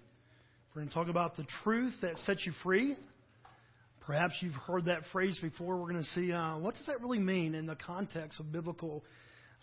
We're 0.74 0.80
going 0.80 0.88
to 0.88 0.94
talk 0.94 1.08
about 1.08 1.36
the 1.36 1.44
truth 1.62 1.92
that 2.00 2.16
sets 2.18 2.46
you 2.46 2.52
free. 2.62 2.96
Perhaps 4.06 4.36
you've 4.40 4.54
heard 4.54 4.86
that 4.86 5.02
phrase 5.12 5.38
before. 5.42 5.76
We're 5.76 5.92
going 5.92 6.02
to 6.02 6.08
see 6.10 6.32
uh, 6.32 6.58
what 6.58 6.74
does 6.74 6.86
that 6.86 7.02
really 7.02 7.18
mean 7.18 7.54
in 7.54 7.66
the 7.66 7.76
context 7.76 8.40
of 8.40 8.50
biblical, 8.50 9.04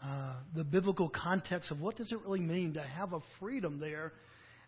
uh, 0.04 0.36
the 0.56 0.64
biblical 0.64 1.10
context 1.10 1.72
of 1.72 1.80
what 1.80 1.96
does 1.96 2.12
it 2.12 2.20
really 2.22 2.42
mean 2.42 2.74
to 2.74 2.82
have 2.82 3.14
a 3.14 3.20
freedom 3.40 3.80
there 3.80 4.12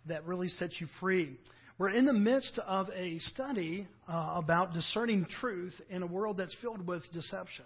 that 0.08 0.26
really 0.26 0.48
sets 0.48 0.80
you 0.80 0.88
free. 1.00 1.38
We're 1.78 1.90
in 1.90 2.06
the 2.06 2.14
midst 2.14 2.58
of 2.66 2.88
a 2.96 3.20
study 3.20 3.86
uh, 4.08 4.36
about 4.38 4.74
discerning 4.74 5.26
truth 5.42 5.74
in 5.90 6.04
a 6.04 6.08
world 6.08 6.38
that's 6.38 6.56
filled 6.62 6.88
with 6.88 7.04
deception. 7.12 7.66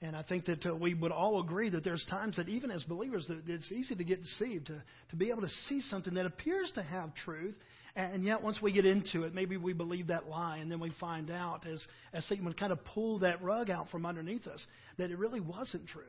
And 0.00 0.16
I 0.16 0.22
think 0.22 0.46
that 0.46 0.64
uh, 0.64 0.74
we 0.74 0.94
would 0.94 1.12
all 1.12 1.40
agree 1.40 1.68
that 1.68 1.84
there's 1.84 2.04
times 2.08 2.36
that 2.36 2.48
even 2.48 2.70
as 2.70 2.82
believers 2.84 3.26
that 3.28 3.42
it's 3.46 3.70
easy 3.70 3.94
to 3.94 4.04
get 4.04 4.22
deceived, 4.22 4.68
to, 4.68 4.82
to 5.10 5.16
be 5.16 5.30
able 5.30 5.42
to 5.42 5.50
see 5.68 5.82
something 5.82 6.14
that 6.14 6.24
appears 6.24 6.72
to 6.76 6.82
have 6.82 7.14
truth, 7.14 7.54
and 7.94 8.24
yet 8.24 8.42
once 8.42 8.60
we 8.62 8.72
get 8.72 8.86
into 8.86 9.24
it, 9.24 9.34
maybe 9.34 9.58
we 9.58 9.74
believe 9.74 10.06
that 10.06 10.26
lie, 10.26 10.56
and 10.56 10.72
then 10.72 10.80
we 10.80 10.90
find 10.98 11.30
out 11.30 11.66
as, 11.66 11.86
as 12.14 12.24
Satan 12.24 12.46
would 12.46 12.58
kind 12.58 12.72
of 12.72 12.82
pull 12.86 13.18
that 13.18 13.42
rug 13.42 13.68
out 13.68 13.90
from 13.90 14.06
underneath 14.06 14.46
us 14.46 14.66
that 14.96 15.10
it 15.10 15.18
really 15.18 15.40
wasn't 15.40 15.86
truth. 15.86 16.06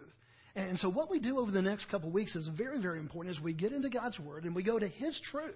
And 0.55 0.77
so 0.77 0.89
what 0.89 1.09
we 1.09 1.19
do 1.19 1.39
over 1.39 1.51
the 1.51 1.61
next 1.61 1.89
couple 1.89 2.09
of 2.09 2.13
weeks 2.13 2.35
is 2.35 2.47
very, 2.55 2.79
very 2.79 2.99
important 2.99 3.35
as 3.35 3.43
we 3.43 3.53
get 3.53 3.73
into 3.73 3.89
God's 3.89 4.19
Word 4.19 4.43
and 4.43 4.55
we 4.55 4.61
go 4.61 4.77
to 4.77 4.87
His 4.87 5.19
truth, 5.31 5.55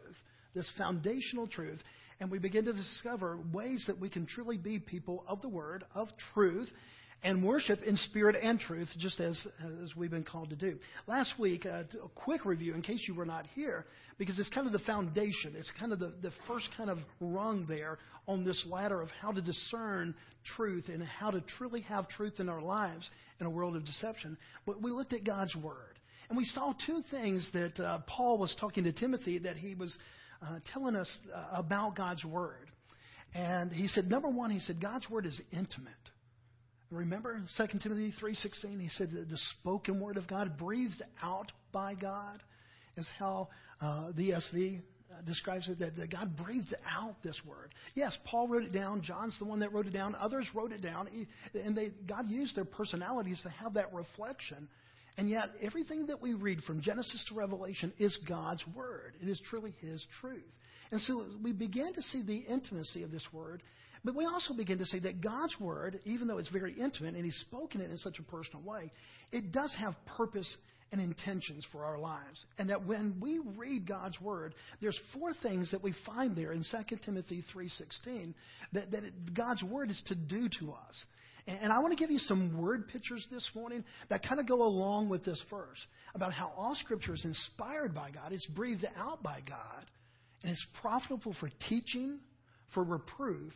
this 0.56 0.70
foundational 0.78 1.48
truth, 1.48 1.80
and 2.20 2.32
we 2.32 2.40
begin 2.40 2.66
to 2.66 2.74
discover 2.74 3.38
ways 3.54 3.84
that 3.88 4.00
we 4.00 4.10
can 4.10 4.26
truly 4.26 4.58
be 4.58 4.80
people 4.80 5.24
of 5.28 5.42
the 5.42 5.50
Word, 5.50 5.84
of 5.94 6.08
truth, 6.34 6.70
and 7.24 7.44
worship 7.44 7.82
in 7.84 7.98
spirit 7.98 8.36
and 8.42 8.60
truth, 8.60 8.90
just 8.98 9.20
as, 9.20 9.46
as 9.84 9.96
we've 9.96 10.12
been 10.12 10.24
called 10.24 10.50
to 10.52 10.56
do. 10.56 10.78
Last 11.08 11.34
week, 11.40 11.66
uh, 11.66 11.84
a 12.04 12.10
quick 12.16 12.46
review 12.46 12.74
in 12.74 12.82
case 12.82 13.04
you 13.08 13.16
were 13.16 13.26
not 13.26 13.46
here, 13.56 13.86
because 14.18 14.38
it's 14.40 14.50
kind 14.50 14.68
of 14.68 14.74
the 14.74 14.80
foundation. 14.80 15.56
It's 15.58 15.72
kind 15.80 15.92
of 15.92 16.00
the, 16.00 16.14
the 16.22 16.32
first 16.48 16.70
kind 16.78 16.90
of 16.90 17.00
rung 17.20 17.66
there 17.68 17.98
on 18.28 18.46
this 18.46 18.64
ladder 18.70 19.02
of 19.02 19.10
how 19.22 19.32
to 19.32 19.42
discern 19.42 20.14
truth 20.56 20.86
and 20.90 21.04
how 21.04 21.32
to 21.32 21.42
truly 21.58 21.82
have 21.82 22.08
truth 22.10 22.40
in 22.40 22.50
our 22.50 22.62
lives 22.62 23.10
in 23.40 23.46
a 23.46 23.50
world 23.50 23.76
of 23.76 23.86
deception. 23.86 24.38
But 24.66 24.82
we 24.82 24.92
looked 24.92 25.14
at 25.14 25.24
God's 25.24 25.56
Word. 25.56 26.00
And 26.30 26.38
we 26.38 26.46
saw 26.46 26.74
two 26.86 27.02
things 27.10 27.50
that 27.54 27.80
uh, 27.80 28.00
Paul 28.08 28.38
was 28.38 28.56
talking 28.60 28.84
to 28.84 28.92
Timothy 28.92 29.40
that 29.40 29.56
he 29.56 29.76
was 29.76 29.98
uh, 30.42 30.60
telling 30.74 30.96
us 30.96 31.18
uh, 31.34 31.46
about 31.54 31.96
God's 31.96 32.24
Word. 32.26 32.70
And 33.34 33.72
he 33.72 33.88
said, 33.88 34.10
number 34.10 34.30
one, 34.30 34.52
he 34.52 34.60
said, 34.60 34.82
God's 34.82 35.10
Word 35.10 35.26
is 35.26 35.40
intimate. 35.52 35.94
Remember 36.90 37.42
2 37.58 37.68
Timothy 37.80 38.14
3:16 38.22 38.80
he 38.80 38.90
said 38.90 39.12
that 39.12 39.30
the 39.30 39.38
spoken 39.60 40.00
word 40.00 40.18
of 40.18 40.28
God 40.28 40.58
breathed 40.58 41.02
out 41.22 41.52
by 41.72 41.96
God 41.96 42.42
is 42.96 43.08
how 43.20 43.50
uh, 43.82 44.12
the 44.16 44.32
ESV 44.32 44.80
uh, 44.80 45.22
describes 45.26 45.68
it 45.70 45.80
that, 45.80 45.96
that 45.98 46.10
God 46.10 46.36
breathed 46.38 46.74
out 46.90 47.16
this 47.24 47.40
word. 47.46 47.74
Yes, 47.94 48.18
Paul 48.26 48.48
wrote 48.48 48.64
it 48.64 48.72
down. 48.72 49.02
John's 49.02 49.38
the 49.38 49.46
one 49.46 49.60
that 49.60 49.74
wrote 49.74 49.86
it 49.86 49.94
down. 49.94 50.16
Others 50.16 50.48
wrote 50.54 50.72
it 50.72 50.82
down, 50.82 51.08
and 51.54 51.76
they, 51.78 51.92
God 52.08 52.30
used 52.30 52.56
their 52.56 52.66
personalities 52.66 53.40
to 53.44 53.50
have 53.50 53.74
that 53.76 53.94
reflection. 53.94 54.68
And 55.18 55.30
yet, 55.30 55.50
everything 55.62 56.08
that 56.08 56.22
we 56.22 56.34
read 56.36 56.62
from 56.64 56.82
Genesis 56.82 57.24
to 57.30 57.36
Revelation 57.36 57.92
is 57.98 58.18
God's 58.28 58.64
word. 58.76 59.14
It 59.22 59.28
is 59.28 59.42
truly 59.50 59.74
His 59.82 60.06
truth. 60.22 60.44
And 60.92 61.02
so 61.02 61.26
we 61.44 61.52
begin 61.52 61.94
to 61.94 62.02
see 62.02 62.22
the 62.22 62.38
intimacy 62.38 63.04
of 63.04 63.12
this 63.12 63.28
word 63.34 63.62
but 64.08 64.16
we 64.16 64.24
also 64.24 64.54
begin 64.54 64.78
to 64.78 64.86
say 64.86 65.00
that 65.00 65.20
God's 65.20 65.60
Word, 65.60 66.00
even 66.06 66.30
though 66.30 66.38
it's 66.38 66.48
very 66.48 66.74
intimate 66.80 67.16
and 67.16 67.26
He's 67.26 67.44
spoken 67.50 67.82
it 67.82 67.92
in 67.92 67.98
such 67.98 68.20
a 68.20 68.24
personal 68.24 68.64
way, 68.64 68.90
it 69.34 69.52
does 69.52 69.76
have 69.78 69.96
purpose 70.16 70.56
and 70.94 71.02
intentions 71.02 71.68
for 71.74 71.84
our 71.84 72.00
lives. 72.00 72.46
And 72.58 72.70
that 72.70 72.86
when 72.86 73.18
we 73.20 73.42
read 73.58 73.86
God's 73.86 74.18
Word, 74.22 74.56
there's 74.80 74.98
four 75.14 75.34
things 75.44 75.72
that 75.72 75.84
we 75.84 75.94
find 76.06 76.38
there 76.38 76.54
in 76.54 76.64
2 76.64 76.98
Timothy 77.04 77.44
3.16 77.54 78.34
that, 78.72 78.92
that 78.92 79.04
it, 79.04 79.34
God's 79.34 79.62
Word 79.62 79.90
is 79.90 80.02
to 80.06 80.16
do 80.16 80.48
to 80.62 80.72
us. 80.72 81.06
And, 81.46 81.60
and 81.64 81.74
I 81.74 81.80
want 81.80 81.92
to 81.92 82.02
give 82.02 82.10
you 82.10 82.20
some 82.20 82.58
word 82.58 82.88
pictures 82.88 83.28
this 83.30 83.50
morning 83.54 83.84
that 84.08 84.26
kind 84.26 84.40
of 84.40 84.48
go 84.48 84.64
along 84.64 85.10
with 85.10 85.26
this 85.26 85.44
verse 85.50 85.86
about 86.16 86.32
how 86.32 86.54
all 86.56 86.76
Scripture 86.76 87.14
is 87.14 87.26
inspired 87.26 87.94
by 87.94 88.12
God, 88.12 88.32
it's 88.32 88.48
breathed 88.48 88.86
out 88.98 89.22
by 89.22 89.42
God, 89.46 89.86
and 90.44 90.54
it's 90.54 90.66
profitable 90.80 91.36
for 91.42 91.50
teaching, 91.68 92.20
for 92.74 92.86
reproof, 92.86 93.52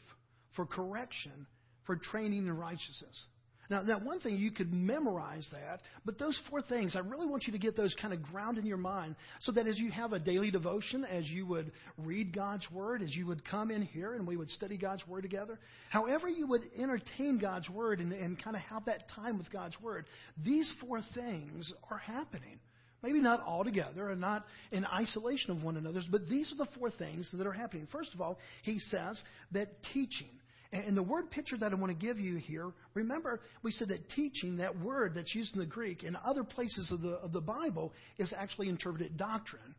for 0.56 0.66
correction, 0.66 1.48
for 1.86 1.96
training 1.96 2.48
in 2.48 2.58
righteousness. 2.58 3.26
Now, 3.72 3.84
now, 3.84 4.00
one 4.00 4.20
thing, 4.20 4.36
you 4.36 4.52
could 4.52 4.74
memorize 4.74 5.48
that, 5.54 5.80
but 6.04 6.20
those 6.20 6.38
four 6.50 6.62
things, 6.62 6.98
I 6.98 7.00
really 7.00 7.26
want 7.26 7.46
you 7.48 7.54
to 7.54 7.58
get 7.58 7.78
those 7.78 7.96
kind 8.02 8.14
of 8.14 8.22
grounded 8.22 8.66
in 8.66 8.68
your 8.68 8.76
mind 8.76 9.16
so 9.40 9.54
that 9.54 9.66
as 9.66 9.80
you 9.80 9.90
have 9.92 10.12
a 10.12 10.20
daily 10.20 10.52
devotion, 10.52 11.06
as 11.06 11.26
you 11.30 11.46
would 11.46 11.72
read 11.98 12.36
God's 12.36 12.70
Word, 12.70 13.02
as 13.02 13.16
you 13.16 13.26
would 13.28 13.46
come 13.46 13.72
in 13.72 13.82
here 13.82 14.16
and 14.16 14.28
we 14.28 14.36
would 14.36 14.52
study 14.52 14.78
God's 14.78 15.08
Word 15.08 15.22
together, 15.22 15.58
however 15.90 16.28
you 16.28 16.48
would 16.48 16.64
entertain 16.78 17.40
God's 17.40 17.70
Word 17.70 18.02
and, 18.02 18.12
and 18.12 18.44
kind 18.44 18.58
of 18.58 18.62
have 18.64 18.84
that 18.86 19.08
time 19.16 19.38
with 19.38 19.50
God's 19.50 19.80
Word, 19.80 20.06
these 20.44 20.70
four 20.82 21.00
things 21.16 21.72
are 21.90 22.00
happening. 22.00 22.60
Maybe 23.02 23.22
not 23.22 23.42
all 23.42 23.64
together 23.64 24.10
and 24.10 24.20
not 24.20 24.46
in 24.74 24.86
isolation 24.86 25.52
of 25.52 25.64
one 25.64 25.78
another, 25.78 26.02
but 26.12 26.28
these 26.28 26.52
are 26.52 26.58
the 26.58 26.72
four 26.78 26.92
things 26.92 27.30
that 27.32 27.48
are 27.48 27.54
happening. 27.54 27.88
First 27.90 28.14
of 28.14 28.20
all, 28.20 28.38
he 28.64 28.80
says 28.80 29.24
that 29.54 29.70
teaching. 29.94 30.41
And 30.74 30.96
the 30.96 31.04
word 31.04 31.30
picture 31.32 31.58
that 31.58 31.74
I 31.74 31.76
want 31.76 31.92
to 31.92 32.06
give 32.06 32.18
you 32.18 32.38
here, 32.38 32.72
remember 32.94 33.42
we 33.62 33.72
said 33.72 33.90
that 33.90 34.10
teaching, 34.12 34.58
that 34.58 34.80
word 34.80 35.14
that's 35.16 35.36
used 35.36 35.54
in 35.54 35.60
the 35.60 35.66
Greek 35.66 36.04
in 36.04 36.16
other 36.26 36.46
places 36.46 36.92
of 36.92 37.02
the, 37.02 37.16
of 37.16 37.34
the 37.34 37.42
Bible, 37.42 37.92
is 38.18 38.34
actually 38.36 38.70
interpreted 38.70 39.18
doctrine. 39.18 39.76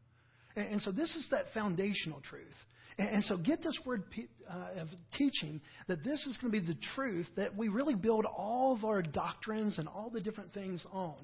And, 0.55 0.69
and 0.69 0.83
so 0.83 0.93
this 0.93 1.17
is 1.17 1.27
that 1.31 1.47
foundational 1.55 2.21
truth. 2.21 2.45
And, 2.99 3.09
and 3.09 3.25
so 3.25 3.39
get 3.39 3.63
this 3.63 3.79
word 3.87 4.05
uh, 4.51 4.81
of 4.83 4.89
teaching 5.17 5.63
that 5.89 6.05
this 6.05 6.27
is 6.27 6.37
going 6.43 6.53
to 6.53 6.61
be 6.61 6.67
the 6.67 6.79
truth 6.95 7.27
that 7.37 7.57
we 7.57 7.69
really 7.69 7.95
build 7.95 8.27
all 8.27 8.75
of 8.75 8.85
our 8.85 9.01
doctrines 9.01 9.79
and 9.79 9.89
all 9.89 10.11
the 10.11 10.21
different 10.21 10.53
things 10.53 10.85
on, 10.93 11.17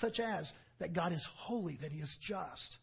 such 0.00 0.20
as 0.20 0.50
that 0.80 0.92
God 0.92 1.12
is 1.12 1.26
holy, 1.34 1.78
that 1.80 1.92
He 1.92 2.00
is 2.00 2.14
just, 2.20 2.76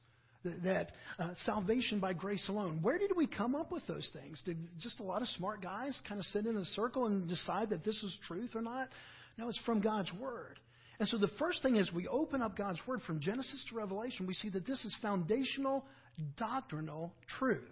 that 0.44 0.92
uh, 1.20 1.32
salvation 1.46 2.00
by 2.00 2.14
grace 2.14 2.48
alone. 2.50 2.80
Where 2.82 2.98
did 2.98 3.12
we 3.16 3.28
come 3.28 3.56
up 3.56 3.72
with 3.72 3.86
those 3.88 4.10
things? 4.14 4.42
Did 4.46 4.58
just 4.80 5.00
a 5.00 5.04
lot 5.04 5.22
of 5.22 5.28
smart 5.30 5.62
guys 5.62 6.00
kind 6.08 6.20
of 6.20 6.26
sit 6.28 6.46
in 6.46 6.58
a 6.58 6.66
circle 6.66 7.06
and 7.06 7.28
decide 7.28 7.70
that 7.70 7.84
this 7.84 8.02
is 8.04 8.18
truth 8.28 8.52
or 8.56 8.62
not? 8.62 8.90
No, 9.38 9.50
it's 9.50 9.60
from 9.60 9.82
God's 9.82 10.12
Word. 10.14 10.60
And 11.00 11.08
so 11.08 11.18
the 11.18 11.30
first 11.40 11.64
thing 11.64 11.78
is 11.78 11.92
we 11.92 12.08
open 12.08 12.42
up 12.42 12.56
God's 12.56 12.80
Word 12.88 13.02
from 13.08 13.20
Genesis 13.20 13.66
to 13.70 13.76
Revelation, 13.76 14.28
we 14.28 14.34
see 14.34 14.50
that 14.50 14.66
this 14.66 14.84
is 14.86 14.96
foundational 15.02 15.86
doctrinal 16.38 17.14
truth. 17.40 17.64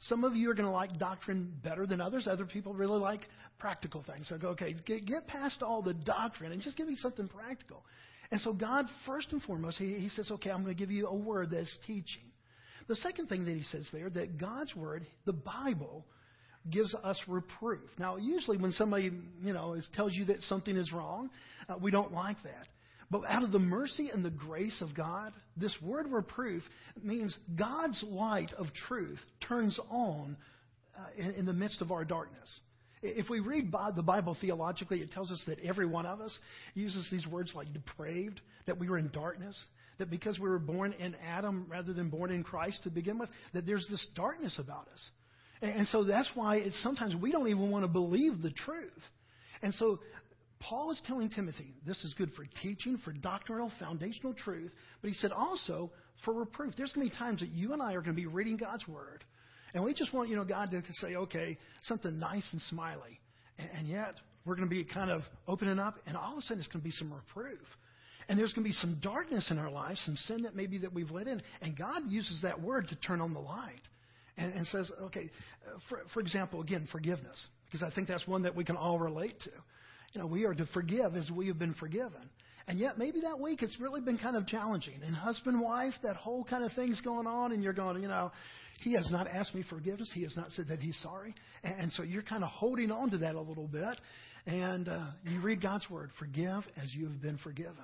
Some 0.00 0.24
of 0.24 0.34
you 0.34 0.50
are 0.50 0.54
going 0.54 0.66
to 0.66 0.72
like 0.72 0.98
doctrine 0.98 1.54
better 1.62 1.86
than 1.86 2.00
others. 2.00 2.26
Other 2.26 2.44
people 2.44 2.74
really 2.74 2.98
like 2.98 3.20
practical 3.58 4.02
things. 4.02 4.28
So 4.28 4.36
go, 4.36 4.48
okay, 4.48 4.74
get, 4.84 5.06
get 5.06 5.26
past 5.26 5.62
all 5.62 5.80
the 5.80 5.94
doctrine 5.94 6.52
and 6.52 6.60
just 6.60 6.76
give 6.76 6.86
me 6.86 6.96
something 6.96 7.28
practical. 7.28 7.84
And 8.34 8.40
so, 8.40 8.52
God, 8.52 8.86
first 9.06 9.30
and 9.30 9.40
foremost, 9.40 9.78
he, 9.78 9.94
he 9.94 10.08
says, 10.08 10.28
okay, 10.28 10.50
I'm 10.50 10.64
going 10.64 10.74
to 10.74 10.78
give 10.78 10.90
you 10.90 11.06
a 11.06 11.14
word 11.14 11.50
that's 11.52 11.78
teaching. 11.86 12.24
The 12.88 12.96
second 12.96 13.28
thing 13.28 13.44
that 13.44 13.54
he 13.54 13.62
says 13.62 13.88
there, 13.92 14.10
that 14.10 14.38
God's 14.38 14.74
word, 14.74 15.06
the 15.24 15.32
Bible, 15.32 16.04
gives 16.68 16.96
us 16.96 17.16
reproof. 17.28 17.88
Now, 17.96 18.16
usually 18.16 18.56
when 18.56 18.72
somebody, 18.72 19.12
you 19.40 19.52
know, 19.52 19.80
tells 19.94 20.14
you 20.14 20.24
that 20.24 20.42
something 20.42 20.76
is 20.76 20.92
wrong, 20.92 21.30
uh, 21.68 21.76
we 21.80 21.92
don't 21.92 22.12
like 22.12 22.42
that. 22.42 22.66
But 23.08 23.22
out 23.28 23.44
of 23.44 23.52
the 23.52 23.60
mercy 23.60 24.10
and 24.12 24.24
the 24.24 24.32
grace 24.32 24.82
of 24.82 24.96
God, 24.96 25.32
this 25.56 25.76
word 25.80 26.08
reproof 26.10 26.64
means 27.00 27.38
God's 27.54 28.02
light 28.02 28.52
of 28.58 28.66
truth 28.88 29.20
turns 29.46 29.78
on 29.88 30.36
uh, 30.98 31.02
in, 31.16 31.34
in 31.34 31.46
the 31.46 31.52
midst 31.52 31.80
of 31.80 31.92
our 31.92 32.04
darkness. 32.04 32.58
If 33.06 33.28
we 33.28 33.40
read 33.40 33.70
the 33.94 34.02
Bible 34.02 34.34
theologically, 34.40 35.00
it 35.00 35.12
tells 35.12 35.30
us 35.30 35.42
that 35.46 35.60
every 35.60 35.84
one 35.84 36.06
of 36.06 36.22
us 36.22 36.36
uses 36.72 37.06
these 37.10 37.26
words 37.26 37.52
like 37.54 37.70
depraved, 37.72 38.40
that 38.66 38.78
we 38.78 38.88
were 38.88 38.96
in 38.96 39.10
darkness, 39.10 39.62
that 39.98 40.10
because 40.10 40.38
we 40.38 40.48
were 40.48 40.58
born 40.58 40.94
in 40.94 41.14
Adam 41.22 41.66
rather 41.68 41.92
than 41.92 42.08
born 42.08 42.30
in 42.30 42.42
Christ 42.42 42.82
to 42.84 42.90
begin 42.90 43.18
with, 43.18 43.28
that 43.52 43.66
there's 43.66 43.86
this 43.90 44.06
darkness 44.16 44.58
about 44.58 44.88
us. 44.92 45.10
And 45.60 45.86
so 45.88 46.02
that's 46.04 46.30
why 46.34 46.56
it's 46.56 46.82
sometimes 46.82 47.14
we 47.14 47.30
don't 47.30 47.48
even 47.48 47.70
want 47.70 47.84
to 47.84 47.88
believe 47.88 48.40
the 48.40 48.50
truth. 48.50 48.90
And 49.62 49.74
so 49.74 50.00
Paul 50.60 50.90
is 50.90 51.00
telling 51.06 51.28
Timothy 51.28 51.74
this 51.86 52.02
is 52.04 52.14
good 52.14 52.32
for 52.32 52.46
teaching, 52.62 52.98
for 53.04 53.12
doctrinal, 53.12 53.70
foundational 53.78 54.32
truth, 54.32 54.72
but 55.02 55.08
he 55.08 55.14
said 55.14 55.30
also 55.30 55.90
for 56.24 56.32
reproof. 56.32 56.74
There's 56.76 56.92
going 56.92 57.06
to 57.06 57.12
be 57.12 57.18
times 57.18 57.40
that 57.40 57.50
you 57.50 57.74
and 57.74 57.82
I 57.82 57.92
are 57.92 58.00
going 58.00 58.16
to 58.16 58.20
be 58.20 58.26
reading 58.26 58.56
God's 58.56 58.88
Word, 58.88 59.24
and 59.74 59.84
we 59.84 59.92
just 59.92 60.14
want, 60.14 60.28
you 60.28 60.36
know, 60.36 60.44
God 60.44 60.70
to, 60.70 60.80
to 60.80 60.92
say, 60.94 61.16
okay, 61.16 61.58
something 61.82 62.18
nice 62.18 62.46
and 62.52 62.60
smiley. 62.62 63.20
And, 63.58 63.68
and 63.78 63.88
yet, 63.88 64.14
we're 64.46 64.56
going 64.56 64.68
to 64.68 64.74
be 64.74 64.84
kind 64.84 65.10
of 65.10 65.22
opening 65.48 65.78
up, 65.78 65.96
and 66.06 66.16
all 66.16 66.32
of 66.32 66.38
a 66.38 66.42
sudden, 66.42 66.60
it's 66.60 66.68
going 66.68 66.80
to 66.80 66.84
be 66.84 66.92
some 66.92 67.12
reproof. 67.12 67.66
And 68.28 68.38
there's 68.38 68.52
going 68.54 68.64
to 68.64 68.68
be 68.68 68.74
some 68.74 68.98
darkness 69.02 69.50
in 69.50 69.58
our 69.58 69.70
lives, 69.70 70.00
some 70.06 70.16
sin 70.16 70.42
that 70.42 70.56
maybe 70.56 70.78
that 70.78 70.92
we've 70.94 71.10
let 71.10 71.26
in. 71.26 71.42
And 71.60 71.76
God 71.76 72.02
uses 72.08 72.40
that 72.42 72.60
word 72.60 72.88
to 72.88 72.96
turn 72.96 73.20
on 73.20 73.34
the 73.34 73.40
light 73.40 73.82
and, 74.38 74.52
and 74.54 74.66
says, 74.68 74.90
okay, 75.02 75.30
for, 75.88 76.00
for 76.14 76.20
example, 76.20 76.62
again, 76.62 76.88
forgiveness, 76.90 77.46
because 77.66 77.82
I 77.82 77.94
think 77.94 78.08
that's 78.08 78.26
one 78.26 78.42
that 78.44 78.54
we 78.54 78.64
can 78.64 78.76
all 78.76 78.98
relate 78.98 79.38
to. 79.40 79.50
You 80.12 80.20
know, 80.20 80.26
we 80.26 80.44
are 80.44 80.54
to 80.54 80.66
forgive 80.72 81.16
as 81.16 81.30
we 81.30 81.48
have 81.48 81.58
been 81.58 81.74
forgiven. 81.74 82.30
And 82.66 82.78
yet, 82.78 82.96
maybe 82.96 83.20
that 83.20 83.38
week 83.38 83.62
it's 83.62 83.78
really 83.78 84.00
been 84.00 84.16
kind 84.16 84.36
of 84.36 84.46
challenging. 84.46 84.94
And 85.04 85.14
husband, 85.14 85.60
wife, 85.60 85.92
that 86.02 86.16
whole 86.16 86.44
kind 86.44 86.64
of 86.64 86.72
thing's 86.72 87.00
going 87.02 87.26
on, 87.26 87.52
and 87.52 87.62
you're 87.62 87.74
going, 87.74 88.00
you 88.00 88.08
know, 88.08 88.32
he 88.80 88.94
has 88.94 89.08
not 89.10 89.26
asked 89.26 89.54
me 89.54 89.64
forgiveness. 89.68 90.10
He 90.14 90.22
has 90.22 90.36
not 90.36 90.50
said 90.52 90.68
that 90.68 90.80
he's 90.80 90.98
sorry. 91.02 91.34
And, 91.62 91.74
and 91.82 91.92
so 91.92 92.02
you're 92.02 92.22
kind 92.22 92.42
of 92.42 92.50
holding 92.50 92.90
on 92.90 93.10
to 93.10 93.18
that 93.18 93.34
a 93.34 93.40
little 93.40 93.68
bit. 93.68 94.00
And 94.46 94.88
uh, 94.88 95.06
you 95.24 95.40
read 95.40 95.62
God's 95.62 95.88
word, 95.88 96.10
forgive 96.18 96.64
as 96.76 96.92
you 96.94 97.08
have 97.08 97.22
been 97.22 97.38
forgiven. 97.38 97.74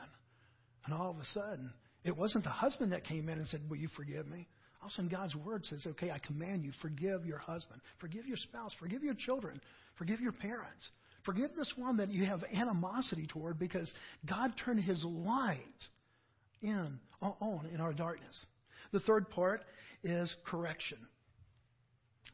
And 0.85 0.95
all 0.95 1.11
of 1.11 1.17
a 1.17 1.25
sudden, 1.27 1.73
it 2.05 2.17
wasn't 2.17 2.45
the 2.45 2.51
husband 2.51 2.93
that 2.93 3.05
came 3.05 3.29
in 3.29 3.39
and 3.39 3.49
said, 3.49 3.61
Will 3.69 3.77
you 3.77 3.89
forgive 3.97 4.27
me? 4.27 4.47
All 4.83 4.87
of 4.87 4.93
a 4.93 4.95
sudden, 4.95 5.11
God's 5.11 5.37
word 5.37 5.65
says, 5.67 5.87
Okay, 5.87 6.11
I 6.11 6.19
command 6.19 6.65
you, 6.65 6.73
forgive 6.83 7.25
your 7.25 7.39
husband, 7.39 7.81
forgive 7.99 8.27
your 8.27 8.37
spouse, 8.37 8.73
forgive 8.79 9.03
your 9.03 9.15
children, 9.15 9.61
forgive 9.97 10.21
your 10.21 10.33
parents. 10.33 10.89
Forgive 11.25 11.55
this 11.55 11.71
one 11.77 11.99
that 11.99 12.09
you 12.09 12.25
have 12.25 12.43
animosity 12.55 13.27
toward 13.27 13.59
because 13.59 13.93
God 14.27 14.53
turned 14.65 14.83
his 14.83 15.05
light 15.05 15.59
in 16.63 16.99
on 17.21 17.69
in 17.73 17.81
our 17.81 17.93
darkness. 17.93 18.45
The 18.93 19.01
third 19.01 19.29
part 19.31 19.63
is 20.03 20.35
correction. 20.45 20.99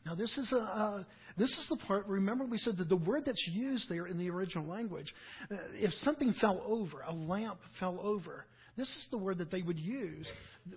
Now, 0.04 0.14
this 0.14 0.36
is, 0.38 0.52
a, 0.52 0.56
uh, 0.56 1.04
this 1.36 1.50
is 1.50 1.66
the 1.68 1.76
part, 1.76 2.06
remember 2.06 2.46
we 2.46 2.58
said 2.58 2.76
that 2.78 2.88
the 2.88 2.96
word 2.96 3.22
that's 3.26 3.44
used 3.48 3.88
there 3.90 4.06
in 4.06 4.18
the 4.18 4.30
original 4.30 4.64
language, 4.64 5.12
uh, 5.50 5.56
if 5.72 5.92
something 6.04 6.32
fell 6.40 6.62
over, 6.64 7.00
a 7.00 7.12
lamp 7.12 7.58
fell 7.80 7.98
over, 8.00 8.46
this 8.76 8.86
is 8.86 9.06
the 9.10 9.18
word 9.18 9.38
that 9.38 9.50
they 9.50 9.62
would 9.62 9.78
use 9.78 10.28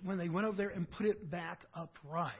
when 0.02 0.18
they 0.18 0.28
went 0.28 0.46
over 0.46 0.56
there 0.56 0.70
and 0.70 0.90
put 0.90 1.06
it 1.06 1.30
back 1.30 1.60
upright. 1.74 2.34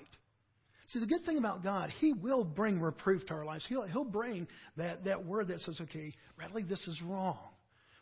See, 0.89 0.99
the 0.99 1.07
good 1.07 1.25
thing 1.25 1.39
about 1.39 1.63
God, 1.63 1.91
He 2.01 2.13
will 2.13 2.43
bring 2.43 2.81
reproof 2.81 3.25
to 3.27 3.35
our 3.35 3.45
lives. 3.45 3.65
He'll, 3.69 3.87
he'll 3.87 4.05
bring 4.05 4.49
that, 4.77 5.05
that 5.05 5.25
word 5.25 5.49
that 5.49 5.61
says, 5.61 5.81
okay, 5.81 6.13
Bradley, 6.37 6.65
this 6.65 6.85
is 6.89 7.01
wrong. 7.03 7.39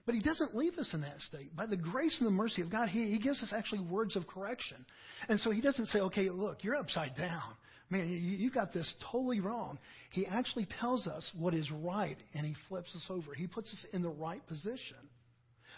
But 0.08 0.14
He 0.14 0.22
doesn't 0.22 0.56
leave 0.56 0.78
us 0.78 0.90
in 0.94 1.02
that 1.02 1.20
state. 1.20 1.54
By 1.54 1.66
the 1.66 1.76
grace 1.76 2.16
and 2.18 2.26
the 2.26 2.32
mercy 2.32 2.62
of 2.62 2.72
God, 2.72 2.88
He, 2.88 3.10
he 3.10 3.18
gives 3.18 3.42
us 3.42 3.52
actually 3.54 3.80
words 3.80 4.16
of 4.16 4.26
correction. 4.26 4.86
And 5.28 5.38
so 5.38 5.50
He 5.50 5.60
doesn't 5.60 5.86
say, 5.88 5.98
okay, 6.00 6.30
look, 6.30 6.64
you're 6.64 6.76
upside 6.76 7.14
down 7.14 7.54
man, 7.90 8.08
you, 8.08 8.16
you 8.16 8.50
got 8.50 8.72
this 8.72 8.92
totally 9.10 9.40
wrong. 9.40 9.78
He 10.10 10.26
actually 10.26 10.66
tells 10.80 11.06
us 11.06 11.30
what 11.38 11.54
is 11.54 11.70
right, 11.70 12.16
and 12.34 12.46
he 12.46 12.54
flips 12.68 12.94
us 12.94 13.04
over. 13.08 13.34
He 13.34 13.46
puts 13.46 13.68
us 13.72 13.86
in 13.92 14.02
the 14.02 14.10
right 14.10 14.46
position. 14.46 14.96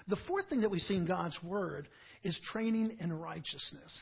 The 0.09 0.17
fourth 0.27 0.49
thing 0.49 0.63
that 0.63 0.71
we 0.71 0.81
see 0.81 0.97
in 0.97 1.07
God's 1.07 1.39
Word 1.43 1.89
is 2.25 2.39
training 2.53 2.97
in 3.01 3.13
righteousness. 3.13 3.97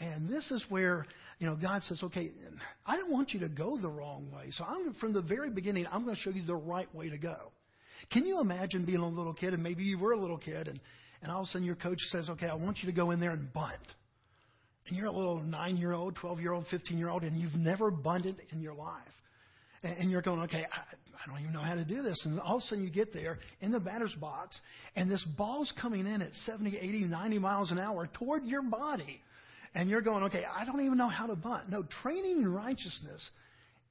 And 0.00 0.28
this 0.28 0.50
is 0.50 0.64
where, 0.68 1.06
you 1.38 1.46
know, 1.46 1.56
God 1.56 1.82
says, 1.84 2.02
okay, 2.02 2.32
I 2.84 2.96
don't 2.96 3.10
want 3.10 3.32
you 3.32 3.40
to 3.40 3.48
go 3.48 3.78
the 3.78 3.88
wrong 3.88 4.30
way. 4.34 4.50
So 4.50 4.64
I'm, 4.64 4.94
from 4.94 5.12
the 5.12 5.22
very 5.22 5.50
beginning, 5.50 5.86
I'm 5.90 6.04
going 6.04 6.16
to 6.16 6.20
show 6.20 6.30
you 6.30 6.44
the 6.44 6.56
right 6.56 6.92
way 6.94 7.08
to 7.08 7.18
go. 7.18 7.52
Can 8.12 8.24
you 8.24 8.40
imagine 8.40 8.84
being 8.84 8.98
a 8.98 9.08
little 9.08 9.34
kid, 9.34 9.54
and 9.54 9.62
maybe 9.62 9.84
you 9.84 9.98
were 9.98 10.12
a 10.12 10.18
little 10.18 10.38
kid, 10.38 10.68
and, 10.68 10.80
and 11.22 11.30
all 11.32 11.42
of 11.42 11.48
a 11.48 11.50
sudden 11.50 11.66
your 11.66 11.76
coach 11.76 12.00
says, 12.10 12.30
okay, 12.30 12.46
I 12.46 12.54
want 12.54 12.78
you 12.82 12.90
to 12.90 12.96
go 12.96 13.10
in 13.10 13.20
there 13.20 13.32
and 13.32 13.52
bunt 13.52 13.80
and 14.88 14.96
you're 14.96 15.06
a 15.06 15.12
little 15.12 15.40
nine 15.40 15.76
year 15.76 15.92
old, 15.92 16.16
12 16.16 16.40
year 16.40 16.52
old, 16.52 16.66
15 16.70 16.98
year 16.98 17.08
old, 17.08 17.22
and 17.22 17.40
you've 17.40 17.54
never 17.54 17.90
bunted 17.90 18.40
in 18.52 18.60
your 18.60 18.74
life. 18.74 19.02
And 19.82 20.10
you're 20.10 20.22
going, 20.22 20.40
okay, 20.42 20.64
I, 20.72 20.78
I 20.78 21.30
don't 21.30 21.40
even 21.40 21.52
know 21.52 21.60
how 21.60 21.74
to 21.74 21.84
do 21.84 22.02
this. 22.02 22.20
And 22.24 22.40
all 22.40 22.56
of 22.56 22.62
a 22.62 22.66
sudden 22.66 22.84
you 22.84 22.90
get 22.90 23.12
there 23.12 23.38
in 23.60 23.70
the 23.70 23.80
batter's 23.80 24.14
box, 24.20 24.58
and 24.96 25.10
this 25.10 25.24
ball's 25.36 25.72
coming 25.80 26.06
in 26.06 26.22
at 26.22 26.34
70, 26.46 26.76
80, 26.76 27.04
90 27.04 27.38
miles 27.38 27.70
an 27.70 27.78
hour 27.78 28.08
toward 28.14 28.44
your 28.44 28.62
body. 28.62 29.20
And 29.74 29.90
you're 29.90 30.00
going, 30.00 30.24
okay, 30.24 30.44
I 30.44 30.64
don't 30.64 30.80
even 30.80 30.96
know 30.96 31.08
how 31.08 31.26
to 31.26 31.36
bunt. 31.36 31.68
No, 31.68 31.84
training 32.02 32.38
in 32.42 32.52
righteousness 32.52 33.28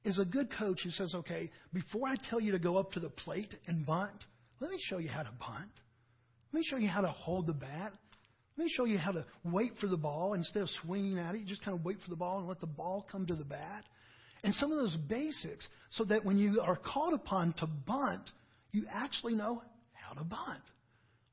is 0.06 0.18
a 0.18 0.24
good 0.24 0.48
coach 0.56 0.80
who 0.84 0.90
says, 0.90 1.14
okay, 1.14 1.50
before 1.74 2.08
I 2.08 2.14
tell 2.30 2.40
you 2.40 2.52
to 2.52 2.58
go 2.58 2.76
up 2.76 2.92
to 2.92 3.00
the 3.00 3.10
plate 3.10 3.54
and 3.66 3.84
bunt, 3.84 4.24
let 4.60 4.70
me 4.70 4.78
show 4.88 4.98
you 4.98 5.08
how 5.08 5.22
to 5.22 5.32
bunt. 5.40 5.70
Let 6.52 6.60
me 6.60 6.64
show 6.70 6.76
you 6.76 6.88
how 6.88 7.00
to 7.00 7.08
hold 7.08 7.48
the 7.48 7.52
bat. 7.52 7.92
Let 8.56 8.64
me 8.64 8.72
show 8.74 8.84
you 8.84 8.98
how 8.98 9.10
to 9.12 9.26
wait 9.44 9.72
for 9.80 9.88
the 9.88 9.96
ball 9.96 10.34
instead 10.34 10.62
of 10.62 10.70
swinging 10.82 11.18
at 11.18 11.34
it. 11.34 11.40
You 11.40 11.46
just 11.46 11.64
kind 11.64 11.76
of 11.76 11.84
wait 11.84 11.98
for 12.02 12.08
the 12.08 12.16
ball 12.16 12.38
and 12.38 12.48
let 12.48 12.60
the 12.60 12.66
ball 12.68 13.04
come 13.10 13.26
to 13.26 13.34
the 13.34 13.44
bat. 13.44 13.84
And 14.44 14.54
some 14.54 14.70
of 14.70 14.78
those 14.78 14.96
basics 15.08 15.66
so 15.90 16.04
that 16.04 16.24
when 16.24 16.38
you 16.38 16.60
are 16.62 16.76
called 16.76 17.12
upon 17.12 17.52
to 17.54 17.66
bunt, 17.66 18.30
you 18.70 18.84
actually 18.90 19.34
know 19.34 19.60
how 19.92 20.14
to 20.14 20.24
bunt. 20.24 20.62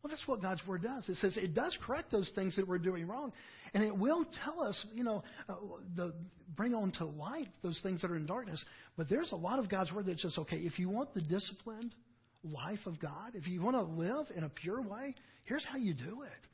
Well, 0.01 0.09
that's 0.09 0.27
what 0.27 0.41
God's 0.41 0.65
Word 0.67 0.83
does. 0.83 1.07
It 1.07 1.15
says 1.17 1.37
it 1.37 1.53
does 1.53 1.77
correct 1.85 2.11
those 2.11 2.29
things 2.35 2.55
that 2.57 2.67
we're 2.67 2.79
doing 2.79 3.07
wrong. 3.07 3.31
And 3.73 3.83
it 3.83 3.95
will 3.95 4.25
tell 4.43 4.61
us, 4.61 4.85
you 4.93 5.03
know, 5.03 5.23
uh, 5.49 5.55
the, 5.95 6.13
bring 6.55 6.75
on 6.75 6.91
to 6.93 7.05
light 7.05 7.47
those 7.63 7.79
things 7.81 8.01
that 8.01 8.11
are 8.11 8.15
in 8.15 8.25
darkness. 8.25 8.63
But 8.97 9.09
there's 9.09 9.31
a 9.31 9.35
lot 9.35 9.59
of 9.59 9.69
God's 9.69 9.91
Word 9.91 10.05
that 10.05 10.19
says, 10.19 10.35
okay, 10.37 10.57
if 10.57 10.77
you 10.77 10.89
want 10.89 11.13
the 11.13 11.21
disciplined 11.21 11.95
life 12.43 12.79
of 12.85 12.99
God, 12.99 13.31
if 13.33 13.47
you 13.47 13.61
want 13.61 13.75
to 13.75 13.81
live 13.81 14.27
in 14.35 14.43
a 14.43 14.49
pure 14.49 14.81
way, 14.81 15.15
here's 15.45 15.65
how 15.65 15.77
you 15.77 15.93
do 15.93 16.21
it. 16.23 16.47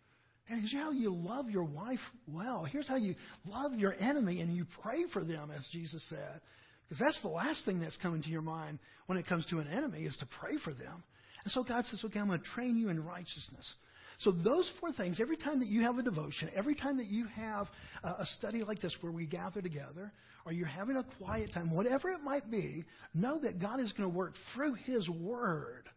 And 0.48 0.60
here's 0.60 0.74
how 0.74 0.92
you 0.92 1.14
love 1.14 1.50
your 1.50 1.66
wife 1.66 2.00
well. 2.28 2.64
Here's 2.64 2.88
how 2.88 2.96
you 2.96 3.16
love 3.46 3.74
your 3.74 3.94
enemy 4.00 4.40
and 4.42 4.56
you 4.56 4.66
pray 4.82 5.04
for 5.12 5.24
them, 5.24 5.52
as 5.56 5.68
Jesus 5.72 6.04
said. 6.10 6.42
Because 6.88 7.00
that's 7.00 7.22
the 7.22 7.28
last 7.28 7.66
thing 7.66 7.80
that's 7.80 7.98
coming 7.98 8.24
to 8.24 8.30
your 8.30 8.42
mind 8.42 8.80
when 9.06 9.18
it 9.18 9.28
comes 9.28 9.46
to 9.48 9.60
an 9.60 9.68
enemy 9.68 10.04
is 10.04 10.18
to 10.18 10.28
pray 10.40 10.54
for 10.64 10.74
them. 10.74 11.04
And 11.44 11.52
so 11.52 11.64
God 11.64 11.86
says, 11.86 12.02
okay, 12.06 12.20
I'm 12.20 12.28
going 12.28 12.40
to 12.40 12.46
train 12.46 12.78
you 12.78 12.90
in 12.90 13.04
righteousness. 13.04 13.76
So 14.20 14.32
those 14.32 14.70
four 14.80 14.92
things, 14.92 15.20
every 15.22 15.38
time 15.38 15.60
that 15.60 15.70
you 15.70 15.82
have 15.82 15.98
a 15.98 16.04
devotion, 16.04 16.50
every 16.54 16.76
time 16.76 16.98
that 16.98 17.08
you 17.08 17.26
have 17.36 17.68
a 18.04 18.26
study 18.38 18.64
like 18.64 18.82
this 18.82 18.96
where 19.02 19.12
we 19.12 19.26
gather 19.26 19.62
together, 19.62 20.12
or 20.46 20.52
you're 20.52 20.68
having 20.68 20.98
a 20.98 21.06
quiet 21.18 21.54
time, 21.54 21.74
whatever 21.74 22.10
it 22.10 22.22
might 22.22 22.50
be, 22.52 22.84
know 23.14 23.40
that 23.40 23.60
God 23.62 23.80
is 23.80 23.94
going 23.94 24.10
to 24.10 24.16
work 24.16 24.34
through 24.54 24.74
His 24.86 25.08
Word 25.10 25.90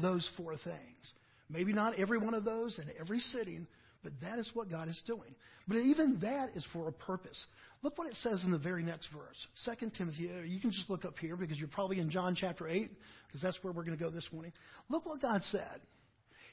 those 0.00 0.28
four 0.36 0.56
things. 0.56 1.14
Maybe 1.48 1.72
not 1.72 1.98
every 1.98 2.18
one 2.18 2.34
of 2.34 2.44
those 2.44 2.78
in 2.78 2.90
every 2.98 3.20
sitting, 3.20 3.66
but 4.02 4.12
that 4.22 4.38
is 4.38 4.50
what 4.54 4.70
God 4.70 4.88
is 4.88 5.00
doing. 5.06 5.34
But 5.68 5.76
even 5.76 6.18
that 6.22 6.56
is 6.56 6.66
for 6.72 6.88
a 6.88 6.92
purpose. 6.92 7.46
Look 7.82 7.96
what 7.98 8.08
it 8.08 8.16
says 8.16 8.42
in 8.42 8.50
the 8.50 8.58
very 8.58 8.82
next 8.82 9.08
verse. 9.12 9.76
2 9.78 9.90
Timothy, 9.90 10.30
uh, 10.32 10.42
you 10.42 10.58
can 10.60 10.72
just 10.72 10.88
look 10.90 11.04
up 11.04 11.18
here 11.18 11.36
because 11.36 11.58
you're 11.58 11.68
probably 11.68 12.00
in 12.00 12.10
John 12.10 12.34
chapter 12.34 12.66
8, 12.66 12.90
because 13.26 13.42
that's 13.42 13.62
where 13.62 13.72
we're 13.72 13.84
going 13.84 13.96
to 13.96 14.02
go 14.02 14.10
this 14.10 14.28
morning. 14.32 14.52
Look 14.88 15.06
what 15.06 15.20
God 15.20 15.42
said. 15.44 15.80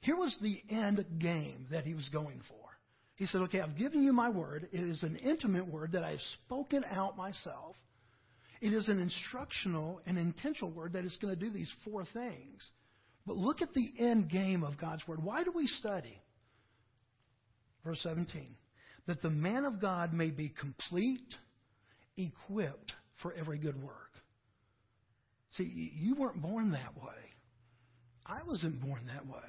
Here 0.01 0.15
was 0.15 0.35
the 0.41 0.61
end 0.69 1.05
game 1.19 1.67
that 1.71 1.85
he 1.85 1.93
was 1.93 2.07
going 2.09 2.41
for. 2.47 2.55
He 3.15 3.25
said, 3.25 3.41
Okay, 3.41 3.59
I've 3.59 3.77
given 3.77 4.03
you 4.03 4.13
my 4.13 4.29
word. 4.29 4.69
It 4.71 4.81
is 4.81 5.03
an 5.03 5.17
intimate 5.17 5.67
word 5.67 5.91
that 5.91 6.03
I 6.03 6.11
have 6.11 6.21
spoken 6.45 6.85
out 6.89 7.17
myself. 7.17 7.75
It 8.61 8.73
is 8.73 8.87
an 8.89 9.01
instructional 9.01 10.01
and 10.05 10.17
intentional 10.17 10.71
word 10.71 10.93
that 10.93 11.05
is 11.05 11.17
going 11.21 11.33
to 11.33 11.39
do 11.39 11.49
these 11.49 11.71
four 11.83 12.05
things. 12.13 12.69
But 13.25 13.37
look 13.37 13.61
at 13.61 13.73
the 13.73 13.93
end 13.99 14.29
game 14.29 14.63
of 14.63 14.77
God's 14.77 15.07
word. 15.07 15.23
Why 15.23 15.43
do 15.43 15.51
we 15.55 15.67
study? 15.67 16.21
verse 17.83 17.99
17, 18.03 18.55
that 19.07 19.21
the 19.21 19.29
man 19.29 19.65
of 19.65 19.81
God 19.81 20.13
may 20.13 20.29
be 20.29 20.53
complete, 20.59 21.33
equipped 22.17 22.93
for 23.21 23.33
every 23.33 23.57
good 23.57 23.81
work. 23.81 23.93
See, 25.53 25.91
you 25.95 26.15
weren't 26.15 26.41
born 26.41 26.71
that 26.71 26.95
way. 26.95 27.13
I 28.25 28.41
wasn't 28.45 28.81
born 28.81 29.07
that 29.07 29.25
way. 29.25 29.39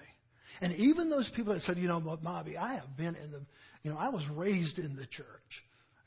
And 0.60 0.74
even 0.76 1.08
those 1.08 1.30
people 1.34 1.54
that 1.54 1.62
said, 1.62 1.78
you 1.78 1.88
know, 1.88 2.00
Bobby, 2.22 2.56
I 2.56 2.74
have 2.74 2.96
been 2.96 3.14
in 3.14 3.30
the, 3.30 3.40
you 3.82 3.90
know, 3.90 3.96
I 3.96 4.10
was 4.10 4.24
raised 4.34 4.78
in 4.78 4.96
the 4.96 5.06
church. 5.06 5.26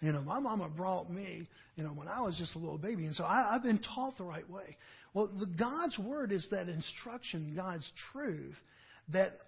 You 0.02 0.12
know, 0.12 0.22
my 0.22 0.40
mama 0.40 0.70
brought 0.70 1.10
me, 1.10 1.48
you 1.76 1.84
know, 1.84 1.92
when 1.92 2.08
I 2.08 2.22
was 2.22 2.38
just 2.38 2.56
a 2.56 2.60
little 2.60 2.78
baby. 2.78 3.06
And 3.06 3.16
so 3.16 3.24
I, 3.24 3.56
I've 3.56 3.64
been 3.64 3.80
taught 3.96 4.18
the 4.18 4.26
right 4.26 4.48
way. 4.50 4.78
Well, 5.14 5.28
the, 5.40 5.46
God's 5.46 5.98
word 5.98 6.32
is 6.32 6.46
that 6.52 6.68
instruction, 6.68 7.54
God's 7.56 7.90
truth 8.12 8.56
that 9.10 9.40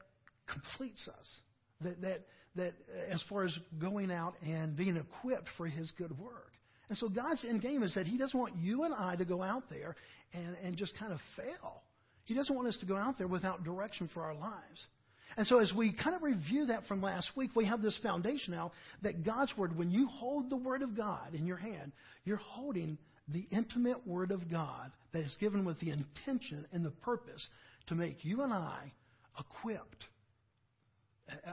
completes 0.47 1.07
us. 1.07 1.39
That, 1.81 2.01
that, 2.01 2.19
that 2.55 2.73
uh, 2.89 3.13
as 3.13 3.21
far 3.29 3.43
as 3.43 3.57
going 3.79 4.11
out 4.11 4.35
and 4.41 4.77
being 4.77 4.95
equipped 4.95 5.49
for 5.57 5.67
his 5.67 5.91
good 5.97 6.17
work. 6.17 6.53
And 6.87 6.97
so 6.97 7.09
God's 7.09 7.43
end 7.43 7.61
game 7.61 7.83
is 7.83 7.93
that 7.95 8.07
he 8.07 8.17
doesn't 8.17 8.39
want 8.39 8.55
you 8.55 8.83
and 8.83 8.93
I 8.93 9.15
to 9.17 9.25
go 9.25 9.41
out 9.41 9.63
there 9.69 9.95
and, 10.33 10.55
and 10.63 10.77
just 10.77 10.97
kind 10.97 11.11
of 11.11 11.19
fail. 11.35 11.81
He 12.23 12.33
doesn't 12.33 12.55
want 12.55 12.67
us 12.67 12.77
to 12.79 12.85
go 12.85 12.95
out 12.95 13.17
there 13.17 13.27
without 13.27 13.63
direction 13.63 14.09
for 14.13 14.23
our 14.23 14.35
lives. 14.35 14.87
And 15.37 15.45
so 15.45 15.59
as 15.59 15.73
we 15.73 15.91
kind 15.93 16.15
of 16.15 16.23
review 16.23 16.67
that 16.67 16.85
from 16.87 17.01
last 17.01 17.29
week, 17.35 17.51
we 17.55 17.65
have 17.65 17.81
this 17.81 17.97
foundation 18.01 18.53
now 18.53 18.71
that 19.01 19.25
God's 19.25 19.55
Word, 19.57 19.77
when 19.77 19.91
you 19.91 20.07
hold 20.07 20.49
the 20.49 20.55
Word 20.55 20.81
of 20.81 20.95
God 20.95 21.33
in 21.33 21.45
your 21.45 21.57
hand, 21.57 21.91
you're 22.23 22.37
holding 22.37 22.97
the 23.27 23.45
intimate 23.51 24.05
Word 24.07 24.31
of 24.31 24.49
God 24.49 24.91
that 25.11 25.23
is 25.23 25.35
given 25.39 25.65
with 25.65 25.79
the 25.79 25.91
intention 25.91 26.65
and 26.71 26.85
the 26.85 26.91
purpose 26.91 27.45
to 27.87 27.95
make 27.95 28.23
you 28.23 28.43
and 28.43 28.53
I 28.53 28.93
equipped 29.39 30.05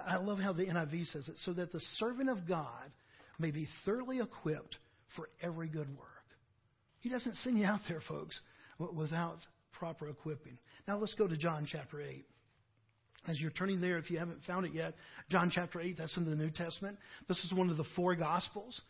I 0.07 0.17
love 0.17 0.39
how 0.39 0.53
the 0.53 0.67
NIV 0.67 1.13
says 1.13 1.29
it, 1.29 1.37
so 1.45 1.53
that 1.55 1.73
the 1.73 1.81
servant 1.97 2.29
of 2.29 2.47
God 2.47 2.91
may 3.39 3.51
be 3.51 3.69
thoroughly 3.85 4.21
equipped 4.21 4.77
for 5.17 5.29
every 5.41 5.69
good 5.69 5.89
work. 5.97 6.09
He 7.01 7.09
doesn't 7.09 7.37
send 7.37 7.59
you 7.59 7.65
out 7.65 7.81
there, 7.89 8.03
folks, 8.07 8.39
without 8.79 9.39
proper 9.73 10.09
equipping. 10.09 10.59
Now 10.87 10.99
let's 10.99 11.15
go 11.15 11.27
to 11.27 11.37
John 11.37 11.67
chapter 11.71 12.01
8. 12.01 12.25
As 13.29 13.41
you're 13.41 13.53
turning 13.53 13.81
there, 13.81 13.99
if 13.99 14.11
you 14.11 14.19
haven't 14.19 14.43
found 14.47 14.67
it 14.67 14.73
yet, 14.75 14.95
John 15.31 15.51
chapter 15.55 15.81
8, 15.81 15.97
that's 15.97 16.17
in 16.17 16.25
the 16.25 16.35
New 16.35 16.51
Testament. 16.51 16.99
This 17.29 17.39
is 17.45 17.53
one 17.53 17.71
of 17.71 17.77
the 17.77 17.85
four 17.95 18.17
Gospels. 18.17 18.81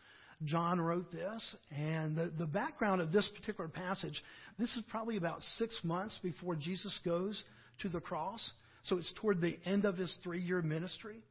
John 0.45 0.81
wrote 0.81 1.13
this, 1.13 1.55
and 1.71 2.17
the, 2.17 2.33
the 2.37 2.47
background 2.47 3.01
of 3.01 3.13
this 3.13 3.29
particular 3.39 3.69
passage, 3.69 4.23
this 4.59 4.75
is 4.75 4.83
probably 4.89 5.17
about 5.17 5.43
six 5.57 5.79
months 5.85 6.19
before 6.23 6.57
Jesus 6.57 6.99
goes 7.05 7.41
to 7.81 7.89
the 7.89 8.01
cross. 8.01 8.53
So 8.85 8.97
it's 8.97 9.13
toward 9.21 9.41
the 9.41 9.59
end 9.65 9.85
of 9.85 9.97
his 9.97 10.15
three 10.25 10.41
year 10.41 10.63
ministry. 10.63 11.23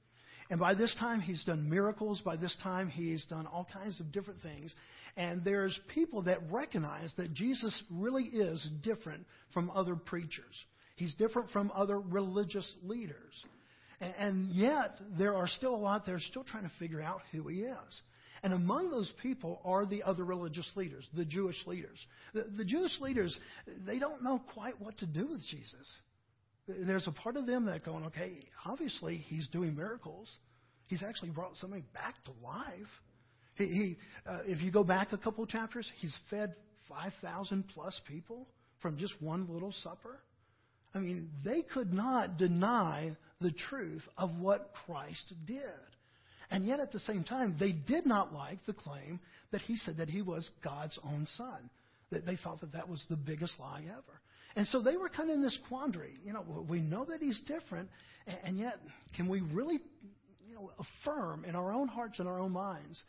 And 0.50 0.60
by 0.60 0.74
this 0.74 0.94
time, 1.00 1.22
he's 1.22 1.44
done 1.44 1.70
miracles. 1.70 2.22
By 2.24 2.36
this 2.36 2.56
time, 2.62 2.90
he's 2.90 3.26
done 3.26 3.48
all 3.48 3.68
kinds 3.74 4.00
of 4.00 4.12
different 4.12 4.42
things. 4.42 4.74
And 5.18 5.44
there's 5.44 5.78
people 5.94 6.24
that 6.24 6.40
recognize 6.52 7.14
that 7.18 7.34
Jesus 7.34 7.82
really 7.90 8.24
is 8.26 8.66
different 8.84 9.26
from 9.54 9.72
other 9.72 9.96
preachers. 9.96 10.56
He's 10.96 11.14
different 11.16 11.50
from 11.52 11.72
other 11.74 12.00
religious 12.00 12.72
leaders. 12.84 13.46
And 14.00 14.52
yet, 14.52 14.98
there 15.18 15.36
are 15.36 15.48
still 15.48 15.76
a 15.76 15.78
lot 15.78 16.06
that 16.06 16.14
are 16.14 16.20
still 16.20 16.44
trying 16.44 16.64
to 16.64 16.72
figure 16.80 17.02
out 17.02 17.22
who 17.32 17.48
he 17.48 17.62
is. 17.62 18.02
And 18.44 18.54
among 18.54 18.90
those 18.90 19.12
people 19.22 19.62
are 19.64 19.86
the 19.86 20.02
other 20.02 20.26
religious 20.26 20.70
leaders, 20.76 21.08
the 21.14 21.26
Jewish 21.26 21.58
leaders. 21.68 22.00
The, 22.34 22.46
the 22.58 22.66
Jewish 22.66 23.00
leaders, 23.00 23.38
they 23.86 24.00
don't 24.00 24.24
know 24.24 24.42
quite 24.54 24.82
what 24.82 24.98
to 24.98 25.06
do 25.06 25.28
with 25.28 25.44
Jesus. 25.46 26.02
There's 26.68 27.08
a 27.08 27.12
part 27.12 27.38
of 27.38 27.46
them 27.46 27.66
that 27.66 27.86
going, 27.86 28.06
okay, 28.06 28.40
obviously 28.66 29.18
he's 29.18 29.48
doing 29.50 29.76
miracles. 29.76 30.36
He's 30.88 31.04
actually 31.04 31.30
brought 31.30 31.56
somebody 31.58 31.84
back 31.94 32.16
to 32.26 32.32
life. 32.44 32.90
He, 33.56 33.66
he 33.66 33.98
uh, 34.26 34.40
if 34.46 34.62
you 34.62 34.72
go 34.72 34.84
back 34.84 35.14
a 35.14 35.18
couple 35.18 35.46
chapters, 35.46 35.90
he's 36.00 36.16
fed 36.32 36.56
5,000 36.90 37.66
plus 37.74 38.00
people 38.08 38.48
from 38.82 38.98
just 38.98 39.14
one 39.22 39.48
little 39.50 39.72
supper. 39.84 40.20
I 40.94 41.00
mean, 41.00 41.30
they 41.44 41.62
could 41.62 41.94
not 41.94 42.38
deny 42.38 43.16
the 43.40 43.52
truth 43.52 44.04
of 44.18 44.38
what 44.38 44.74
Christ 44.86 45.34
did. 45.46 45.62
And 46.50 46.66
yet, 46.66 46.82
at 46.82 46.92
the 46.92 47.00
same 47.00 47.24
time, 47.24 47.56
they 47.60 47.72
did 47.72 48.06
not 48.06 48.34
like 48.34 48.66
the 48.66 48.74
claim 48.74 49.20
that 49.52 49.62
he 49.62 49.78
said 49.78 49.98
that 49.98 50.10
he 50.10 50.22
was 50.22 50.50
God's 50.64 51.00
own 51.04 51.26
son. 51.38 51.70
That 52.12 52.26
they 52.26 52.36
thought 52.36 52.60
that 52.60 52.74
that 52.74 52.90
was 52.90 53.04
the 53.10 53.16
biggest 53.16 53.58
lie 53.58 53.84
ever. 53.86 54.20
And 54.58 54.68
so 54.68 54.82
they 54.82 54.98
were 54.98 55.08
kind 55.08 55.30
of 55.30 55.36
in 55.36 55.42
this 55.42 55.58
quandary. 55.70 56.20
You 56.26 56.34
know, 56.34 56.66
we 56.68 56.82
know 56.82 57.06
that 57.06 57.22
he's 57.22 57.40
different, 57.48 57.90
and 58.44 58.60
yet, 58.60 58.80
can 59.16 59.30
we 59.30 59.40
really, 59.40 59.80
you 60.48 60.56
know, 60.56 60.72
affirm 60.78 61.46
in 61.46 61.56
our 61.56 61.72
own 61.72 61.88
hearts 61.88 62.20
and 62.20 62.28
our 62.28 62.38
own 62.38 62.52
minds 62.52 63.02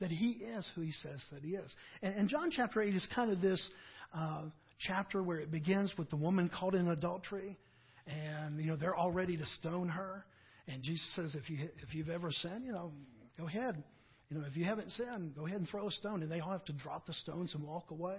that 0.00 0.10
he 0.10 0.30
is 0.30 0.68
who 0.74 0.80
he 0.80 0.90
says 0.90 1.24
that 1.32 1.42
he 1.42 1.54
is? 1.54 1.72
And, 2.02 2.14
and 2.16 2.28
John 2.28 2.50
chapter 2.50 2.82
8 2.82 2.94
is 2.94 3.06
kind 3.14 3.30
of 3.30 3.40
this 3.40 3.64
uh, 4.12 4.42
chapter 4.78 5.22
where 5.22 5.38
it 5.38 5.50
begins 5.50 5.92
with 5.98 6.10
the 6.10 6.16
woman 6.16 6.50
caught 6.58 6.74
in 6.74 6.88
adultery, 6.88 7.58
and, 8.06 8.58
you 8.58 8.70
know, 8.70 8.76
they're 8.76 8.94
all 8.94 9.12
ready 9.12 9.36
to 9.36 9.46
stone 9.60 9.88
her. 9.88 10.24
And 10.66 10.82
Jesus 10.82 11.06
says, 11.14 11.34
if, 11.34 11.50
you, 11.50 11.68
if 11.82 11.94
you've 11.94 12.08
ever 12.08 12.30
sinned, 12.30 12.64
you 12.64 12.72
know, 12.72 12.92
go 13.38 13.46
ahead. 13.46 13.82
You 14.30 14.38
know, 14.38 14.46
if 14.46 14.56
you 14.56 14.64
haven't 14.64 14.90
sinned, 14.92 15.34
go 15.34 15.46
ahead 15.46 15.58
and 15.58 15.68
throw 15.68 15.88
a 15.88 15.90
stone. 15.90 16.22
And 16.22 16.30
they 16.30 16.40
all 16.40 16.52
have 16.52 16.64
to 16.66 16.72
drop 16.72 17.06
the 17.06 17.14
stones 17.14 17.54
and 17.54 17.66
walk 17.66 17.90
away. 17.90 18.18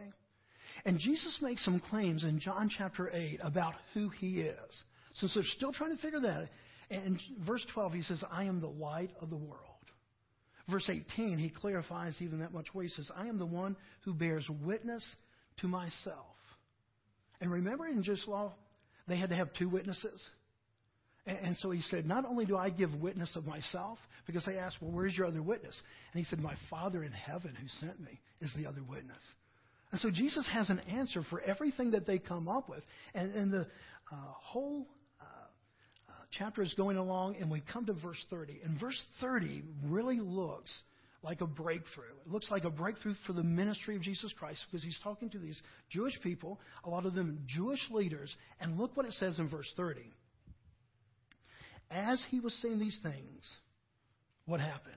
And 0.86 1.00
Jesus 1.00 1.38
makes 1.42 1.64
some 1.66 1.80
claims 1.90 2.24
in 2.24 2.40
John 2.40 2.70
chapter 2.76 3.10
8 3.12 3.40
about 3.44 3.74
who 3.94 4.10
he 4.10 4.42
is. 4.42 4.84
Since 5.16 5.34
they're 5.34 5.44
still 5.44 5.74
trying 5.74 5.96
to 5.96 6.02
figure 6.02 6.22
that, 6.22 6.50
in 6.90 7.20
verse 7.46 7.66
12, 7.74 7.94
he 7.94 8.02
says, 8.02 8.24
I 8.32 8.46
am 8.46 8.62
the 8.62 8.68
light 8.68 9.12
of 9.22 9.30
the 9.30 9.38
world. 9.38 9.60
Verse 10.70 10.90
18, 10.90 11.38
he 11.38 11.50
clarifies 11.50 12.16
even 12.20 12.40
that 12.40 12.54
much 12.54 12.68
more. 12.74 12.84
He 12.84 12.90
says, 12.90 13.10
I 13.16 13.28
am 13.28 13.40
the 13.40 13.46
one 13.46 13.76
who 14.02 14.14
bears 14.14 14.48
witness 14.64 15.04
to 15.58 15.68
myself. 15.68 16.29
And 17.42 17.52
remember 17.52 17.88
in 17.88 18.04
Jewish 18.04 18.28
law, 18.28 18.54
they 19.08 19.18
had 19.18 19.30
to 19.30 19.36
have 19.36 19.54
two 19.54 19.70
witnesses. 19.70 20.22
And 21.26 21.56
so 21.58 21.72
he 21.72 21.82
said, 21.82 22.06
Not 22.06 22.26
only 22.26 22.46
do 22.46 22.58
I 22.58 22.70
give 22.70 22.94
witness 22.96 23.36
of 23.36 23.46
myself, 23.46 24.00
because 24.26 24.46
they 24.46 24.58
asked, 24.58 24.78
Well, 24.82 24.92
where's 24.92 25.18
your 25.18 25.28
other 25.28 25.44
witness? 25.44 25.80
And 26.14 26.24
he 26.24 26.30
said, 26.30 26.40
My 26.40 26.56
Father 26.70 27.04
in 27.04 27.12
heaven 27.12 27.56
who 27.56 27.68
sent 27.86 28.00
me 28.00 28.20
is 28.42 28.54
the 28.58 28.66
other 28.66 28.82
witness. 28.88 29.22
And 29.92 30.00
so 30.02 30.12
Jesus 30.12 30.48
has 30.52 30.70
an 30.70 30.80
answer 30.82 31.24
for 31.30 31.42
everything 31.42 31.92
that 31.92 32.06
they 32.06 32.20
come 32.20 32.48
up 32.48 32.70
with. 32.70 32.84
And, 33.14 33.34
and 33.34 33.52
the 33.52 33.68
uh, 34.12 34.16
whole 34.42 34.88
uh, 35.20 35.24
uh, 36.10 36.14
chapter 36.32 36.62
is 36.62 36.74
going 36.76 36.98
along, 36.98 37.38
and 37.38 37.50
we 37.50 37.64
come 37.74 37.86
to 37.88 37.94
verse 37.94 38.24
30. 38.30 38.62
And 38.64 38.80
verse 38.80 39.02
30 39.20 39.64
really 39.86 40.20
looks 40.20 40.72
like 41.22 41.42
a 41.42 41.48
breakthrough. 41.48 42.16
It 42.26 42.32
looks 42.32 42.50
like 42.50 42.64
a 42.64 42.70
breakthrough 42.70 43.16
for 43.28 43.34
the 43.34 43.44
ministry 43.44 43.96
of 43.96 44.02
Jesus 44.02 44.34
Christ 44.38 44.66
because 44.70 44.84
he's 44.84 45.00
talking 45.04 45.30
to 45.32 45.40
these 45.40 45.62
Jewish 45.90 46.20
people, 46.22 46.60
a 46.84 46.90
lot 46.90 47.06
of 47.06 47.14
them 47.14 47.44
Jewish 47.46 47.90
leaders. 47.92 48.34
And 48.60 48.78
look 48.78 48.96
what 48.96 49.06
it 49.06 49.14
says 49.14 49.40
in 49.40 49.50
verse 49.50 49.72
30. 49.76 50.02
As 51.92 52.24
he 52.30 52.40
was 52.40 52.54
saying 52.62 52.80
these 52.80 53.00
things, 53.04 53.58
what 54.46 54.60
happened? 54.60 54.96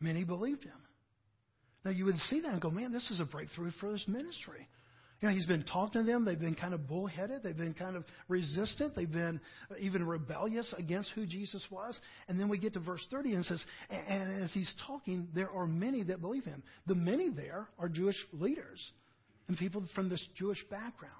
Many 0.00 0.24
believed 0.24 0.64
him. 0.64 0.72
Now, 1.84 1.90
you 1.90 2.04
would 2.04 2.18
see 2.30 2.40
that 2.40 2.52
and 2.52 2.60
go, 2.60 2.70
man, 2.70 2.92
this 2.92 3.10
is 3.10 3.20
a 3.20 3.24
breakthrough 3.24 3.72
for 3.80 3.90
this 3.90 4.04
ministry. 4.06 4.68
You 5.22 5.28
know, 5.28 5.34
he's 5.36 5.46
been 5.46 5.62
talking 5.62 6.04
to 6.04 6.06
them. 6.06 6.24
They've 6.24 6.38
been 6.38 6.56
kind 6.56 6.74
of 6.74 6.88
bullheaded. 6.88 7.44
They've 7.44 7.56
been 7.56 7.74
kind 7.74 7.94
of 7.94 8.04
resistant. 8.26 8.96
They've 8.96 9.10
been 9.10 9.40
uh, 9.70 9.74
even 9.78 10.04
rebellious 10.04 10.74
against 10.76 11.12
who 11.14 11.26
Jesus 11.26 11.64
was. 11.70 11.98
And 12.26 12.40
then 12.40 12.48
we 12.48 12.58
get 12.58 12.72
to 12.72 12.80
verse 12.80 13.06
30 13.08 13.34
and 13.34 13.44
says, 13.44 13.64
and 13.88 14.42
as 14.42 14.52
he's 14.52 14.74
talking, 14.84 15.28
there 15.32 15.48
are 15.48 15.64
many 15.64 16.02
that 16.02 16.20
believe 16.20 16.44
him. 16.44 16.64
The 16.88 16.96
many 16.96 17.30
there 17.30 17.68
are 17.78 17.88
Jewish 17.88 18.16
leaders 18.32 18.84
and 19.46 19.56
people 19.56 19.84
from 19.94 20.08
this 20.08 20.26
Jewish 20.34 20.58
background. 20.68 21.14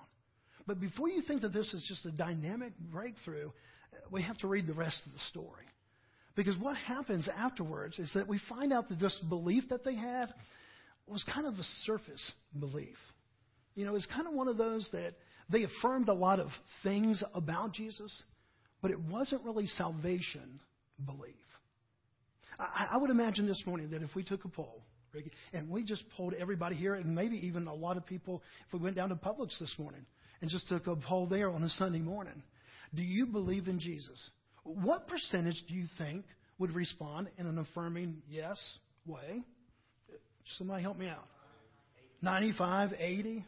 But 0.67 0.81
before 0.81 1.09
you 1.09 1.23
think 1.23 1.43
that 1.43 1.53
this 1.53 1.73
is 1.73 1.85
just 1.87 2.05
a 2.05 2.11
dynamic 2.11 2.73
breakthrough, 2.91 3.51
we 4.11 4.23
have 4.23 4.39
to 4.39 4.49
read 4.49 4.67
the 4.67 4.75
rest 4.75 5.01
of 5.07 5.13
the 5.13 5.21
story. 5.31 5.67
Because 6.35 6.57
what 6.59 6.77
happens 6.77 7.29
afterwards 7.29 8.01
is 8.01 8.11
that 8.15 8.27
we 8.27 8.41
find 8.49 8.73
out 8.73 8.89
that 8.89 8.99
this 8.99 9.17
belief 9.29 9.69
that 9.69 9.85
they 9.85 9.95
had 9.95 10.35
was 11.07 11.25
kind 11.33 11.47
of 11.47 11.55
a 11.55 11.65
surface 11.85 12.33
belief. 12.59 12.97
You 13.75 13.85
know, 13.87 13.95
it's 13.95 14.07
kind 14.07 14.27
of 14.27 14.35
one 14.35 14.49
of 14.49 14.59
those 14.59 14.89
that 14.93 15.15
they 15.51 15.65
affirmed 15.65 16.09
a 16.09 16.15
lot 16.15 16.41
of 16.41 16.49
things 16.83 17.23
about 17.35 17.73
Jesus, 17.73 18.23
but 18.81 18.91
it 18.91 19.01
wasn't 19.01 19.45
really 19.45 19.67
salvation 19.67 20.61
belief. 21.05 21.35
I, 22.59 22.89
I 22.93 22.97
would 22.99 23.11
imagine 23.11 23.47
this 23.47 23.63
morning 23.67 23.91
that 23.91 24.03
if 24.03 24.15
we 24.15 24.23
took 24.23 24.45
a 24.45 24.49
poll, 24.49 24.83
and 25.53 25.71
we 25.71 25.85
just 25.85 26.05
polled 26.17 26.35
everybody 26.35 26.75
here, 26.75 26.95
and 26.95 27.15
maybe 27.15 27.37
even 27.47 27.67
a 27.67 27.75
lot 27.75 27.97
of 27.97 28.07
people, 28.07 28.43
if 28.67 28.73
we 28.73 28.81
went 28.81 28.97
down 28.97 29.11
to 29.11 29.15
Publix 29.15 29.59
this 29.59 29.75
morning 29.79 30.05
and 30.41 30.51
just 30.51 30.69
took 30.69 30.87
a 30.87 30.97
poll 30.97 31.27
there 31.27 31.51
on 31.51 31.63
a 31.63 31.69
Sunday 31.71 31.99
morning, 31.99 32.43
do 32.95 33.03
you 33.03 33.27
believe 33.27 33.69
in 33.69 33.79
Jesus? 33.79 34.19
What 34.65 35.09
percentage 35.09 35.63
do 35.69 35.75
you 35.75 35.87
think 35.99 36.25
would 36.59 36.75
respond 36.75 37.29
in 37.39 37.47
an 37.47 37.59
affirming 37.59 38.23
yes 38.29 38.59
way? 39.07 39.43
Somebody 40.59 40.83
help 40.83 40.99
me 40.99 41.09
out. 41.09 41.27
95, 42.23 42.95
80? 42.99 43.45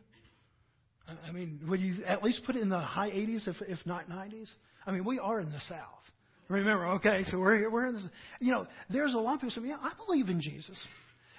I 1.07 1.33
mean, 1.33 1.61
would 1.69 1.81
you 1.81 2.05
at 2.07 2.23
least 2.23 2.43
put 2.47 2.57
it 2.57 2.63
in 2.63 2.69
the 2.69 2.79
high 2.79 3.11
80s, 3.11 3.47
if, 3.47 3.57
if 3.63 3.79
not 3.85 4.09
90s? 4.09 4.49
I 4.87 4.93
mean, 4.93 5.05
we 5.05 5.19
are 5.19 5.41
in 5.41 5.51
the 5.51 5.61
South. 5.69 6.05
Remember, 6.49 6.87
okay, 6.93 7.23
so 7.27 7.39
we're, 7.39 7.71
we're 7.71 7.87
in 7.87 7.95
this. 7.95 8.07
You 8.41 8.53
know, 8.53 8.67
there's 8.91 9.15
a 9.15 9.19
lot 9.19 9.35
of 9.35 9.41
people 9.41 9.55
saying, 9.55 9.67
yeah, 9.67 9.77
I 9.81 9.93
believe 10.07 10.29
in 10.29 10.41
Jesus. 10.41 10.79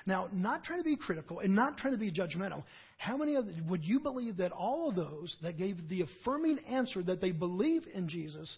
Now, 0.07 0.29
not 0.31 0.63
trying 0.63 0.79
to 0.79 0.86
be 0.86 0.95
critical 0.95 1.39
and 1.39 1.55
not 1.55 1.77
trying 1.77 1.93
to 1.93 2.00
be 2.00 2.12
judgmental, 2.12 2.63
how 2.98 3.17
many 3.17 3.36
of 3.36 3.45
would 3.67 3.84
you 3.84 4.00
believe 4.00 4.38
that 4.38 4.51
all 4.51 4.89
of 4.89 4.95
those 4.95 5.36
that 5.41 5.57
gave 5.57 5.77
the 5.89 6.01
affirming 6.01 6.60
answer 6.69 7.01
that 7.03 7.22
they 7.22 7.31
believe 7.31 7.84
in 7.93 8.07
Jesus 8.07 8.55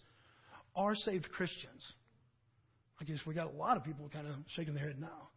are 0.75 0.95
saved 0.95 1.29
Christians? 1.31 1.93
I 2.99 3.05
guess 3.05 3.19
we 3.25 3.33
got 3.33 3.47
a 3.47 3.57
lot 3.57 3.77
of 3.77 3.83
people 3.83 4.09
kind 4.11 4.27
of 4.27 4.35
shaking 4.55 4.73
their 4.73 4.87
head 4.87 4.99
now. 4.99 5.29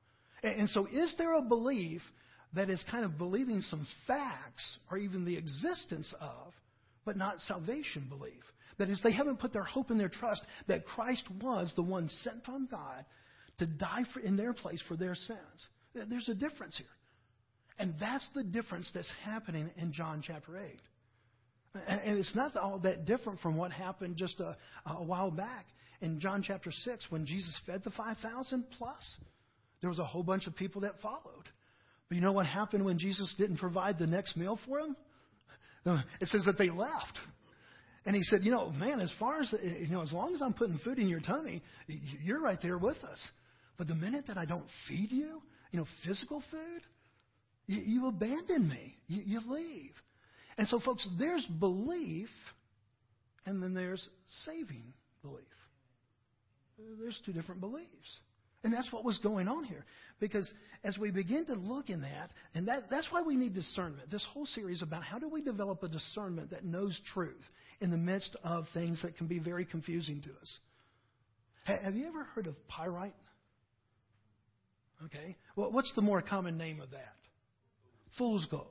And, 0.42 0.60
and 0.60 0.68
so, 0.70 0.86
is 0.86 1.14
there 1.18 1.34
a 1.34 1.42
belief 1.42 2.02
that 2.54 2.70
is 2.70 2.84
kind 2.90 3.04
of 3.04 3.18
believing 3.18 3.60
some 3.60 3.86
facts 4.06 4.78
or 4.90 4.98
even 4.98 5.24
the 5.24 5.36
existence 5.36 6.12
of, 6.20 6.52
but 7.04 7.16
not 7.16 7.40
salvation 7.40 8.06
belief? 8.08 8.42
That 8.78 8.88
is, 8.88 9.00
they 9.02 9.12
haven't 9.12 9.40
put 9.40 9.52
their 9.52 9.64
hope 9.64 9.90
and 9.90 10.00
their 10.00 10.08
trust 10.08 10.42
that 10.66 10.86
Christ 10.86 11.24
was 11.42 11.72
the 11.76 11.82
one 11.82 12.08
sent 12.22 12.44
from 12.44 12.66
God 12.70 13.04
to 13.58 13.66
die 13.66 14.04
for, 14.14 14.20
in 14.20 14.36
their 14.36 14.54
place 14.54 14.82
for 14.88 14.96
their 14.96 15.14
sins. 15.14 15.38
There's 15.94 16.28
a 16.28 16.34
difference 16.34 16.76
here. 16.76 16.86
And 17.78 17.94
that's 18.00 18.26
the 18.34 18.44
difference 18.44 18.90
that's 18.94 19.10
happening 19.24 19.70
in 19.76 19.92
John 19.92 20.22
chapter 20.26 20.56
8. 20.56 20.64
And 21.86 22.18
it's 22.18 22.34
not 22.34 22.56
all 22.56 22.78
that 22.80 23.04
different 23.04 23.40
from 23.40 23.56
what 23.56 23.70
happened 23.70 24.16
just 24.16 24.40
a, 24.40 24.56
a 24.86 25.04
while 25.04 25.30
back 25.30 25.66
in 26.00 26.18
John 26.18 26.42
chapter 26.42 26.72
6 26.72 27.06
when 27.10 27.26
Jesus 27.26 27.58
fed 27.66 27.82
the 27.84 27.90
5,000 27.90 28.64
plus. 28.76 29.18
There 29.80 29.90
was 29.90 29.98
a 29.98 30.04
whole 30.04 30.22
bunch 30.22 30.46
of 30.46 30.56
people 30.56 30.82
that 30.82 31.00
followed. 31.00 31.48
But 32.10 32.16
you 32.16 32.22
know 32.22 32.32
what 32.32 32.44
happened 32.46 32.84
when 32.84 32.98
Jesus 32.98 33.32
didn't 33.38 33.58
provide 33.58 33.96
the 34.00 34.06
next 34.06 34.36
meal 34.36 34.58
for 34.66 34.82
them? 34.82 34.96
It 36.20 36.28
says 36.28 36.44
that 36.44 36.58
they 36.58 36.68
left. 36.68 37.18
And 38.04 38.16
he 38.16 38.22
said, 38.24 38.40
you 38.42 38.50
know, 38.50 38.70
man, 38.70 38.98
as 38.98 39.12
far 39.18 39.40
as, 39.40 39.54
you 39.62 39.88
know, 39.88 40.02
as 40.02 40.12
long 40.12 40.34
as 40.34 40.42
I'm 40.42 40.52
putting 40.52 40.78
food 40.78 40.98
in 40.98 41.08
your 41.08 41.20
tummy, 41.20 41.62
you're 41.86 42.40
right 42.40 42.58
there 42.60 42.78
with 42.78 42.96
us. 43.04 43.20
But 43.78 43.86
the 43.86 43.94
minute 43.94 44.26
that 44.26 44.36
I 44.36 44.44
don't 44.44 44.66
feed 44.88 45.12
you, 45.12 45.40
you 45.70 45.78
know, 45.78 45.86
physical 46.04 46.42
food, 46.50 46.82
you, 47.66 47.80
you 47.80 48.08
abandon 48.08 48.68
me. 48.68 48.96
You, 49.06 49.22
you 49.24 49.40
leave. 49.46 49.92
And 50.58 50.66
so, 50.66 50.80
folks, 50.80 51.06
there's 51.16 51.46
belief 51.60 52.28
and 53.46 53.62
then 53.62 53.72
there's 53.72 54.06
saving 54.44 54.92
belief. 55.22 55.44
There's 56.98 57.20
two 57.24 57.32
different 57.32 57.60
beliefs. 57.60 58.18
And 58.62 58.72
that's 58.72 58.92
what 58.92 59.04
was 59.04 59.18
going 59.18 59.48
on 59.48 59.64
here. 59.64 59.84
Because 60.20 60.52
as 60.84 60.98
we 60.98 61.10
begin 61.10 61.46
to 61.46 61.54
look 61.54 61.88
in 61.88 62.02
that, 62.02 62.30
and 62.54 62.68
that, 62.68 62.90
that's 62.90 63.08
why 63.10 63.22
we 63.22 63.36
need 63.36 63.54
discernment. 63.54 64.10
This 64.10 64.26
whole 64.32 64.44
series 64.46 64.82
about 64.82 65.02
how 65.02 65.18
do 65.18 65.28
we 65.28 65.40
develop 65.40 65.82
a 65.82 65.88
discernment 65.88 66.50
that 66.50 66.64
knows 66.64 66.98
truth 67.14 67.42
in 67.80 67.90
the 67.90 67.96
midst 67.96 68.36
of 68.44 68.66
things 68.74 69.00
that 69.02 69.16
can 69.16 69.26
be 69.26 69.38
very 69.38 69.64
confusing 69.64 70.20
to 70.22 70.28
us. 70.30 70.58
Have 71.64 71.94
you 71.94 72.06
ever 72.06 72.24
heard 72.24 72.46
of 72.46 72.54
pyrite? 72.68 73.14
Okay. 75.06 75.36
Well, 75.56 75.72
what's 75.72 75.92
the 75.94 76.02
more 76.02 76.20
common 76.20 76.58
name 76.58 76.80
of 76.80 76.90
that? 76.90 77.14
Fool's 78.18 78.46
gold. 78.50 78.66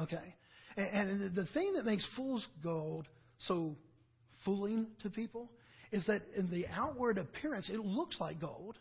Okay. 0.00 0.34
And 0.76 1.34
the 1.34 1.46
thing 1.54 1.74
that 1.74 1.84
makes 1.84 2.06
fool's 2.16 2.46
gold 2.62 3.06
so 3.38 3.76
fooling 4.44 4.88
to 5.02 5.10
people 5.10 5.50
is 5.92 6.04
that 6.06 6.22
in 6.36 6.50
the 6.50 6.66
outward 6.68 7.18
appearance, 7.18 7.68
it 7.68 7.78
looks 7.78 8.16
like 8.20 8.40
gold. 8.40 8.76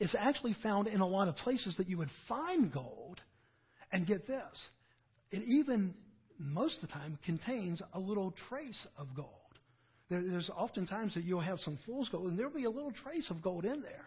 It's 0.00 0.16
actually 0.18 0.56
found 0.62 0.88
in 0.88 1.00
a 1.00 1.06
lot 1.06 1.28
of 1.28 1.36
places 1.36 1.76
that 1.76 1.88
you 1.88 1.98
would 1.98 2.10
find 2.28 2.72
gold. 2.72 3.20
And 3.92 4.06
get 4.06 4.24
this, 4.26 4.68
it 5.32 5.42
even, 5.48 5.94
most 6.38 6.76
of 6.76 6.82
the 6.82 6.94
time, 6.94 7.18
contains 7.24 7.82
a 7.92 7.98
little 7.98 8.32
trace 8.48 8.86
of 8.96 9.08
gold. 9.16 9.26
There, 10.08 10.22
there's 10.22 10.48
oftentimes 10.48 11.14
that 11.14 11.24
you'll 11.24 11.40
have 11.40 11.58
some 11.58 11.76
fool's 11.84 12.08
gold, 12.08 12.28
and 12.28 12.38
there'll 12.38 12.54
be 12.54 12.64
a 12.64 12.70
little 12.70 12.92
trace 12.92 13.28
of 13.30 13.42
gold 13.42 13.64
in 13.64 13.82
there. 13.82 14.04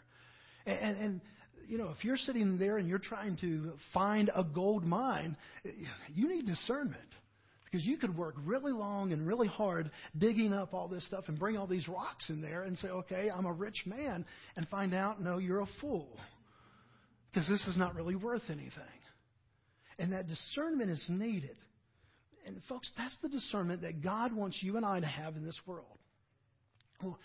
And, 0.66 0.80
and, 0.80 0.98
and 1.04 1.22
you 1.68 1.78
know, 1.78 1.94
if 1.98 2.06
you're 2.06 2.18
sitting 2.18 2.58
there 2.58 2.78
and 2.78 2.88
you're 2.88 2.98
trying 2.98 3.38
to 3.42 3.74
find 3.94 4.32
a 4.34 4.44
gold 4.44 4.86
mine, 4.86 5.36
you 6.14 6.30
need 6.30 6.46
discernment. 6.46 7.02
Because 7.74 7.88
you 7.88 7.98
could 7.98 8.16
work 8.16 8.36
really 8.46 8.72
long 8.72 9.14
and 9.14 9.28
really 9.28 9.48
hard 9.48 9.90
digging 10.16 10.54
up 10.54 10.76
all 10.76 10.88
this 10.88 11.04
stuff 11.08 11.24
and 11.28 11.40
bring 11.40 11.58
all 11.58 11.66
these 11.66 11.88
rocks 11.88 12.30
in 12.30 12.40
there 12.40 12.62
and 12.62 12.78
say, 12.78 12.88
okay, 12.90 13.32
I'm 13.36 13.48
a 13.48 13.52
rich 13.52 13.82
man, 13.88 14.28
and 14.56 14.68
find 14.68 14.94
out, 14.94 15.20
no, 15.20 15.40
you're 15.40 15.62
a 15.62 15.68
fool. 15.82 16.20
Because 17.32 17.50
this 17.50 17.66
is 17.66 17.76
not 17.76 17.96
really 17.96 18.16
worth 18.16 18.44
anything. 18.50 18.70
And 19.98 20.14
that 20.14 20.28
discernment 20.28 20.92
is 20.92 21.04
needed. 21.10 21.56
And 22.46 22.62
folks, 22.70 22.92
that's 22.96 23.18
the 23.24 23.30
discernment 23.30 23.82
that 23.82 24.04
God 24.04 24.34
wants 24.34 24.60
you 24.62 24.78
and 24.78 24.86
I 24.86 25.00
to 25.00 25.08
have 25.08 25.36
in 25.36 25.44
this 25.44 25.60
world. 25.66 25.98
Well, 27.02 27.18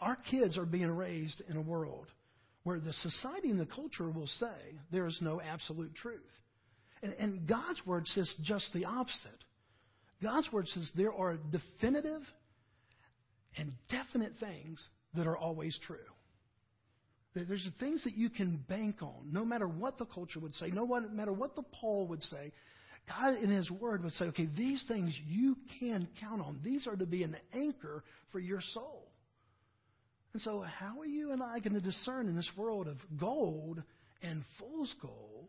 our 0.00 0.18
kids 0.30 0.58
are 0.58 0.66
being 0.66 0.94
raised 0.94 1.40
in 1.48 1.56
a 1.56 1.62
world 1.62 2.08
where 2.64 2.78
the 2.78 2.92
society 2.92 3.48
and 3.48 3.58
the 3.58 3.64
culture 3.74 4.10
will 4.10 4.28
say 4.38 4.76
there 4.92 5.06
is 5.06 5.16
no 5.22 5.40
absolute 5.40 5.94
truth. 5.94 6.20
And, 7.02 7.14
and 7.14 7.48
God's 7.48 7.80
word 7.86 8.06
says 8.08 8.30
just 8.42 8.70
the 8.74 8.84
opposite. 8.84 9.43
God's 10.24 10.50
word 10.50 10.66
says 10.68 10.90
there 10.96 11.12
are 11.12 11.36
definitive 11.52 12.22
and 13.58 13.72
definite 13.90 14.32
things 14.40 14.82
that 15.14 15.26
are 15.26 15.36
always 15.36 15.78
true. 15.86 15.98
There's 17.34 17.68
things 17.78 18.02
that 18.04 18.16
you 18.16 18.30
can 18.30 18.64
bank 18.68 19.02
on, 19.02 19.30
no 19.30 19.44
matter 19.44 19.68
what 19.68 19.98
the 19.98 20.06
culture 20.06 20.40
would 20.40 20.54
say, 20.54 20.70
no 20.70 20.86
matter 20.86 21.32
what 21.32 21.56
the 21.56 21.64
poll 21.80 22.06
would 22.08 22.22
say. 22.22 22.52
God 23.06 23.34
in 23.34 23.50
His 23.50 23.70
Word 23.70 24.02
would 24.02 24.14
say, 24.14 24.26
okay, 24.26 24.48
these 24.56 24.82
things 24.88 25.14
you 25.26 25.56
can 25.78 26.08
count 26.20 26.40
on. 26.40 26.60
These 26.64 26.86
are 26.86 26.96
to 26.96 27.04
be 27.04 27.22
an 27.22 27.36
anchor 27.52 28.02
for 28.32 28.38
your 28.38 28.60
soul. 28.72 29.10
And 30.32 30.40
so, 30.40 30.62
how 30.62 31.00
are 31.00 31.06
you 31.06 31.32
and 31.32 31.42
I 31.42 31.58
going 31.58 31.74
to 31.74 31.82
discern 31.82 32.28
in 32.28 32.36
this 32.36 32.50
world 32.56 32.88
of 32.88 32.96
gold 33.20 33.82
and 34.22 34.42
fool's 34.58 34.94
gold 35.02 35.48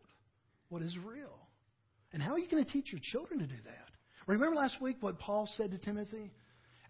what 0.68 0.82
is 0.82 0.94
real? 1.02 1.38
And 2.12 2.22
how 2.22 2.32
are 2.32 2.38
you 2.38 2.50
going 2.50 2.64
to 2.64 2.70
teach 2.70 2.92
your 2.92 3.00
children 3.02 3.40
to 3.40 3.46
do 3.46 3.62
that? 3.64 3.95
Remember 4.26 4.56
last 4.56 4.80
week 4.80 4.96
what 5.00 5.18
Paul 5.18 5.48
said 5.56 5.70
to 5.70 5.78
Timothy? 5.78 6.30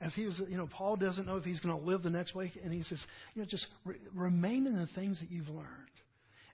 As 0.01 0.15
he 0.15 0.27
was, 0.27 0.41
you 0.49 0.57
know, 0.57 0.69
Paul 0.71 0.97
doesn't 0.97 1.27
know 1.27 1.37
if 1.37 1.45
he's 1.45 1.61
going 1.61 1.79
to 1.79 1.83
live 1.83 2.03
the 2.03 2.11
next 2.11 2.35
week, 2.35 2.53
and 2.63 2.73
he 2.73 2.83
says, 2.83 3.03
you 3.35 3.43
know, 3.43 3.49
just 3.49 3.67
re- 3.85 3.97
remain 4.15 4.67
in 4.67 4.77
the 4.77 4.89
things 4.95 5.21
that 5.21 5.31
you've 5.31 5.49
learned. 5.49 5.67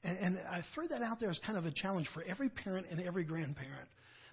And, 0.05 0.19
and 0.19 0.39
I 0.49 0.63
threw 0.75 0.87
that 0.89 1.03
out 1.03 1.19
there 1.19 1.31
as 1.31 1.41
kind 1.45 1.59
of 1.59 1.65
a 1.65 1.73
challenge 1.73 2.09
for 2.15 2.23
every 2.23 2.49
parent 2.49 2.87
and 2.91 3.01
every 3.01 3.25
grandparent 3.25 3.89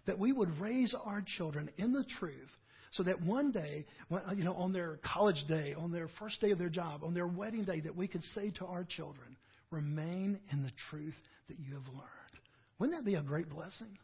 that 0.06 0.18
we 0.18 0.32
would 0.32 0.60
raise 0.60 0.96
our 1.06 1.24
children 1.38 1.70
in 1.78 1.94
the 1.94 2.04
truth 2.20 2.50
so 2.92 3.04
that 3.04 3.22
one 3.22 3.52
day, 3.52 3.86
you 4.36 4.44
know, 4.44 4.54
on 4.54 4.74
their 4.74 5.00
college 5.14 5.44
day, 5.48 5.76
on 5.78 5.92
their 5.92 6.08
first 6.20 6.42
day 6.42 6.52
of 6.52 6.58
their 6.58 6.70
job, 6.70 7.04
on 7.04 7.14
their 7.14 7.28
wedding 7.28 7.64
day, 7.64 7.80
that 7.82 7.96
we 7.96 8.08
could 8.08 8.24
say 8.36 8.52
to 8.58 8.66
our 8.66 8.84
children, 8.84 9.38
remain 9.70 10.40
in 10.52 10.64
the 10.64 10.72
truth 10.90 11.14
that 11.48 11.60
you 11.60 11.74
have 11.76 11.88
learned. 11.88 12.10
Wouldn't 12.80 12.98
that 12.98 13.06
be 13.06 13.16
a 13.16 13.22
great 13.22 13.50
blessing? 13.50 13.98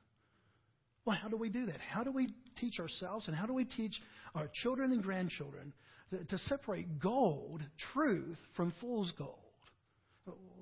Well, 1.06 1.16
how 1.16 1.28
do 1.28 1.38
we 1.38 1.50
do 1.50 1.68
that? 1.68 1.80
How 1.80 2.04
do 2.04 2.12
we 2.12 2.34
teach 2.60 2.80
ourselves 2.80 3.28
and 3.28 3.36
how 3.36 3.46
do 3.46 3.54
we 3.54 3.66
teach 3.66 3.94
our 4.34 4.50
children 4.64 4.92
and 4.92 5.04
grandchildren 5.04 5.72
to, 6.12 6.38
separate 6.38 7.00
gold, 7.00 7.62
truth, 7.94 8.38
from 8.56 8.74
fool's 8.82 9.12
gold? 9.18 9.38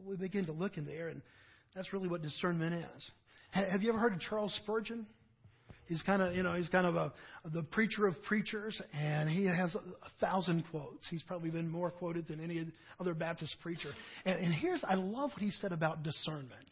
We 0.05 0.17
begin 0.17 0.45
to 0.47 0.51
look 0.51 0.77
in 0.77 0.85
there, 0.85 1.07
and 1.07 1.21
that's 1.73 1.93
really 1.93 2.09
what 2.09 2.21
discernment 2.21 2.73
is. 2.95 3.11
Have 3.51 3.81
you 3.81 3.89
ever 3.89 3.99
heard 3.99 4.13
of 4.13 4.19
Charles 4.19 4.53
Spurgeon? 4.63 5.05
He's 5.85 6.01
kind 6.01 6.21
of, 6.21 6.35
you 6.35 6.43
know, 6.43 6.53
he's 6.53 6.69
kind 6.69 6.87
of 6.87 6.95
a 6.95 7.13
the 7.53 7.63
preacher 7.63 8.07
of 8.07 8.21
preachers, 8.23 8.81
and 8.93 9.29
he 9.29 9.45
has 9.45 9.75
a, 9.75 9.79
a 9.79 10.09
thousand 10.19 10.63
quotes. 10.71 11.07
He's 11.09 11.23
probably 11.23 11.49
been 11.49 11.69
more 11.69 11.91
quoted 11.91 12.27
than 12.27 12.41
any 12.41 12.65
other 12.99 13.13
Baptist 13.13 13.55
preacher. 13.61 13.89
And, 14.25 14.39
and 14.39 14.53
here's, 14.53 14.83
I 14.83 14.95
love 14.95 15.31
what 15.31 15.41
he 15.41 15.51
said 15.51 15.71
about 15.71 16.03
discernment. 16.03 16.67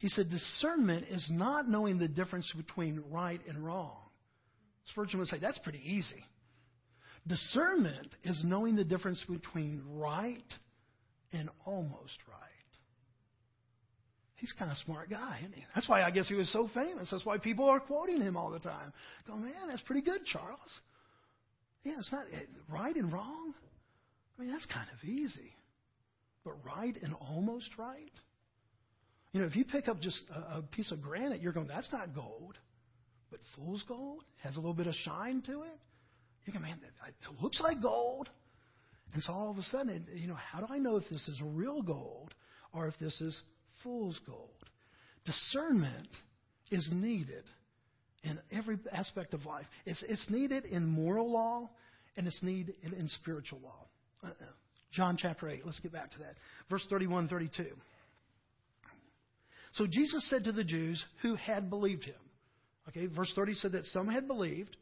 He 0.00 0.08
said, 0.08 0.30
discernment 0.30 1.06
is 1.08 1.26
not 1.30 1.68
knowing 1.68 1.98
the 1.98 2.08
difference 2.08 2.52
between 2.56 3.02
right 3.10 3.40
and 3.48 3.64
wrong. 3.64 3.96
Spurgeon 4.90 5.18
would 5.18 5.28
say, 5.28 5.38
that's 5.38 5.58
pretty 5.58 5.80
easy. 5.82 6.24
Discernment 7.26 8.08
is 8.22 8.40
knowing 8.44 8.76
the 8.76 8.84
difference 8.84 9.24
between 9.28 9.82
right 9.92 10.44
and 11.32 11.48
almost 11.64 12.18
right. 12.28 12.40
He's 14.36 14.52
kind 14.58 14.70
of 14.70 14.76
a 14.76 14.80
smart 14.84 15.08
guy, 15.08 15.38
isn't 15.40 15.54
he? 15.54 15.64
That's 15.74 15.88
why 15.88 16.02
I 16.02 16.10
guess 16.10 16.28
he 16.28 16.34
was 16.34 16.52
so 16.52 16.68
famous. 16.74 17.08
That's 17.10 17.24
why 17.24 17.38
people 17.38 17.64
are 17.66 17.80
quoting 17.80 18.20
him 18.20 18.36
all 18.36 18.50
the 18.50 18.58
time. 18.58 18.92
Go, 19.26 19.36
man, 19.36 19.68
that's 19.68 19.80
pretty 19.82 20.02
good, 20.02 20.26
Charles. 20.26 20.58
Yeah, 21.82 21.94
it's 21.98 22.12
not 22.12 22.26
right 22.68 22.94
and 22.94 23.10
wrong. 23.10 23.54
I 24.36 24.42
mean, 24.42 24.50
that's 24.50 24.66
kind 24.66 24.86
of 24.92 25.08
easy. 25.08 25.54
But 26.44 26.54
right 26.64 26.94
and 27.02 27.14
almost 27.14 27.70
right? 27.78 28.12
You 29.34 29.40
know, 29.40 29.46
if 29.46 29.56
you 29.56 29.64
pick 29.64 29.88
up 29.88 30.00
just 30.00 30.22
a, 30.32 30.58
a 30.58 30.62
piece 30.62 30.92
of 30.92 31.02
granite, 31.02 31.42
you're 31.42 31.52
going, 31.52 31.66
that's 31.66 31.92
not 31.92 32.14
gold. 32.14 32.56
But 33.32 33.40
fool's 33.56 33.82
gold 33.88 34.22
has 34.44 34.54
a 34.54 34.60
little 34.60 34.74
bit 34.74 34.86
of 34.86 34.94
shine 34.94 35.42
to 35.46 35.62
it. 35.62 35.78
You 36.46 36.52
go, 36.52 36.60
man, 36.60 36.78
it 36.84 37.42
looks 37.42 37.60
like 37.60 37.82
gold. 37.82 38.30
And 39.12 39.20
so 39.24 39.32
all 39.32 39.50
of 39.50 39.58
a 39.58 39.62
sudden, 39.64 40.06
you 40.14 40.28
know, 40.28 40.36
how 40.36 40.60
do 40.60 40.72
I 40.72 40.78
know 40.78 40.96
if 40.96 41.08
this 41.10 41.26
is 41.26 41.40
real 41.42 41.82
gold 41.82 42.32
or 42.72 42.86
if 42.86 42.94
this 43.00 43.20
is 43.20 43.36
fool's 43.82 44.20
gold? 44.24 44.50
Discernment 45.24 46.10
is 46.70 46.88
needed 46.92 47.42
in 48.22 48.38
every 48.52 48.78
aspect 48.92 49.34
of 49.34 49.44
life. 49.46 49.66
It's, 49.84 50.02
it's 50.06 50.26
needed 50.30 50.64
in 50.64 50.86
moral 50.86 51.32
law 51.32 51.70
and 52.16 52.28
it's 52.28 52.40
needed 52.40 52.76
in, 52.84 52.92
in 52.92 53.08
spiritual 53.08 53.58
law. 53.64 53.88
Uh, 54.22 54.30
John 54.92 55.16
chapter 55.18 55.48
8, 55.48 55.62
let's 55.64 55.80
get 55.80 55.92
back 55.92 56.12
to 56.12 56.18
that. 56.18 56.36
Verse 56.70 56.86
31 56.88 57.26
32. 57.26 57.66
So 59.74 59.86
Jesus 59.86 60.28
said 60.30 60.44
to 60.44 60.52
the 60.52 60.64
Jews 60.64 61.04
who 61.22 61.34
had 61.34 61.68
believed 61.68 62.04
him, 62.04 62.14
okay, 62.88 63.06
verse 63.06 63.32
30 63.34 63.54
said 63.54 63.72
that 63.72 63.86
some 63.86 64.08
had 64.08 64.26
believed. 64.26 64.76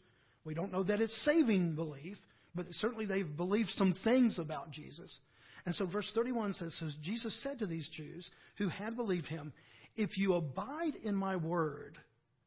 We 0.45 0.55
don't 0.55 0.73
know 0.73 0.83
that 0.85 1.01
it's 1.01 1.25
saving 1.25 1.77
belief, 1.77 2.19
but 2.55 2.67
certainly 2.73 3.07
they've 3.07 3.37
believed 3.37 3.71
some 3.71 3.95
things 4.05 4.39
about 4.39 4.71
Jesus. 4.71 5.19
And 5.65 5.75
so 5.75 5.87
verse 5.87 6.11
31 6.15 6.55
says, 6.55 6.77
so 6.79 6.89
Jesus 7.03 7.43
said 7.43 7.61
to 7.61 7.67
these 7.67 7.89
Jews 7.89 8.29
who 8.59 8.69
had 8.69 8.97
believed 8.97 9.27
him, 9.27 9.53
If 9.97 10.19
you 10.19 10.35
abide 10.35 10.97
in 11.03 11.15
my 11.15 11.37
word, 11.37 11.97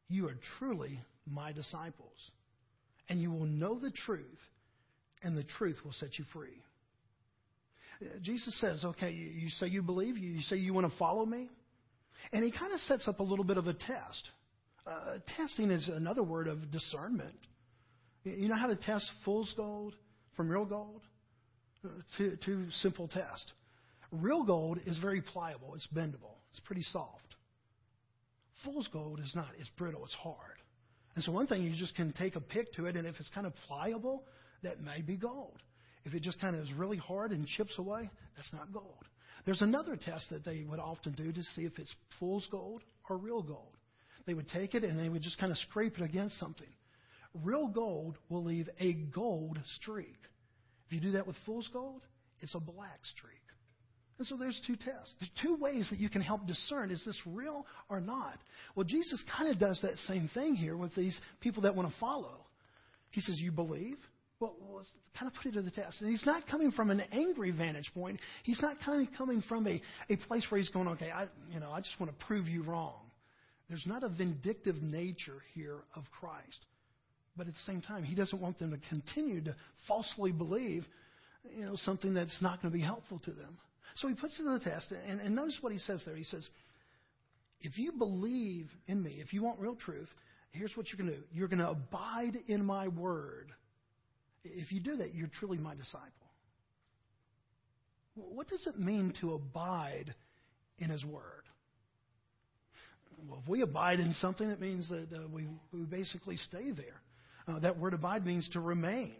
you 0.08 0.28
are 0.28 0.36
truly 0.58 1.00
my 1.26 1.52
disciples. 1.52 2.30
And 3.08 3.20
you 3.20 3.30
will 3.30 3.46
know 3.46 3.78
the 3.78 3.90
truth, 3.90 4.38
and 5.22 5.36
the 5.36 5.44
truth 5.44 5.78
will 5.84 5.92
set 5.92 6.18
you 6.18 6.24
free. 6.32 6.62
Uh, 8.00 8.18
Jesus 8.20 8.58
says, 8.60 8.84
okay, 8.84 9.10
you 9.12 9.48
say 9.48 9.68
you 9.68 9.82
believe, 9.82 10.18
you 10.18 10.40
say 10.42 10.56
you 10.56 10.74
want 10.74 10.90
to 10.90 10.98
follow 10.98 11.24
me. 11.24 11.48
And 12.32 12.44
he 12.44 12.50
kind 12.50 12.72
of 12.72 12.80
sets 12.80 13.06
up 13.08 13.20
a 13.20 13.22
little 13.22 13.44
bit 13.44 13.56
of 13.56 13.66
a 13.66 13.74
test. 13.74 14.30
Uh, 14.86 15.18
testing 15.36 15.70
is 15.70 15.88
another 15.88 16.22
word 16.22 16.48
of 16.48 16.70
discernment. 16.70 17.36
You 18.24 18.48
know 18.48 18.56
how 18.56 18.66
to 18.66 18.76
test 18.76 19.08
fool's 19.24 19.52
gold 19.56 19.94
from 20.36 20.48
real 20.48 20.64
gold? 20.64 21.02
Uh, 21.84 21.88
two, 22.44 22.70
simple 22.70 23.08
tests. 23.08 23.52
Real 24.12 24.44
gold 24.44 24.78
is 24.86 24.98
very 24.98 25.20
pliable, 25.20 25.74
it's 25.74 25.86
bendable, 25.94 26.36
it's 26.50 26.60
pretty 26.60 26.82
soft. 26.82 27.34
Fool's 28.64 28.88
gold 28.92 29.20
is 29.20 29.32
not, 29.34 29.48
it's 29.58 29.68
brittle, 29.70 30.04
it's 30.04 30.14
hard. 30.14 30.56
And 31.14 31.24
so, 31.24 31.32
one 31.32 31.46
thing 31.46 31.62
you 31.62 31.74
just 31.76 31.94
can 31.94 32.12
take 32.12 32.36
a 32.36 32.40
pick 32.40 32.72
to 32.74 32.86
it, 32.86 32.96
and 32.96 33.06
if 33.06 33.16
it's 33.18 33.30
kind 33.34 33.46
of 33.46 33.52
pliable, 33.66 34.24
that 34.62 34.80
may 34.80 35.02
be 35.02 35.16
gold. 35.16 35.60
If 36.04 36.14
it 36.14 36.22
just 36.22 36.40
kind 36.40 36.54
of 36.54 36.62
is 36.62 36.72
really 36.72 36.98
hard 36.98 37.32
and 37.32 37.46
chips 37.46 37.74
away, 37.78 38.08
that's 38.36 38.52
not 38.52 38.72
gold. 38.72 39.04
There's 39.46 39.62
another 39.62 39.96
test 39.96 40.28
that 40.30 40.44
they 40.44 40.64
would 40.68 40.80
often 40.80 41.12
do 41.12 41.32
to 41.32 41.42
see 41.54 41.62
if 41.62 41.78
it's 41.78 41.94
fool's 42.18 42.46
gold 42.50 42.82
or 43.08 43.16
real 43.16 43.42
gold. 43.42 43.76
They 44.26 44.34
would 44.34 44.48
take 44.48 44.74
it 44.74 44.82
and 44.82 44.98
they 44.98 45.08
would 45.08 45.22
just 45.22 45.38
kind 45.38 45.52
of 45.52 45.58
scrape 45.58 45.96
it 45.98 46.04
against 46.04 46.38
something. 46.38 46.66
Real 47.44 47.68
gold 47.68 48.18
will 48.28 48.42
leave 48.42 48.68
a 48.80 48.92
gold 48.92 49.58
streak. 49.76 50.16
If 50.86 50.92
you 50.92 51.00
do 51.00 51.12
that 51.12 51.26
with 51.26 51.36
fool's 51.46 51.68
gold, 51.72 52.02
it's 52.40 52.54
a 52.56 52.60
black 52.60 52.98
streak. 53.04 53.32
And 54.18 54.26
so 54.26 54.36
there's 54.36 54.60
two 54.66 54.76
tests. 54.76 55.14
There's 55.20 55.30
two 55.42 55.56
ways 55.60 55.88
that 55.90 56.00
you 56.00 56.08
can 56.08 56.22
help 56.22 56.46
discern 56.46 56.90
is 56.90 57.04
this 57.04 57.20
real 57.26 57.66
or 57.88 58.00
not? 58.00 58.38
Well, 58.74 58.84
Jesus 58.84 59.22
kind 59.36 59.52
of 59.52 59.60
does 59.60 59.78
that 59.82 59.98
same 59.98 60.28
thing 60.32 60.54
here 60.54 60.76
with 60.76 60.94
these 60.94 61.18
people 61.40 61.62
that 61.62 61.76
want 61.76 61.88
to 61.88 61.94
follow. 62.00 62.46
He 63.10 63.20
says, 63.20 63.38
You 63.38 63.52
believe? 63.52 63.98
Well, 64.38 64.54
let's 64.74 64.90
kind 65.18 65.30
of 65.30 65.36
put 65.42 65.50
it 65.50 65.54
to 65.54 65.62
the 65.62 65.70
test. 65.70 66.00
And 66.02 66.10
he's 66.10 66.26
not 66.26 66.46
coming 66.46 66.70
from 66.70 66.90
an 66.90 67.02
angry 67.10 67.52
vantage 67.52 67.90
point. 67.94 68.20
He's 68.42 68.60
not 68.60 68.76
kind 68.84 69.06
of 69.06 69.14
coming 69.16 69.42
from 69.48 69.66
a, 69.66 69.80
a 70.10 70.16
place 70.28 70.44
where 70.50 70.58
he's 70.58 70.68
going, 70.68 70.88
okay, 70.88 71.10
I, 71.10 71.26
you 71.52 71.60
know, 71.60 71.70
I 71.70 71.80
just 71.80 71.98
want 71.98 72.16
to 72.16 72.26
prove 72.26 72.46
you 72.46 72.62
wrong. 72.62 73.00
There's 73.68 73.86
not 73.86 74.02
a 74.02 74.08
vindictive 74.08 74.76
nature 74.82 75.42
here 75.54 75.78
of 75.94 76.04
Christ. 76.20 76.66
But 77.36 77.48
at 77.48 77.54
the 77.54 77.60
same 77.72 77.80
time, 77.80 78.04
he 78.04 78.14
doesn't 78.14 78.40
want 78.40 78.58
them 78.58 78.70
to 78.70 78.78
continue 78.88 79.42
to 79.44 79.56
falsely 79.88 80.32
believe, 80.32 80.84
you 81.56 81.64
know, 81.64 81.76
something 81.76 82.14
that's 82.14 82.40
not 82.40 82.62
going 82.62 82.72
to 82.72 82.78
be 82.78 82.84
helpful 82.84 83.20
to 83.24 83.30
them. 83.30 83.58
So 83.96 84.08
he 84.08 84.14
puts 84.14 84.38
it 84.38 84.42
to 84.42 84.58
the 84.58 84.64
test, 84.70 84.92
and, 85.06 85.20
and 85.20 85.34
notice 85.34 85.58
what 85.62 85.72
he 85.72 85.78
says 85.78 86.02
there. 86.04 86.16
He 86.16 86.24
says, 86.24 86.46
if 87.60 87.78
you 87.78 87.92
believe 87.92 88.68
in 88.86 89.02
me, 89.02 89.18
if 89.20 89.32
you 89.32 89.42
want 89.42 89.58
real 89.58 89.76
truth, 89.76 90.08
here's 90.52 90.76
what 90.76 90.86
you're 90.88 90.98
going 90.98 91.10
to 91.10 91.16
do. 91.16 91.26
You're 91.32 91.48
going 91.48 91.60
to 91.60 91.70
abide 91.70 92.38
in 92.48 92.64
my 92.64 92.88
word. 92.88 93.52
If 94.54 94.72
you 94.72 94.80
do 94.80 94.96
that, 94.96 95.14
you're 95.14 95.30
truly 95.38 95.58
my 95.58 95.74
disciple. 95.74 96.10
What 98.14 98.48
does 98.48 98.66
it 98.66 98.78
mean 98.78 99.12
to 99.20 99.34
abide 99.34 100.14
in 100.78 100.90
his 100.90 101.04
word? 101.04 101.22
Well, 103.28 103.40
if 103.42 103.48
we 103.48 103.62
abide 103.62 104.00
in 104.00 104.12
something, 104.14 104.48
it 104.48 104.60
means 104.60 104.88
that 104.88 105.08
uh, 105.12 105.28
we, 105.32 105.46
we 105.72 105.80
basically 105.80 106.36
stay 106.36 106.70
there. 106.70 107.00
Uh, 107.48 107.60
that 107.60 107.78
word 107.78 107.94
abide 107.94 108.26
means 108.26 108.48
to 108.50 108.60
remain. 108.60 109.16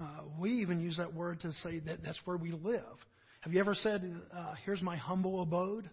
Uh, 0.00 0.22
we 0.38 0.50
even 0.50 0.80
use 0.80 0.96
that 0.98 1.14
word 1.14 1.40
to 1.40 1.52
say 1.52 1.78
that 1.80 2.02
that's 2.02 2.18
where 2.24 2.36
we 2.36 2.50
live. 2.50 2.82
Have 3.42 3.52
you 3.52 3.60
ever 3.60 3.74
said, 3.74 4.02
uh, 4.32 4.54
"Here's 4.64 4.82
my 4.82 4.96
humble 4.96 5.42
abode"? 5.42 5.88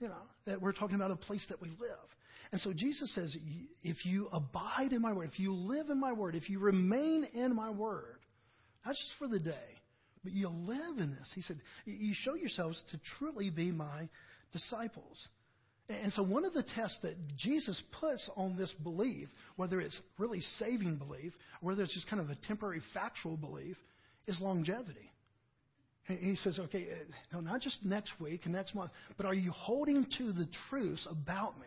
You 0.00 0.08
know 0.08 0.22
that 0.46 0.60
we're 0.62 0.72
talking 0.72 0.96
about 0.96 1.10
a 1.10 1.16
place 1.16 1.44
that 1.48 1.60
we 1.60 1.68
live. 1.68 2.08
And 2.54 2.60
so 2.60 2.72
Jesus 2.72 3.12
says, 3.16 3.36
if 3.82 4.06
you 4.06 4.28
abide 4.30 4.92
in 4.92 5.02
my 5.02 5.12
word, 5.12 5.28
if 5.32 5.40
you 5.40 5.52
live 5.52 5.90
in 5.90 5.98
my 5.98 6.12
word, 6.12 6.36
if 6.36 6.48
you 6.48 6.60
remain 6.60 7.26
in 7.34 7.52
my 7.52 7.68
word, 7.68 8.20
not 8.86 8.94
just 8.94 9.10
for 9.18 9.26
the 9.26 9.40
day, 9.40 9.80
but 10.22 10.32
you 10.32 10.48
live 10.48 10.98
in 10.98 11.16
this. 11.18 11.28
He 11.34 11.42
said, 11.42 11.58
you 11.84 12.14
show 12.14 12.36
yourselves 12.36 12.80
to 12.92 13.00
truly 13.18 13.50
be 13.50 13.72
my 13.72 14.08
disciples. 14.52 15.26
And 15.88 16.12
so, 16.12 16.22
one 16.22 16.44
of 16.44 16.54
the 16.54 16.62
tests 16.62 16.96
that 17.02 17.16
Jesus 17.36 17.82
puts 18.00 18.30
on 18.36 18.56
this 18.56 18.72
belief, 18.84 19.26
whether 19.56 19.80
it's 19.80 20.00
really 20.16 20.40
saving 20.60 20.98
belief, 20.98 21.32
or 21.60 21.70
whether 21.70 21.82
it's 21.82 21.92
just 21.92 22.08
kind 22.08 22.22
of 22.22 22.30
a 22.30 22.36
temporary 22.46 22.82
factual 22.94 23.36
belief, 23.36 23.76
is 24.28 24.40
longevity. 24.40 25.10
He 26.04 26.36
says, 26.36 26.60
okay, 26.60 26.86
uh, 26.92 27.14
no, 27.32 27.40
not 27.40 27.62
just 27.62 27.84
next 27.84 28.12
week 28.20 28.42
and 28.44 28.54
next 28.54 28.76
month, 28.76 28.92
but 29.16 29.26
are 29.26 29.34
you 29.34 29.50
holding 29.50 30.06
to 30.18 30.32
the 30.32 30.46
truths 30.70 31.04
about 31.10 31.58
me? 31.58 31.66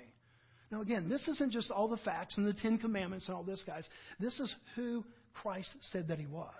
Now, 0.72 0.82
again, 0.82 1.08
this 1.08 1.26
isn't 1.28 1.52
just 1.52 1.72
all 1.72 1.88
the 1.88 1.98
facts 1.98 2.38
and 2.38 2.46
the 2.46 2.54
Ten 2.54 2.78
Commandments 2.78 3.28
and 3.28 3.36
all 3.36 3.44
this, 3.44 3.64
guys. 3.66 3.88
This 4.20 4.40
is 4.40 4.54
who 4.76 5.04
Christ 5.34 5.72
said 5.92 6.10
that 6.10 6.20
he 6.20 6.26
was. 6.26 6.52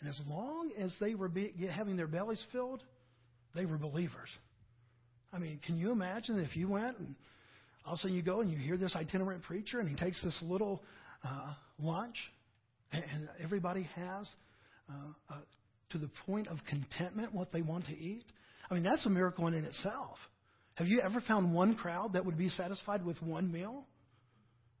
And 0.00 0.08
as 0.08 0.20
long 0.26 0.70
as 0.78 0.94
they 1.00 1.14
were 1.14 1.28
be, 1.28 1.52
having 1.70 1.96
their 1.96 2.06
bellies 2.06 2.44
filled, 2.52 2.82
they 3.54 3.66
were 3.66 3.78
believers. 3.78 4.28
I 5.32 5.38
mean, 5.38 5.60
can 5.64 5.78
you 5.78 5.90
imagine 5.92 6.38
if 6.38 6.56
you 6.56 6.68
went 6.68 6.98
and 6.98 7.14
all 7.84 7.94
of 7.94 7.98
a 7.98 8.02
sudden 8.02 8.16
you 8.16 8.22
go 8.22 8.40
and 8.40 8.50
you 8.50 8.58
hear 8.58 8.76
this 8.76 8.94
itinerant 8.94 9.42
preacher 9.42 9.80
and 9.80 9.88
he 9.88 9.96
takes 9.96 10.22
this 10.22 10.38
little 10.42 10.82
uh, 11.24 11.54
lunch 11.78 12.16
and, 12.92 13.04
and 13.12 13.28
everybody 13.42 13.88
has 13.94 14.28
uh, 14.88 15.34
uh, 15.34 15.38
to 15.90 15.98
the 15.98 16.10
point 16.26 16.48
of 16.48 16.58
contentment 16.68 17.32
what 17.32 17.52
they 17.52 17.62
want 17.62 17.86
to 17.86 17.96
eat? 17.96 18.24
I 18.70 18.74
mean, 18.74 18.82
that's 18.82 19.04
a 19.06 19.10
miracle 19.10 19.46
in 19.48 19.54
itself. 19.54 20.18
Have 20.76 20.86
you 20.86 21.00
ever 21.00 21.20
found 21.20 21.54
one 21.54 21.74
crowd 21.74 22.14
that 22.14 22.24
would 22.24 22.38
be 22.38 22.48
satisfied 22.48 23.04
with 23.04 23.20
one 23.22 23.52
meal? 23.52 23.86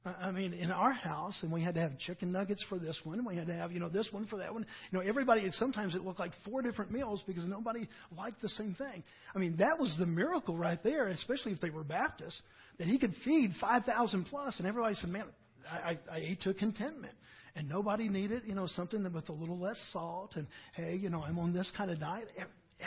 I 0.04 0.32
mean, 0.32 0.52
in 0.52 0.72
our 0.72 0.92
house, 0.92 1.38
and 1.42 1.52
we 1.52 1.62
had 1.62 1.74
to 1.76 1.80
have 1.80 1.96
chicken 1.98 2.32
nuggets 2.32 2.64
for 2.68 2.76
this 2.76 2.98
one, 3.04 3.18
and 3.18 3.26
we 3.26 3.36
had 3.36 3.46
to 3.46 3.54
have, 3.54 3.70
you 3.70 3.78
know, 3.78 3.88
this 3.88 4.08
one 4.10 4.26
for 4.26 4.36
that 4.38 4.52
one. 4.52 4.66
You 4.90 4.98
know, 4.98 5.04
everybody, 5.04 5.48
sometimes 5.52 5.94
it 5.94 6.02
looked 6.02 6.18
like 6.18 6.32
four 6.44 6.60
different 6.60 6.90
meals 6.90 7.22
because 7.24 7.44
nobody 7.46 7.88
liked 8.16 8.42
the 8.42 8.48
same 8.48 8.74
thing. 8.74 9.04
I 9.32 9.38
mean, 9.38 9.58
that 9.58 9.78
was 9.78 9.94
the 10.00 10.06
miracle 10.06 10.56
right 10.58 10.82
there, 10.82 11.06
especially 11.06 11.52
if 11.52 11.60
they 11.60 11.70
were 11.70 11.84
Baptists, 11.84 12.42
that 12.78 12.88
he 12.88 12.98
could 12.98 13.14
feed 13.24 13.52
5,000 13.60 14.24
plus, 14.24 14.58
and 14.58 14.66
everybody 14.66 14.96
said, 14.96 15.10
man, 15.10 15.26
I, 15.70 15.76
I, 15.76 15.98
I 16.10 16.18
ate 16.18 16.40
to 16.42 16.54
contentment. 16.54 17.14
And 17.54 17.68
nobody 17.68 18.08
needed, 18.08 18.42
you 18.46 18.54
know, 18.54 18.66
something 18.66 19.04
with 19.12 19.28
a 19.28 19.32
little 19.32 19.58
less 19.58 19.78
salt, 19.92 20.32
and 20.34 20.48
hey, 20.74 20.96
you 20.96 21.10
know, 21.10 21.22
I'm 21.22 21.38
on 21.38 21.52
this 21.52 21.70
kind 21.76 21.92
of 21.92 22.00
diet. 22.00 22.28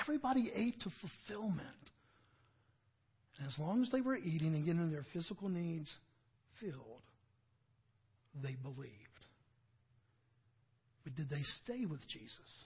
Everybody 0.02 0.52
ate 0.54 0.82
to 0.82 0.89
fulfillment. 1.00 1.85
As 3.45 3.58
long 3.60 3.82
as 3.82 3.89
they 3.91 4.02
were 4.02 4.15
eating 4.15 4.56
and 4.56 4.65
getting 4.65 4.91
their 4.91 5.06
physical 5.13 5.50
needs 5.50 5.93
filled, 6.60 7.02
they 8.41 8.56
believed. 8.62 8.91
But 11.04 11.15
did 11.15 11.30
they 11.30 11.43
stay 11.63 11.86
with 11.86 12.02
Jesus? 12.08 12.63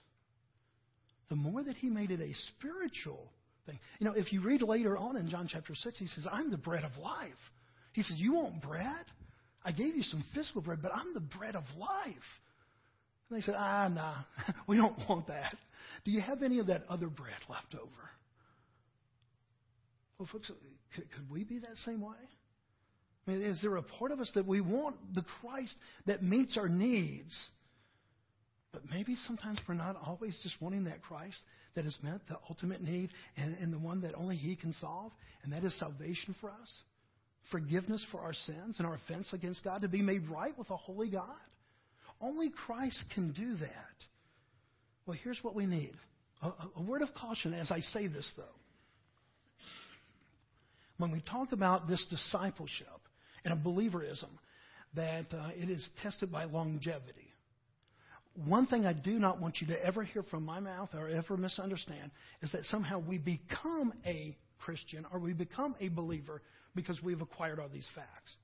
The 1.28 1.36
more 1.36 1.62
that 1.62 1.76
he 1.76 1.88
made 1.88 2.10
it 2.10 2.20
a 2.20 2.34
spiritual 2.56 3.30
thing. 3.66 3.78
You 3.98 4.06
know, 4.06 4.14
if 4.16 4.32
you 4.32 4.42
read 4.42 4.62
later 4.62 4.96
on 4.96 5.16
in 5.16 5.28
John 5.28 5.48
chapter 5.50 5.74
6, 5.74 5.98
he 5.98 6.06
says, 6.06 6.26
I'm 6.30 6.50
the 6.50 6.58
bread 6.58 6.84
of 6.84 6.96
life. 6.96 7.30
He 7.92 8.02
says, 8.02 8.16
You 8.18 8.34
want 8.34 8.62
bread? 8.62 9.04
I 9.64 9.72
gave 9.72 9.94
you 9.96 10.02
some 10.02 10.24
physical 10.34 10.62
bread, 10.62 10.78
but 10.82 10.92
I'm 10.94 11.12
the 11.12 11.20
bread 11.20 11.54
of 11.54 11.64
life. 11.78 12.16
And 13.28 13.38
they 13.38 13.42
said, 13.42 13.54
Ah, 13.56 13.88
nah, 13.88 14.14
we 14.66 14.76
don't 14.76 14.96
want 15.08 15.26
that. 15.28 15.54
Do 16.04 16.10
you 16.10 16.20
have 16.20 16.42
any 16.42 16.58
of 16.60 16.68
that 16.68 16.84
other 16.88 17.08
bread 17.08 17.34
left 17.48 17.74
over? 17.74 18.10
Well, 20.20 20.28
folks, 20.30 20.50
uh, 20.50 20.54
could, 20.94 21.10
could 21.12 21.30
we 21.30 21.44
be 21.44 21.60
that 21.60 21.78
same 21.86 22.02
way? 22.02 22.12
I 23.26 23.30
mean, 23.30 23.40
is 23.40 23.58
there 23.62 23.76
a 23.76 23.82
part 23.82 24.10
of 24.10 24.20
us 24.20 24.30
that 24.34 24.46
we 24.46 24.60
want 24.60 24.96
the 25.14 25.24
Christ 25.40 25.74
that 26.04 26.22
meets 26.22 26.58
our 26.58 26.68
needs? 26.68 27.34
But 28.70 28.82
maybe 28.90 29.16
sometimes 29.26 29.58
we're 29.66 29.76
not 29.76 29.96
always 30.04 30.38
just 30.42 30.60
wanting 30.60 30.84
that 30.84 31.00
Christ 31.00 31.38
that 31.74 31.86
has 31.86 31.96
met 32.02 32.20
the 32.28 32.36
ultimate 32.50 32.82
need 32.82 33.08
and, 33.38 33.56
and 33.56 33.72
the 33.72 33.78
one 33.78 34.02
that 34.02 34.14
only 34.14 34.36
He 34.36 34.56
can 34.56 34.74
solve, 34.74 35.10
and 35.42 35.54
that 35.54 35.64
is 35.64 35.76
salvation 35.78 36.36
for 36.38 36.50
us, 36.50 36.70
forgiveness 37.50 38.04
for 38.12 38.20
our 38.20 38.34
sins 38.34 38.76
and 38.76 38.86
our 38.86 38.96
offense 38.96 39.32
against 39.32 39.64
God, 39.64 39.80
to 39.80 39.88
be 39.88 40.02
made 40.02 40.28
right 40.28 40.56
with 40.58 40.68
a 40.68 40.76
holy 40.76 41.08
God. 41.08 41.34
Only 42.20 42.50
Christ 42.50 43.02
can 43.14 43.32
do 43.32 43.56
that. 43.56 43.96
Well, 45.06 45.16
here's 45.24 45.42
what 45.42 45.54
we 45.54 45.64
need 45.64 45.94
a, 46.42 46.52
a 46.76 46.82
word 46.82 47.00
of 47.00 47.08
caution 47.14 47.54
as 47.54 47.70
I 47.70 47.80
say 47.80 48.06
this, 48.06 48.30
though. 48.36 48.59
When 51.00 51.12
we 51.12 51.20
talk 51.20 51.52
about 51.52 51.88
this 51.88 52.06
discipleship, 52.10 52.86
and 53.44 53.54
a 53.54 53.56
believerism 53.56 54.30
that 54.94 55.26
uh, 55.32 55.50
it 55.54 55.70
is 55.70 55.88
tested 56.02 56.30
by 56.30 56.44
longevity. 56.44 57.32
One 58.34 58.66
thing 58.66 58.86
I 58.86 58.92
do 58.92 59.18
not 59.18 59.40
want 59.40 59.60
you 59.60 59.66
to 59.68 59.84
ever 59.84 60.02
hear 60.04 60.22
from 60.22 60.44
my 60.44 60.60
mouth 60.60 60.90
or 60.94 61.08
ever 61.08 61.36
misunderstand 61.36 62.10
is 62.42 62.52
that 62.52 62.64
somehow 62.64 62.98
we 62.98 63.18
become 63.18 63.92
a 64.06 64.36
Christian 64.58 65.06
or 65.12 65.18
we 65.18 65.32
become 65.32 65.74
a 65.80 65.88
believer 65.88 66.42
because 66.74 67.00
we've 67.02 67.20
acquired 67.20 67.58
all 67.58 67.68
these 67.68 67.88
facts. 67.94 68.36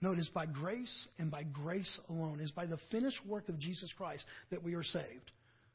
No, 0.00 0.12
it 0.12 0.18
is 0.18 0.28
by 0.28 0.46
grace 0.46 1.08
and 1.18 1.30
by 1.30 1.42
grace 1.42 1.98
alone. 2.08 2.40
It 2.40 2.44
is 2.44 2.52
by 2.52 2.66
the 2.66 2.78
finished 2.90 3.24
work 3.26 3.48
of 3.48 3.58
Jesus 3.58 3.92
Christ 3.96 4.24
that 4.50 4.62
we 4.62 4.74
are 4.74 4.84
saved. 4.84 5.32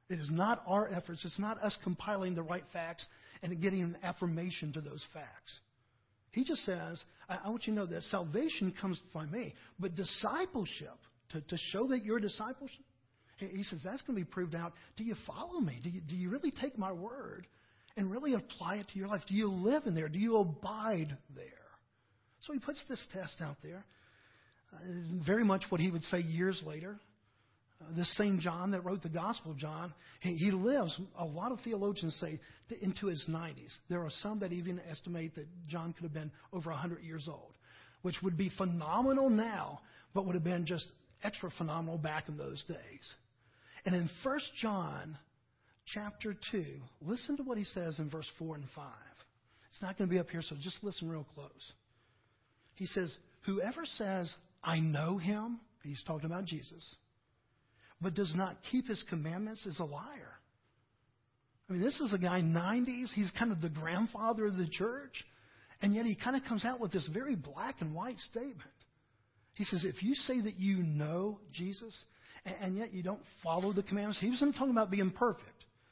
It 0.09 0.19
is 0.19 0.29
not 0.31 0.63
our 0.65 0.87
efforts. 0.87 1.25
It's 1.25 1.39
not 1.39 1.61
us 1.61 1.75
compiling 1.83 2.33
the 2.35 2.43
right 2.43 2.63
facts 2.71 3.05
and 3.41 3.61
getting 3.61 3.81
an 3.81 3.97
affirmation 4.03 4.71
to 4.73 4.81
those 4.81 5.03
facts. 5.13 5.59
He 6.33 6.43
just 6.43 6.65
says, 6.65 7.01
I, 7.29 7.39
I 7.45 7.49
want 7.49 7.65
you 7.67 7.73
to 7.73 7.79
know 7.79 7.85
that 7.85 8.01
salvation 8.03 8.73
comes 8.81 8.99
by 9.13 9.25
me, 9.25 9.53
but 9.79 9.95
discipleship, 9.95 10.97
to, 11.29 11.41
to 11.41 11.57
show 11.71 11.87
that 11.87 12.03
you're 12.03 12.17
a 12.17 12.21
disciple, 12.21 12.67
he 13.37 13.63
says 13.63 13.81
that's 13.83 14.01
going 14.01 14.17
to 14.17 14.25
be 14.25 14.29
proved 14.29 14.55
out. 14.55 14.73
Do 14.97 15.03
you 15.03 15.15
follow 15.25 15.59
me? 15.59 15.79
Do 15.81 15.89
you, 15.89 16.01
do 16.01 16.15
you 16.15 16.29
really 16.29 16.51
take 16.51 16.77
my 16.77 16.91
word 16.91 17.47
and 17.95 18.11
really 18.11 18.33
apply 18.33 18.75
it 18.77 18.87
to 18.89 18.99
your 18.99 19.07
life? 19.07 19.21
Do 19.27 19.35
you 19.35 19.47
live 19.47 19.83
in 19.85 19.93
there? 19.93 20.09
Do 20.09 20.19
you 20.19 20.37
abide 20.37 21.15
there? 21.35 21.45
So 22.41 22.53
he 22.53 22.59
puts 22.59 22.83
this 22.89 23.05
test 23.13 23.35
out 23.39 23.57
there. 23.63 23.85
Uh, 24.73 24.77
very 25.25 25.45
much 25.45 25.63
what 25.69 25.79
he 25.79 25.91
would 25.91 26.03
say 26.05 26.19
years 26.19 26.61
later 26.65 26.99
this 27.95 28.15
same 28.17 28.39
John 28.39 28.71
that 28.71 28.83
wrote 28.85 29.01
the 29.01 29.09
Gospel 29.09 29.51
of 29.51 29.57
John, 29.57 29.93
he, 30.21 30.51
lives, 30.51 30.99
a 31.17 31.25
lot 31.25 31.51
of 31.51 31.59
theologians 31.61 32.15
say, 32.19 32.39
into 32.81 33.07
his 33.07 33.25
90s. 33.29 33.71
There 33.89 34.03
are 34.03 34.09
some 34.09 34.39
that 34.39 34.51
even 34.51 34.81
estimate 34.89 35.35
that 35.35 35.45
John 35.67 35.93
could 35.93 36.03
have 36.03 36.13
been 36.13 36.31
over 36.51 36.69
100 36.71 37.01
years 37.03 37.27
old, 37.27 37.53
which 38.01 38.15
would 38.23 38.37
be 38.37 38.49
phenomenal 38.57 39.29
now, 39.29 39.81
but 40.13 40.25
would 40.25 40.35
have 40.35 40.43
been 40.43 40.65
just 40.65 40.87
extra 41.23 41.51
phenomenal 41.57 41.97
back 41.97 42.29
in 42.29 42.37
those 42.37 42.63
days. 42.67 43.13
And 43.85 43.95
in 43.95 44.09
1 44.23 44.39
John 44.61 45.17
chapter 45.93 46.35
2, 46.51 46.65
listen 47.01 47.37
to 47.37 47.43
what 47.43 47.57
he 47.57 47.65
says 47.65 47.99
in 47.99 48.09
verse 48.09 48.29
4 48.39 48.55
and 48.55 48.65
5. 48.75 48.85
It's 49.71 49.81
not 49.81 49.97
going 49.97 50.09
to 50.09 50.13
be 50.13 50.19
up 50.19 50.29
here, 50.29 50.41
so 50.41 50.55
just 50.61 50.83
listen 50.83 51.09
real 51.09 51.27
close. 51.33 51.73
He 52.75 52.85
says, 52.85 53.15
Whoever 53.45 53.85
says, 53.85 54.33
I 54.63 54.79
know 54.79 55.17
him, 55.17 55.59
he's 55.83 56.01
talking 56.03 56.25
about 56.25 56.45
Jesus 56.45 56.95
but 58.03 58.13
does 58.13 58.33
not 58.35 58.57
keep 58.71 58.87
his 58.87 59.03
commandments 59.09 59.65
is 59.65 59.79
a 59.79 59.85
liar. 59.85 60.33
I 61.69 61.73
mean, 61.73 61.81
this 61.81 61.99
is 61.99 62.13
a 62.13 62.17
guy 62.17 62.41
90s. 62.41 63.07
He's 63.13 63.31
kind 63.39 63.51
of 63.51 63.61
the 63.61 63.69
grandfather 63.69 64.45
of 64.45 64.57
the 64.57 64.67
church. 64.67 65.13
And 65.81 65.93
yet 65.93 66.05
he 66.05 66.15
kind 66.15 66.35
of 66.35 66.43
comes 66.43 66.65
out 66.65 66.79
with 66.79 66.91
this 66.91 67.07
very 67.13 67.35
black 67.35 67.75
and 67.79 67.95
white 67.95 68.19
statement. 68.19 68.59
He 69.53 69.63
says, 69.63 69.83
if 69.85 70.03
you 70.03 70.15
say 70.15 70.41
that 70.41 70.59
you 70.59 70.77
know 70.77 71.39
Jesus, 71.53 71.95
and 72.45 72.77
yet 72.77 72.93
you 72.93 73.03
don't 73.03 73.21
follow 73.43 73.71
the 73.71 73.83
commandments, 73.83 74.19
he 74.19 74.29
wasn't 74.29 74.55
talking 74.55 74.71
about 74.71 74.91
being 74.91 75.11
perfect. 75.11 75.47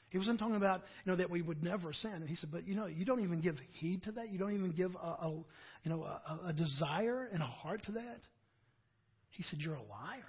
He 0.10 0.18
wasn't 0.18 0.40
talking 0.40 0.58
about, 0.58 0.82
you 1.06 1.12
know, 1.12 1.18
that 1.18 1.30
we 1.30 1.42
would 1.42 1.64
never 1.64 1.94
sin. 1.94 2.12
And 2.12 2.28
he 2.28 2.36
said, 2.36 2.50
but 2.52 2.68
you 2.68 2.76
know, 2.76 2.88
you 2.88 3.06
don't 3.06 3.24
even 3.24 3.40
give 3.40 3.56
heed 3.72 4.04
to 4.04 4.12
that. 4.14 4.30
You 4.30 4.38
don't 4.38 4.54
even 4.54 4.72
give 4.72 4.94
a, 4.96 5.08
a 5.08 5.30
you 5.84 5.90
know, 5.92 6.04
a, 6.04 6.48
a 6.48 6.54
desire 6.54 7.30
and 7.32 7.42
a 7.42 7.46
heart 7.46 7.84
to 7.86 7.94
that. 7.94 8.20
He 9.30 9.44
said, 9.44 9.60
you're 9.60 9.76
a 9.76 9.84
liar. 9.84 10.24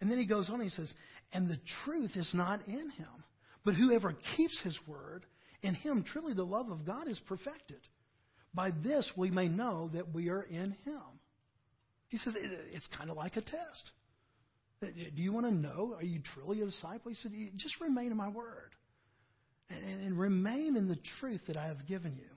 And 0.00 0.10
then 0.10 0.18
he 0.18 0.26
goes 0.26 0.48
on 0.48 0.60
he 0.60 0.68
says, 0.68 0.92
and 1.32 1.48
the 1.48 1.58
truth 1.84 2.12
is 2.14 2.30
not 2.32 2.66
in 2.66 2.90
him. 2.90 3.24
But 3.64 3.74
whoever 3.74 4.14
keeps 4.36 4.60
his 4.62 4.78
word, 4.86 5.26
in 5.62 5.74
him 5.74 6.04
truly 6.04 6.34
the 6.34 6.44
love 6.44 6.70
of 6.70 6.86
God 6.86 7.08
is 7.08 7.20
perfected. 7.26 7.80
By 8.54 8.70
this 8.82 9.10
we 9.16 9.30
may 9.30 9.48
know 9.48 9.90
that 9.92 10.14
we 10.14 10.30
are 10.30 10.42
in 10.42 10.76
him. 10.84 11.02
He 12.08 12.16
says 12.18 12.34
it's 12.36 12.88
kind 12.96 13.10
of 13.10 13.16
like 13.16 13.36
a 13.36 13.42
test. 13.42 13.90
Do 14.80 15.22
you 15.22 15.32
want 15.32 15.46
to 15.46 15.52
know? 15.52 15.94
Are 15.96 16.04
you 16.04 16.20
truly 16.34 16.62
a 16.62 16.66
disciple? 16.66 17.10
He 17.10 17.16
said, 17.16 17.32
just 17.56 17.80
remain 17.80 18.10
in 18.10 18.16
my 18.16 18.28
word. 18.28 18.70
And, 19.70 19.84
and, 19.84 20.06
and 20.06 20.18
remain 20.18 20.76
in 20.76 20.88
the 20.88 20.98
truth 21.20 21.42
that 21.48 21.56
I 21.56 21.66
have 21.66 21.86
given 21.86 22.12
you. 22.16 22.30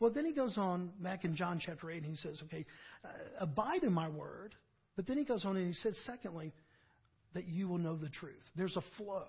Well, 0.00 0.12
then 0.12 0.24
he 0.24 0.34
goes 0.34 0.58
on 0.58 0.90
back 1.00 1.24
in 1.24 1.36
John 1.36 1.60
chapter 1.64 1.90
8 1.90 2.02
and 2.02 2.10
he 2.10 2.16
says, 2.16 2.42
okay, 2.44 2.66
uh, 3.04 3.08
abide 3.40 3.84
in 3.84 3.92
my 3.92 4.08
word. 4.08 4.54
But 4.96 5.06
then 5.06 5.16
he 5.16 5.24
goes 5.24 5.44
on 5.44 5.56
and 5.56 5.66
he 5.66 5.72
says, 5.74 5.96
secondly, 6.04 6.52
that 7.34 7.48
you 7.48 7.68
will 7.68 7.78
know 7.78 7.96
the 7.96 8.08
truth. 8.08 8.42
There's 8.56 8.76
a 8.76 8.82
flow. 8.96 9.26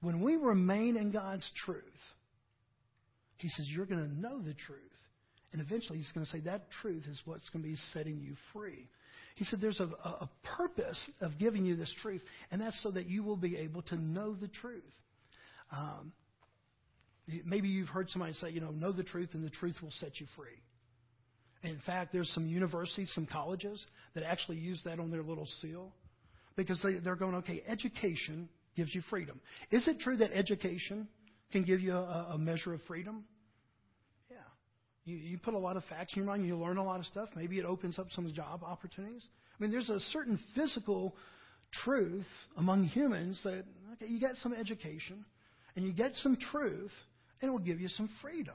When 0.00 0.22
we 0.22 0.36
remain 0.36 0.96
in 0.96 1.10
God's 1.12 1.48
truth, 1.64 1.82
He 3.38 3.48
says, 3.48 3.66
you're 3.68 3.86
going 3.86 4.02
to 4.02 4.20
know 4.20 4.38
the 4.38 4.54
truth. 4.54 4.80
And 5.52 5.62
eventually 5.62 5.98
He's 5.98 6.10
going 6.12 6.26
to 6.26 6.32
say, 6.32 6.40
that 6.40 6.70
truth 6.82 7.04
is 7.10 7.20
what's 7.24 7.48
going 7.50 7.62
to 7.62 7.68
be 7.68 7.76
setting 7.92 8.18
you 8.18 8.34
free. 8.52 8.88
He 9.36 9.44
said, 9.44 9.60
there's 9.60 9.80
a, 9.80 9.84
a 9.84 10.30
purpose 10.56 11.10
of 11.20 11.38
giving 11.38 11.64
you 11.64 11.74
this 11.74 11.92
truth, 12.02 12.22
and 12.50 12.60
that's 12.60 12.80
so 12.82 12.90
that 12.92 13.06
you 13.06 13.24
will 13.24 13.36
be 13.36 13.56
able 13.56 13.82
to 13.82 13.96
know 13.96 14.34
the 14.34 14.48
truth. 14.48 14.82
Um, 15.72 16.12
maybe 17.44 17.68
you've 17.68 17.88
heard 17.88 18.10
somebody 18.10 18.34
say, 18.34 18.50
you 18.50 18.60
know, 18.60 18.70
know 18.70 18.92
the 18.92 19.02
truth, 19.02 19.30
and 19.32 19.44
the 19.44 19.50
truth 19.50 19.76
will 19.82 19.90
set 19.90 20.20
you 20.20 20.26
free. 20.36 20.60
In 21.68 21.80
fact, 21.84 22.12
there's 22.12 22.30
some 22.34 22.46
universities, 22.46 23.10
some 23.14 23.26
colleges 23.26 23.84
that 24.14 24.22
actually 24.22 24.58
use 24.58 24.80
that 24.84 25.00
on 25.00 25.10
their 25.10 25.22
little 25.22 25.48
seal 25.60 25.92
because 26.56 26.80
they, 26.82 26.94
they're 26.94 27.16
going, 27.16 27.34
okay, 27.36 27.62
education 27.66 28.48
gives 28.76 28.94
you 28.94 29.02
freedom. 29.10 29.40
Is 29.70 29.86
it 29.88 30.00
true 30.00 30.16
that 30.18 30.32
education 30.32 31.08
can 31.52 31.62
give 31.64 31.80
you 31.80 31.92
a, 31.92 32.30
a 32.32 32.38
measure 32.38 32.74
of 32.74 32.80
freedom? 32.82 33.24
Yeah. 34.30 34.36
You, 35.04 35.16
you 35.16 35.38
put 35.38 35.54
a 35.54 35.58
lot 35.58 35.76
of 35.76 35.84
facts 35.84 36.14
in 36.14 36.22
your 36.22 36.26
mind, 36.26 36.46
you 36.46 36.56
learn 36.56 36.76
a 36.76 36.84
lot 36.84 37.00
of 37.00 37.06
stuff. 37.06 37.28
Maybe 37.36 37.58
it 37.58 37.64
opens 37.64 37.98
up 37.98 38.06
some 38.10 38.32
job 38.34 38.62
opportunities. 38.64 39.26
I 39.58 39.62
mean, 39.62 39.70
there's 39.70 39.90
a 39.90 40.00
certain 40.00 40.38
physical 40.54 41.14
truth 41.84 42.26
among 42.56 42.84
humans 42.84 43.40
that, 43.44 43.64
okay, 43.94 44.06
you 44.08 44.20
get 44.20 44.36
some 44.36 44.52
education 44.52 45.24
and 45.76 45.84
you 45.84 45.92
get 45.92 46.14
some 46.14 46.36
truth, 46.52 46.92
and 47.40 47.48
it 47.48 47.52
will 47.52 47.58
give 47.58 47.80
you 47.80 47.88
some 47.88 48.08
freedom. 48.22 48.54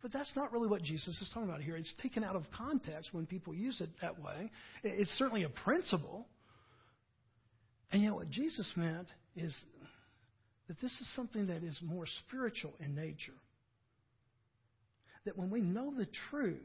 But 0.00 0.12
that's 0.12 0.30
not 0.36 0.52
really 0.52 0.68
what 0.68 0.82
Jesus 0.82 1.20
is 1.20 1.28
talking 1.34 1.48
about 1.48 1.60
here. 1.60 1.76
It's 1.76 1.92
taken 2.00 2.22
out 2.22 2.36
of 2.36 2.44
context 2.56 3.12
when 3.12 3.26
people 3.26 3.52
use 3.52 3.80
it 3.80 3.88
that 4.00 4.22
way. 4.22 4.50
It's 4.84 5.10
certainly 5.18 5.42
a 5.42 5.48
principle. 5.48 6.28
And 7.92 8.02
yet, 8.02 8.14
what 8.14 8.30
Jesus 8.30 8.70
meant 8.76 9.08
is 9.36 9.54
that 10.68 10.80
this 10.80 10.92
is 10.92 11.14
something 11.14 11.46
that 11.46 11.62
is 11.62 11.78
more 11.82 12.06
spiritual 12.26 12.74
in 12.80 12.96
nature. 12.96 13.32
That 15.24 15.36
when 15.36 15.50
we 15.50 15.60
know 15.60 15.92
the 15.96 16.08
truth, 16.30 16.60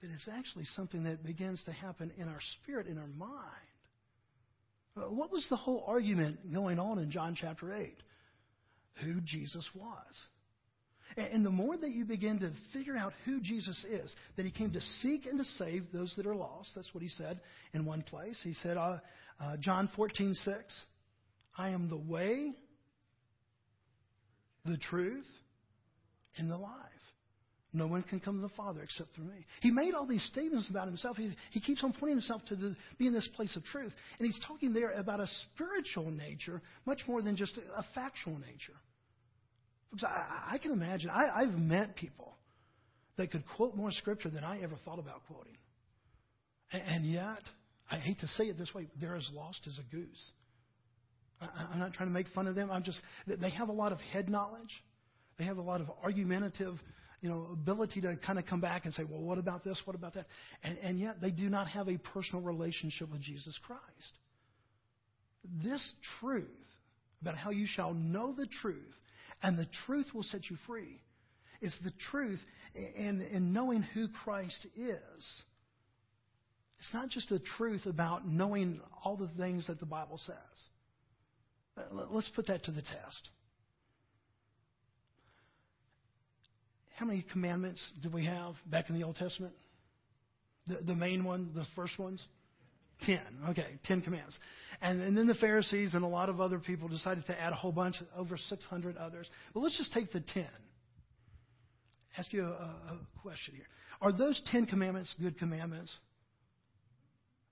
that 0.00 0.10
it's 0.10 0.28
actually 0.28 0.64
something 0.76 1.04
that 1.04 1.24
begins 1.24 1.62
to 1.64 1.72
happen 1.72 2.12
in 2.18 2.28
our 2.28 2.40
spirit, 2.62 2.86
in 2.86 2.98
our 2.98 3.06
mind. 3.06 3.40
Uh, 4.96 5.02
what 5.10 5.32
was 5.32 5.46
the 5.48 5.56
whole 5.56 5.84
argument 5.86 6.52
going 6.52 6.78
on 6.78 6.98
in 6.98 7.10
John 7.10 7.36
chapter 7.38 7.74
8? 7.74 7.96
Who 9.04 9.20
Jesus 9.22 9.68
was. 9.74 10.14
And 11.16 11.46
the 11.46 11.50
more 11.50 11.76
that 11.76 11.90
you 11.90 12.04
begin 12.04 12.40
to 12.40 12.50
figure 12.72 12.96
out 12.96 13.12
who 13.24 13.40
Jesus 13.40 13.84
is, 13.88 14.14
that 14.36 14.44
he 14.44 14.50
came 14.50 14.72
to 14.72 14.80
seek 15.00 15.26
and 15.26 15.38
to 15.38 15.44
save 15.44 15.84
those 15.92 16.12
that 16.16 16.26
are 16.26 16.34
lost, 16.34 16.70
that's 16.74 16.92
what 16.92 17.02
he 17.02 17.08
said 17.08 17.40
in 17.72 17.84
one 17.84 18.02
place. 18.02 18.40
He 18.42 18.54
said, 18.54 18.76
uh, 18.76 18.98
uh, 19.40 19.56
John 19.58 19.88
14, 19.96 20.34
6, 20.34 20.82
I 21.56 21.70
am 21.70 21.88
the 21.88 21.96
way, 21.96 22.52
the 24.64 24.76
truth, 24.76 25.26
and 26.36 26.50
the 26.50 26.56
life. 26.56 26.70
No 27.76 27.88
one 27.88 28.04
can 28.04 28.20
come 28.20 28.36
to 28.36 28.40
the 28.40 28.54
Father 28.54 28.82
except 28.82 29.14
through 29.14 29.24
me. 29.24 29.44
He 29.60 29.72
made 29.72 29.94
all 29.94 30.06
these 30.06 30.24
statements 30.30 30.68
about 30.70 30.86
himself. 30.86 31.16
He, 31.16 31.34
he 31.50 31.60
keeps 31.60 31.82
on 31.82 31.92
pointing 31.92 32.18
himself 32.18 32.44
to 32.46 32.54
the, 32.54 32.76
being 32.98 33.12
this 33.12 33.28
place 33.34 33.56
of 33.56 33.64
truth. 33.64 33.92
And 34.18 34.26
he's 34.26 34.38
talking 34.46 34.72
there 34.72 34.92
about 34.92 35.18
a 35.18 35.26
spiritual 35.26 36.12
nature 36.12 36.62
much 36.86 37.00
more 37.08 37.20
than 37.20 37.34
just 37.34 37.58
a, 37.58 37.80
a 37.80 37.84
factual 37.92 38.38
nature. 38.38 38.78
Because 39.90 40.08
I, 40.08 40.54
I 40.54 40.58
can 40.58 40.70
imagine, 40.70 41.10
I, 41.10 41.42
I've 41.42 41.58
met 41.58 41.96
people 41.96 42.36
that 43.16 43.32
could 43.32 43.42
quote 43.56 43.74
more 43.74 43.90
scripture 43.90 44.30
than 44.30 44.44
I 44.44 44.62
ever 44.62 44.76
thought 44.84 45.00
about 45.00 45.22
quoting. 45.26 45.56
And, 46.72 46.82
and 46.86 47.06
yet, 47.06 47.42
I 47.90 47.96
hate 47.96 48.20
to 48.20 48.28
say 48.28 48.44
it 48.44 48.58
this 48.58 48.72
way, 48.74 48.88
they're 49.00 49.16
as 49.16 49.28
lost 49.32 49.60
as 49.66 49.78
a 49.78 49.94
goose. 49.94 50.30
I'm 51.72 51.78
not 51.78 51.92
trying 51.92 52.08
to 52.08 52.12
make 52.12 52.28
fun 52.28 52.46
of 52.46 52.54
them. 52.54 52.70
I'm 52.70 52.82
just 52.82 53.00
they 53.26 53.50
have 53.50 53.68
a 53.68 53.72
lot 53.72 53.92
of 53.92 54.00
head 54.00 54.28
knowledge. 54.28 54.70
They 55.38 55.44
have 55.44 55.58
a 55.58 55.62
lot 55.62 55.80
of 55.80 55.90
argumentative, 56.02 56.76
you 57.20 57.28
know, 57.28 57.48
ability 57.52 58.00
to 58.02 58.16
kind 58.24 58.38
of 58.38 58.46
come 58.46 58.60
back 58.60 58.84
and 58.84 58.94
say, 58.94 59.02
well, 59.04 59.20
what 59.20 59.38
about 59.38 59.64
this? 59.64 59.80
What 59.84 59.96
about 59.96 60.14
that? 60.14 60.26
And, 60.62 60.78
and 60.78 60.98
yet 60.98 61.20
they 61.20 61.30
do 61.30 61.48
not 61.48 61.66
have 61.68 61.88
a 61.88 61.98
personal 61.98 62.42
relationship 62.42 63.10
with 63.10 63.20
Jesus 63.20 63.58
Christ. 63.66 63.82
This 65.62 65.92
truth 66.20 66.46
about 67.20 67.36
how 67.36 67.50
you 67.50 67.66
shall 67.66 67.94
know 67.94 68.34
the 68.34 68.46
truth 68.62 68.94
and 69.42 69.58
the 69.58 69.66
truth 69.86 70.06
will 70.14 70.22
set 70.22 70.48
you 70.48 70.56
free 70.66 71.00
is 71.60 71.76
the 71.82 71.92
truth 72.10 72.40
in, 72.74 73.26
in 73.32 73.52
knowing 73.52 73.82
who 73.82 74.08
Christ 74.08 74.66
is. 74.76 75.42
It's 76.84 76.92
not 76.92 77.08
just 77.08 77.30
a 77.32 77.38
truth 77.38 77.86
about 77.86 78.28
knowing 78.28 78.78
all 79.02 79.16
the 79.16 79.30
things 79.38 79.66
that 79.68 79.80
the 79.80 79.86
Bible 79.86 80.18
says. 80.18 80.36
Let's 81.90 82.28
put 82.36 82.48
that 82.48 82.64
to 82.64 82.72
the 82.72 82.82
test. 82.82 83.30
How 86.96 87.06
many 87.06 87.24
commandments 87.32 87.82
do 88.02 88.10
we 88.10 88.26
have 88.26 88.54
back 88.66 88.90
in 88.90 88.98
the 88.98 89.04
Old 89.04 89.16
Testament? 89.16 89.54
The, 90.66 90.76
the 90.76 90.94
main 90.94 91.24
one, 91.24 91.52
the 91.54 91.64
first 91.74 91.98
ones? 91.98 92.22
Ten. 93.06 93.22
Okay, 93.48 93.78
ten 93.86 94.02
commands. 94.02 94.38
And, 94.82 95.00
and 95.00 95.16
then 95.16 95.26
the 95.26 95.34
Pharisees 95.34 95.94
and 95.94 96.04
a 96.04 96.08
lot 96.08 96.28
of 96.28 96.38
other 96.38 96.58
people 96.58 96.88
decided 96.88 97.24
to 97.26 97.40
add 97.40 97.54
a 97.54 97.56
whole 97.56 97.72
bunch, 97.72 97.96
over 98.14 98.36
600 98.36 98.96
others. 98.98 99.28
But 99.54 99.60
let's 99.60 99.78
just 99.78 99.92
take 99.94 100.12
the 100.12 100.20
ten. 100.20 100.50
Ask 102.18 102.32
you 102.34 102.44
a, 102.44 102.46
a 102.46 102.98
question 103.22 103.54
here. 103.54 103.66
Are 104.02 104.12
those 104.12 104.40
ten 104.52 104.66
commandments 104.66 105.14
good 105.18 105.38
commandments? 105.38 105.92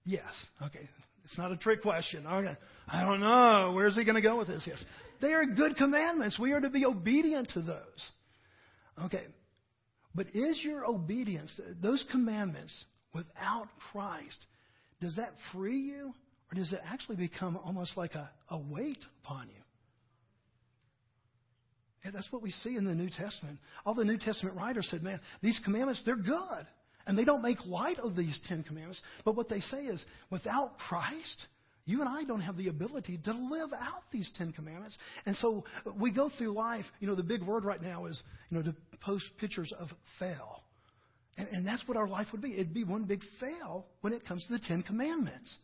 Yes. 0.05 0.33
Okay. 0.61 0.89
It's 1.25 1.39
not 1.39 1.53
a 1.53 1.57
trick 1.57 1.83
question. 1.83 2.27
Okay. 2.27 2.57
I 2.89 3.05
don't 3.05 3.21
know. 3.21 3.73
Where's 3.75 3.97
he 3.97 4.05
going 4.05 4.17
to 4.17 4.23
go 4.23 4.39
with 4.39 4.49
this? 4.49 4.65
Yes. 4.67 4.85
They 5.21 5.33
are 5.33 5.45
good 5.47 5.77
commandments. 5.77 6.39
We 6.39 6.53
are 6.53 6.61
to 6.61 6.71
be 6.71 6.85
obedient 6.85 7.51
to 7.51 7.63
those. 7.63 8.11
Okay. 9.05 9.25
But 10.15 10.27
is 10.35 10.61
your 10.63 10.85
obedience, 10.85 11.59
those 11.81 12.05
commandments, 12.11 12.73
without 13.15 13.69
Christ, 13.93 14.39
does 15.01 15.17
that 15.17 15.33
free 15.53 15.81
you? 15.81 16.13
Or 16.51 16.55
does 16.55 16.73
it 16.73 16.81
actually 16.85 17.17
become 17.17 17.57
almost 17.57 17.97
like 17.97 18.15
a, 18.15 18.31
a 18.51 18.59
weight 18.59 18.99
upon 19.23 19.49
you? 19.49 19.55
That's 22.13 22.31
what 22.33 22.43
we 22.43 22.51
see 22.51 22.77
in 22.77 22.85
the 22.85 22.95
New 22.95 23.09
Testament. 23.09 23.59
All 23.87 23.95
the 23.95 24.05
New 24.05 24.19
Testament 24.19 24.57
writers 24.57 24.89
said, 24.91 25.03
man, 25.03 25.21
these 25.41 25.59
commandments, 25.65 26.03
they're 26.05 26.17
good. 26.17 26.67
And 27.07 27.19
they 27.19 27.25
don't 27.25 27.43
make 27.43 27.65
light 27.67 27.99
of 27.99 28.17
these 28.17 28.39
Ten 28.49 28.63
Commandments, 28.63 29.03
but 29.25 29.37
what 29.37 29.49
they 29.49 29.61
say 29.61 29.85
is, 29.85 30.05
without 30.31 30.79
Christ, 30.79 31.47
you 31.85 32.01
and 32.01 32.09
I 32.09 32.25
don't 32.25 32.41
have 32.41 32.57
the 32.57 32.69
ability 32.69 33.19
to 33.25 33.33
live 33.33 33.71
out 33.73 34.03
these 34.13 34.31
Ten 34.37 34.53
Commandments. 34.53 34.97
And 35.27 35.37
so 35.37 35.65
we 35.99 36.13
go 36.13 36.31
through 36.39 36.53
life, 36.53 36.85
you 37.01 37.09
know, 37.09 37.17
the 37.17 37.25
big 37.25 37.43
word 37.43 37.65
right 37.65 37.83
now 37.83 38.07
is, 38.07 38.23
you 38.51 38.59
know, 38.59 38.63
to 38.65 38.77
post 39.01 39.25
pictures 39.39 39.73
of 39.79 39.89
fail. 40.19 40.63
And, 41.37 41.49
and 41.49 41.67
that's 41.67 41.83
what 41.89 41.97
our 41.97 42.07
life 42.07 42.29
would 42.33 42.43
be. 42.43 42.55
It'd 42.55 42.75
be 42.75 42.85
one 42.85 43.05
big 43.05 43.23
fail 43.41 43.87
when 44.03 44.13
it 44.13 44.25
comes 44.27 44.45
to 44.47 44.53
the 44.53 44.61
Ten 44.61 44.83
Commandments. 44.83 45.57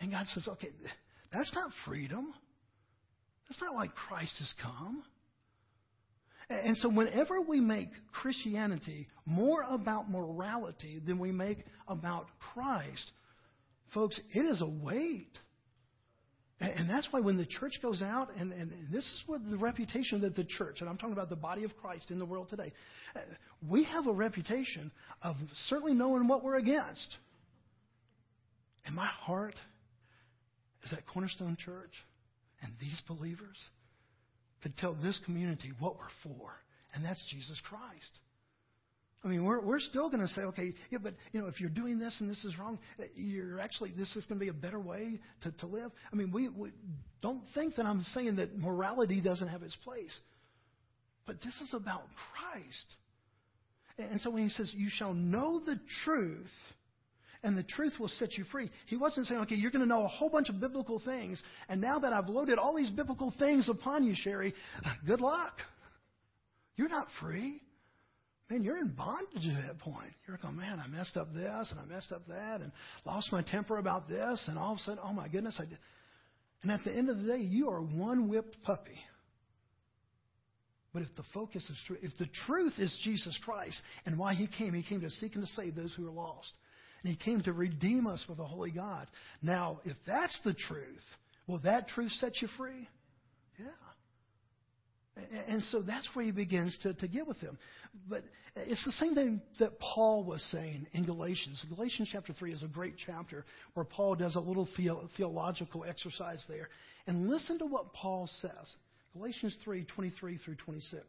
And 0.00 0.12
God 0.12 0.26
says, 0.32 0.46
okay, 0.46 0.68
that's 1.32 1.52
not 1.54 1.72
freedom. 1.84 2.32
That's 3.48 3.60
not 3.60 3.74
like 3.74 3.94
Christ 3.94 4.34
has 4.38 4.52
come. 4.62 5.02
And 6.50 6.76
so, 6.78 6.88
whenever 6.88 7.40
we 7.42 7.60
make 7.60 7.90
Christianity 8.10 9.06
more 9.26 9.64
about 9.68 10.10
morality 10.10 11.00
than 11.04 11.18
we 11.18 11.30
make 11.30 11.58
about 11.86 12.26
Christ, 12.54 13.10
folks, 13.92 14.18
it 14.32 14.40
is 14.40 14.62
a 14.62 14.66
weight. 14.66 15.38
And 16.60 16.90
that's 16.90 17.06
why 17.12 17.20
when 17.20 17.36
the 17.36 17.46
church 17.46 17.74
goes 17.80 18.02
out, 18.02 18.30
and, 18.36 18.52
and, 18.52 18.72
this 18.92 19.04
is 19.04 19.22
what 19.26 19.48
the 19.48 19.56
reputation 19.58 20.22
that 20.22 20.34
the 20.34 20.44
church, 20.44 20.80
and 20.80 20.88
I'm 20.88 20.96
talking 20.96 21.12
about 21.12 21.28
the 21.28 21.36
body 21.36 21.62
of 21.62 21.76
Christ 21.76 22.10
in 22.10 22.18
the 22.18 22.24
world 22.24 22.48
today, 22.48 22.72
uh, 23.14 23.20
we 23.68 23.84
have 23.84 24.08
a 24.08 24.12
reputation 24.12 24.90
of 25.22 25.36
certainly 25.68 25.94
knowing 25.94 26.26
what 26.26 26.42
we're 26.42 26.56
against. 26.56 27.16
And 28.86 28.96
my 28.96 29.06
heart 29.06 29.54
is 30.82 30.90
that 30.90 31.06
Cornerstone 31.06 31.56
Church 31.64 31.92
and 32.60 32.72
these 32.80 33.00
believers 33.06 33.56
could 34.62 34.76
tell 34.76 34.94
this 34.94 35.18
community 35.24 35.72
what 35.78 35.96
we're 35.96 36.04
for, 36.22 36.50
and 36.94 37.04
that's 37.04 37.22
Jesus 37.30 37.60
Christ. 37.68 38.18
I 39.24 39.28
mean, 39.28 39.44
we're, 39.44 39.60
we're 39.60 39.80
still 39.80 40.08
going 40.10 40.22
to 40.22 40.28
say, 40.28 40.42
okay, 40.42 40.74
yeah, 40.90 40.98
but 41.02 41.14
you 41.32 41.40
know, 41.40 41.48
if 41.48 41.60
you're 41.60 41.70
doing 41.70 41.98
this 41.98 42.16
and 42.20 42.30
this 42.30 42.44
is 42.44 42.56
wrong, 42.56 42.78
uh, 43.00 43.04
you're 43.16 43.58
actually 43.58 43.92
this 43.96 44.14
is 44.14 44.24
going 44.26 44.38
to 44.38 44.44
be 44.44 44.48
a 44.48 44.54
better 44.54 44.78
way 44.78 45.18
to, 45.42 45.50
to 45.52 45.66
live. 45.66 45.90
I 46.12 46.16
mean, 46.16 46.30
we, 46.30 46.48
we 46.48 46.70
don't 47.20 47.42
think 47.54 47.76
that 47.76 47.86
I'm 47.86 48.04
saying 48.14 48.36
that 48.36 48.56
morality 48.56 49.20
doesn't 49.20 49.48
have 49.48 49.62
its 49.62 49.76
place, 49.76 50.16
but 51.26 51.40
this 51.42 51.54
is 51.62 51.74
about 51.74 52.04
Christ. 52.32 52.94
And 53.98 54.20
so 54.20 54.30
when 54.30 54.44
he 54.44 54.50
says, 54.50 54.72
"You 54.72 54.88
shall 54.88 55.12
know 55.12 55.58
the 55.58 55.80
truth," 56.04 56.46
and 57.42 57.56
the 57.56 57.62
truth 57.62 57.94
will 57.98 58.08
set 58.08 58.34
you 58.34 58.44
free, 58.44 58.70
he 58.86 58.96
wasn't 58.96 59.26
saying, 59.26 59.40
okay, 59.42 59.54
you're 59.54 59.70
going 59.70 59.84
to 59.84 59.88
know 59.88 60.04
a 60.04 60.08
whole 60.08 60.28
bunch 60.28 60.48
of 60.48 60.60
biblical 60.60 61.00
things, 61.04 61.42
and 61.68 61.80
now 61.80 61.98
that 61.98 62.12
I've 62.12 62.28
loaded 62.28 62.58
all 62.58 62.76
these 62.76 62.90
biblical 62.90 63.32
things 63.38 63.68
upon 63.68 64.04
you, 64.04 64.14
Sherry, 64.16 64.54
good 65.06 65.20
luck. 65.20 65.54
You're 66.76 66.88
not 66.88 67.08
free 67.20 67.60
man, 68.50 68.62
you're 68.62 68.78
in 68.78 68.94
bondage 68.96 69.46
at 69.46 69.66
that 69.66 69.78
point. 69.78 70.12
You're 70.26 70.38
going, 70.38 70.56
oh, 70.56 70.60
man, 70.60 70.82
I 70.84 70.88
messed 70.88 71.16
up 71.16 71.32
this 71.34 71.68
and 71.70 71.80
I 71.80 71.84
messed 71.84 72.12
up 72.12 72.26
that 72.28 72.60
and 72.60 72.72
lost 73.04 73.32
my 73.32 73.42
temper 73.42 73.78
about 73.78 74.08
this, 74.08 74.44
and 74.48 74.58
all 74.58 74.72
of 74.72 74.78
a 74.78 74.80
sudden, 74.82 75.00
oh 75.02 75.12
my 75.12 75.28
goodness, 75.28 75.56
I 75.58 75.66
did. 75.66 75.78
And 76.62 76.72
at 76.72 76.80
the 76.84 76.92
end 76.92 77.08
of 77.08 77.18
the 77.18 77.36
day, 77.36 77.38
you 77.38 77.70
are 77.70 77.80
one 77.80 78.28
whipped 78.28 78.62
puppy. 78.62 78.98
But 80.92 81.02
if 81.02 81.08
the 81.16 81.22
focus 81.34 81.62
is 81.68 81.76
true, 81.86 81.98
if 82.02 82.12
the 82.18 82.28
truth 82.46 82.72
is 82.78 82.96
Jesus 83.04 83.38
Christ 83.44 83.80
and 84.06 84.18
why 84.18 84.34
He 84.34 84.48
came, 84.48 84.72
He 84.72 84.82
came 84.82 85.02
to 85.02 85.10
seek 85.10 85.34
and 85.36 85.46
to 85.46 85.52
save 85.52 85.74
those 85.74 85.94
who 85.94 86.08
are 86.08 86.12
lost. 86.12 86.50
And 87.02 87.12
He 87.12 87.16
came 87.16 87.42
to 87.42 87.52
redeem 87.52 88.06
us 88.06 88.24
with 88.28 88.38
a 88.38 88.44
holy 88.44 88.70
God. 88.70 89.06
Now, 89.42 89.80
if 89.84 89.96
that's 90.06 90.38
the 90.44 90.54
truth, 90.54 91.04
will 91.46 91.60
that 91.60 91.88
truth 91.88 92.12
set 92.18 92.40
you 92.42 92.48
free? 92.56 92.88
Yeah. 93.58 93.66
And 95.48 95.62
so 95.64 95.82
that's 95.82 96.08
where 96.14 96.24
he 96.24 96.30
begins 96.30 96.78
to, 96.82 96.94
to 96.94 97.08
get 97.08 97.26
with 97.26 97.40
them. 97.40 97.58
But 98.08 98.22
it's 98.54 98.84
the 98.84 98.92
same 98.92 99.14
thing 99.14 99.40
that 99.58 99.78
Paul 99.80 100.24
was 100.24 100.42
saying 100.52 100.86
in 100.92 101.04
Galatians. 101.04 101.64
Galatians 101.74 102.08
chapter 102.12 102.32
3 102.32 102.52
is 102.52 102.62
a 102.62 102.68
great 102.68 102.94
chapter 103.04 103.44
where 103.74 103.84
Paul 103.84 104.14
does 104.14 104.36
a 104.36 104.40
little 104.40 104.68
theological 105.16 105.84
exercise 105.84 106.44
there. 106.48 106.68
And 107.06 107.28
listen 107.28 107.58
to 107.58 107.66
what 107.66 107.92
Paul 107.92 108.28
says 108.40 108.74
Galatians 109.14 109.56
3 109.64 109.84
23 109.84 110.38
through 110.38 110.56
26. 110.56 111.02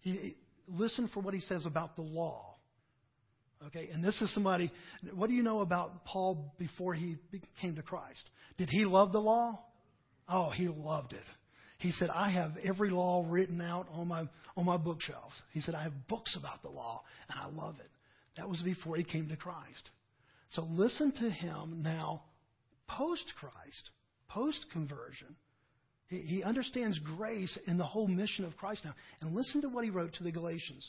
He, 0.00 0.36
listen 0.68 1.08
for 1.12 1.20
what 1.20 1.34
he 1.34 1.40
says 1.40 1.66
about 1.66 1.96
the 1.96 2.02
law. 2.02 2.55
Okay, 3.68 3.88
and 3.92 4.04
this 4.04 4.20
is 4.20 4.32
somebody, 4.34 4.70
what 5.14 5.28
do 5.28 5.34
you 5.34 5.42
know 5.42 5.60
about 5.60 6.04
Paul 6.04 6.52
before 6.58 6.94
he 6.94 7.16
came 7.60 7.74
to 7.76 7.82
Christ? 7.82 8.28
Did 8.58 8.68
he 8.68 8.84
love 8.84 9.12
the 9.12 9.20
law? 9.20 9.58
Oh, 10.28 10.50
he 10.50 10.68
loved 10.68 11.14
it. 11.14 11.24
He 11.78 11.92
said, 11.92 12.10
I 12.10 12.30
have 12.30 12.52
every 12.64 12.90
law 12.90 13.24
written 13.26 13.60
out 13.60 13.86
on 13.92 14.08
my, 14.08 14.28
on 14.56 14.64
my 14.64 14.76
bookshelves. 14.76 15.34
He 15.52 15.60
said, 15.60 15.74
I 15.74 15.82
have 15.84 16.08
books 16.08 16.36
about 16.38 16.62
the 16.62 16.68
law, 16.68 17.02
and 17.28 17.38
I 17.38 17.46
love 17.48 17.76
it. 17.80 17.90
That 18.36 18.48
was 18.48 18.60
before 18.62 18.96
he 18.96 19.04
came 19.04 19.28
to 19.28 19.36
Christ. 19.36 19.90
So 20.50 20.62
listen 20.62 21.12
to 21.12 21.30
him 21.30 21.82
now, 21.82 22.22
post 22.88 23.32
Christ, 23.38 23.90
post 24.28 24.66
conversion. 24.72 25.36
He, 26.08 26.18
he 26.18 26.42
understands 26.42 26.98
grace 26.98 27.58
in 27.66 27.78
the 27.78 27.84
whole 27.84 28.06
mission 28.06 28.44
of 28.44 28.56
Christ 28.56 28.84
now. 28.84 28.94
And 29.20 29.34
listen 29.34 29.62
to 29.62 29.68
what 29.68 29.84
he 29.84 29.90
wrote 29.90 30.12
to 30.14 30.24
the 30.24 30.32
Galatians. 30.32 30.88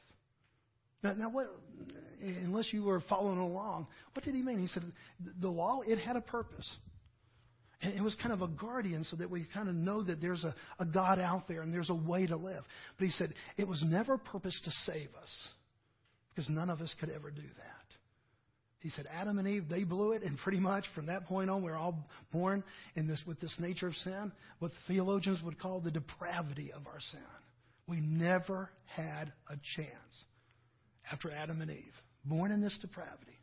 Now, 1.03 1.13
now 1.13 1.29
what, 1.29 1.47
unless 2.21 2.71
you 2.71 2.83
were 2.83 3.01
following 3.09 3.39
along, 3.39 3.87
what 4.13 4.23
did 4.23 4.35
he 4.35 4.41
mean? 4.41 4.59
He 4.59 4.67
said, 4.67 4.83
the 5.39 5.49
law, 5.49 5.81
it 5.85 5.97
had 5.97 6.15
a 6.15 6.21
purpose. 6.21 6.69
And 7.81 7.95
it 7.95 8.01
was 8.01 8.15
kind 8.21 8.31
of 8.31 8.43
a 8.43 8.47
guardian 8.47 9.05
so 9.09 9.15
that 9.15 9.29
we 9.29 9.47
kind 9.51 9.67
of 9.67 9.73
know 9.73 10.03
that 10.03 10.21
there's 10.21 10.43
a, 10.43 10.53
a 10.79 10.85
God 10.85 11.17
out 11.19 11.47
there 11.47 11.61
and 11.61 11.73
there's 11.73 11.89
a 11.89 11.95
way 11.95 12.27
to 12.27 12.35
live. 12.35 12.63
But 12.97 13.05
he 13.05 13.11
said 13.11 13.33
it 13.57 13.67
was 13.67 13.81
never 13.83 14.17
purposed 14.17 14.63
to 14.65 14.71
save 14.85 15.09
us 15.19 15.47
because 16.29 16.47
none 16.49 16.69
of 16.69 16.79
us 16.79 16.93
could 16.99 17.09
ever 17.09 17.31
do 17.31 17.41
that. 17.41 17.81
He 18.81 18.89
said 18.89 19.05
Adam 19.11 19.37
and 19.37 19.47
Eve, 19.47 19.65
they 19.69 19.83
blew 19.83 20.13
it, 20.13 20.23
and 20.23 20.37
pretty 20.39 20.59
much 20.59 20.85
from 20.95 21.05
that 21.05 21.25
point 21.25 21.51
on, 21.51 21.61
we're 21.61 21.75
all 21.75 22.07
born 22.31 22.63
in 22.95 23.07
this 23.07 23.21
with 23.27 23.39
this 23.39 23.55
nature 23.59 23.87
of 23.87 23.95
sin, 23.97 24.31
what 24.57 24.71
theologians 24.87 25.39
would 25.43 25.59
call 25.59 25.81
the 25.81 25.91
depravity 25.91 26.71
of 26.71 26.87
our 26.87 26.99
sin. 27.11 27.19
We 27.87 27.99
never 27.99 28.71
had 28.95 29.31
a 29.49 29.55
chance 29.75 30.25
after 31.11 31.31
Adam 31.31 31.61
and 31.61 31.71
Eve, 31.71 31.93
born 32.25 32.51
in 32.51 32.61
this 32.61 32.77
depravity. 32.81 33.37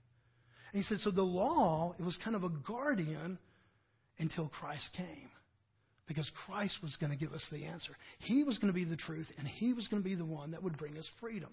And 0.72 0.82
he 0.82 0.88
said, 0.88 0.98
so 0.98 1.10
the 1.10 1.22
law, 1.22 1.94
it 1.98 2.02
was 2.02 2.18
kind 2.22 2.36
of 2.36 2.44
a 2.44 2.50
guardian 2.50 3.38
until 4.18 4.48
Christ 4.48 4.88
came. 4.96 5.30
Because 6.06 6.30
Christ 6.46 6.78
was 6.82 6.96
going 6.96 7.12
to 7.12 7.18
give 7.18 7.34
us 7.34 7.46
the 7.52 7.64
answer. 7.64 7.92
He 8.18 8.42
was 8.42 8.58
going 8.58 8.72
to 8.72 8.74
be 8.74 8.84
the 8.84 8.96
truth, 8.96 9.26
and 9.36 9.46
He 9.46 9.74
was 9.74 9.86
going 9.88 10.02
to 10.02 10.08
be 10.08 10.14
the 10.14 10.24
one 10.24 10.52
that 10.52 10.62
would 10.62 10.78
bring 10.78 10.96
us 10.96 11.06
freedom. 11.20 11.50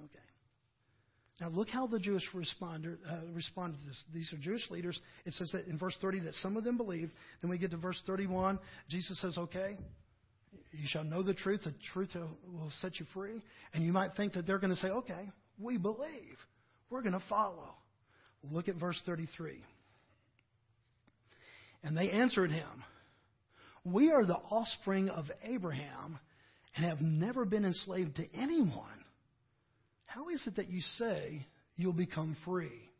Okay. 0.00 0.22
Now, 1.40 1.48
look 1.48 1.68
how 1.68 1.88
the 1.88 1.98
Jewish 1.98 2.22
responded, 2.32 2.98
uh, 3.10 3.22
responded 3.32 3.80
to 3.80 3.86
this. 3.86 4.04
These 4.14 4.32
are 4.32 4.36
Jewish 4.36 4.70
leaders. 4.70 5.00
It 5.26 5.34
says 5.34 5.50
that 5.52 5.66
in 5.66 5.78
verse 5.78 5.96
30 6.00 6.20
that 6.20 6.34
some 6.34 6.56
of 6.56 6.62
them 6.62 6.76
believed. 6.76 7.10
Then 7.40 7.50
we 7.50 7.58
get 7.58 7.72
to 7.72 7.76
verse 7.76 8.00
31. 8.06 8.60
Jesus 8.88 9.20
says, 9.20 9.36
Okay, 9.36 9.76
you 10.72 10.86
shall 10.86 11.04
know 11.04 11.22
the 11.22 11.34
truth. 11.34 11.62
The 11.64 11.74
truth 11.92 12.10
will 12.14 12.72
set 12.80 12.98
you 12.98 13.06
free. 13.12 13.42
And 13.74 13.84
you 13.84 13.92
might 13.92 14.14
think 14.16 14.32
that 14.34 14.46
they're 14.46 14.58
going 14.58 14.74
to 14.74 14.80
say, 14.80 14.88
Okay, 14.88 15.28
we 15.58 15.76
believe. 15.78 16.38
We're 16.90 17.02
going 17.02 17.12
to 17.12 17.22
follow. 17.28 17.74
Look 18.50 18.68
at 18.68 18.76
verse 18.76 19.00
33. 19.06 19.62
And 21.82 21.96
they 21.96 22.10
answered 22.10 22.50
him, 22.50 22.84
We 23.84 24.10
are 24.10 24.24
the 24.24 24.34
offspring 24.34 25.08
of 25.08 25.26
Abraham 25.42 26.18
and 26.76 26.86
have 26.86 27.00
never 27.00 27.44
been 27.44 27.64
enslaved 27.64 28.16
to 28.16 28.26
anyone. 28.34 29.04
How 30.06 30.28
is 30.28 30.46
it 30.46 30.56
that 30.56 30.68
you 30.68 30.80
say 30.98 31.46
you'll 31.76 31.92
become 31.92 32.36
free? 32.44 32.90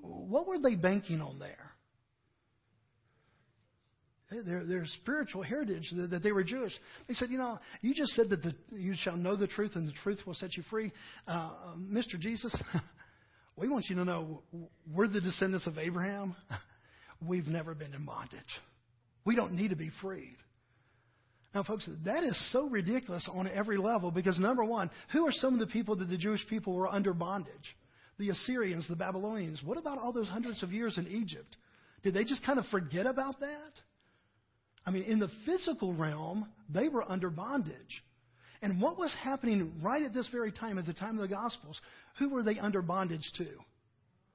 What 0.00 0.46
were 0.46 0.58
they 0.58 0.74
banking 0.74 1.20
on 1.20 1.38
there? 1.38 1.73
Their, 4.30 4.64
their 4.64 4.84
spiritual 5.02 5.42
heritage, 5.42 5.92
that 6.10 6.22
they 6.22 6.32
were 6.32 6.42
Jewish. 6.42 6.72
They 7.06 7.14
said, 7.14 7.30
You 7.30 7.38
know, 7.38 7.58
you 7.82 7.94
just 7.94 8.12
said 8.12 8.30
that 8.30 8.42
the, 8.42 8.54
you 8.70 8.94
shall 8.96 9.16
know 9.16 9.36
the 9.36 9.46
truth 9.46 9.72
and 9.74 9.86
the 9.86 9.92
truth 10.02 10.18
will 10.26 10.34
set 10.34 10.56
you 10.56 10.62
free. 10.70 10.90
Uh, 11.28 11.50
Mr. 11.78 12.18
Jesus, 12.18 12.54
We 13.56 13.68
want 13.68 13.86
you 13.88 13.96
to 13.96 14.04
know 14.04 14.42
we're 14.92 15.08
the 15.08 15.20
descendants 15.20 15.66
of 15.66 15.78
Abraham. 15.78 16.34
We've 17.26 17.46
never 17.46 17.74
been 17.74 17.94
in 17.94 18.04
bondage. 18.04 18.40
We 19.24 19.36
don't 19.36 19.52
need 19.52 19.68
to 19.68 19.76
be 19.76 19.90
freed. 20.02 20.36
Now, 21.54 21.62
folks, 21.62 21.88
that 22.04 22.24
is 22.24 22.52
so 22.52 22.68
ridiculous 22.68 23.28
on 23.32 23.48
every 23.48 23.78
level 23.78 24.10
because, 24.10 24.40
number 24.40 24.64
one, 24.64 24.90
who 25.12 25.24
are 25.26 25.32
some 25.32 25.54
of 25.54 25.60
the 25.60 25.68
people 25.68 25.94
that 25.96 26.08
the 26.08 26.18
Jewish 26.18 26.44
people 26.48 26.74
were 26.74 26.88
under 26.88 27.14
bondage? 27.14 27.76
The 28.18 28.30
Assyrians, 28.30 28.88
the 28.88 28.96
Babylonians. 28.96 29.62
What 29.64 29.78
about 29.78 29.98
all 29.98 30.12
those 30.12 30.28
hundreds 30.28 30.64
of 30.64 30.72
years 30.72 30.98
in 30.98 31.06
Egypt? 31.06 31.56
Did 32.02 32.14
they 32.14 32.24
just 32.24 32.44
kind 32.44 32.58
of 32.58 32.66
forget 32.66 33.06
about 33.06 33.38
that? 33.38 33.72
I 34.86 34.90
mean, 34.90 35.04
in 35.04 35.18
the 35.18 35.30
physical 35.46 35.94
realm, 35.94 36.46
they 36.68 36.88
were 36.88 37.10
under 37.10 37.30
bondage. 37.30 38.02
And 38.62 38.80
what 38.80 38.98
was 38.98 39.14
happening 39.22 39.80
right 39.82 40.02
at 40.02 40.14
this 40.14 40.28
very 40.28 40.52
time, 40.52 40.78
at 40.78 40.86
the 40.86 40.92
time 40.92 41.18
of 41.18 41.22
the 41.22 41.34
Gospels? 41.34 41.80
Who 42.18 42.30
were 42.30 42.42
they 42.42 42.58
under 42.58 42.82
bondage 42.82 43.30
to? 43.38 43.46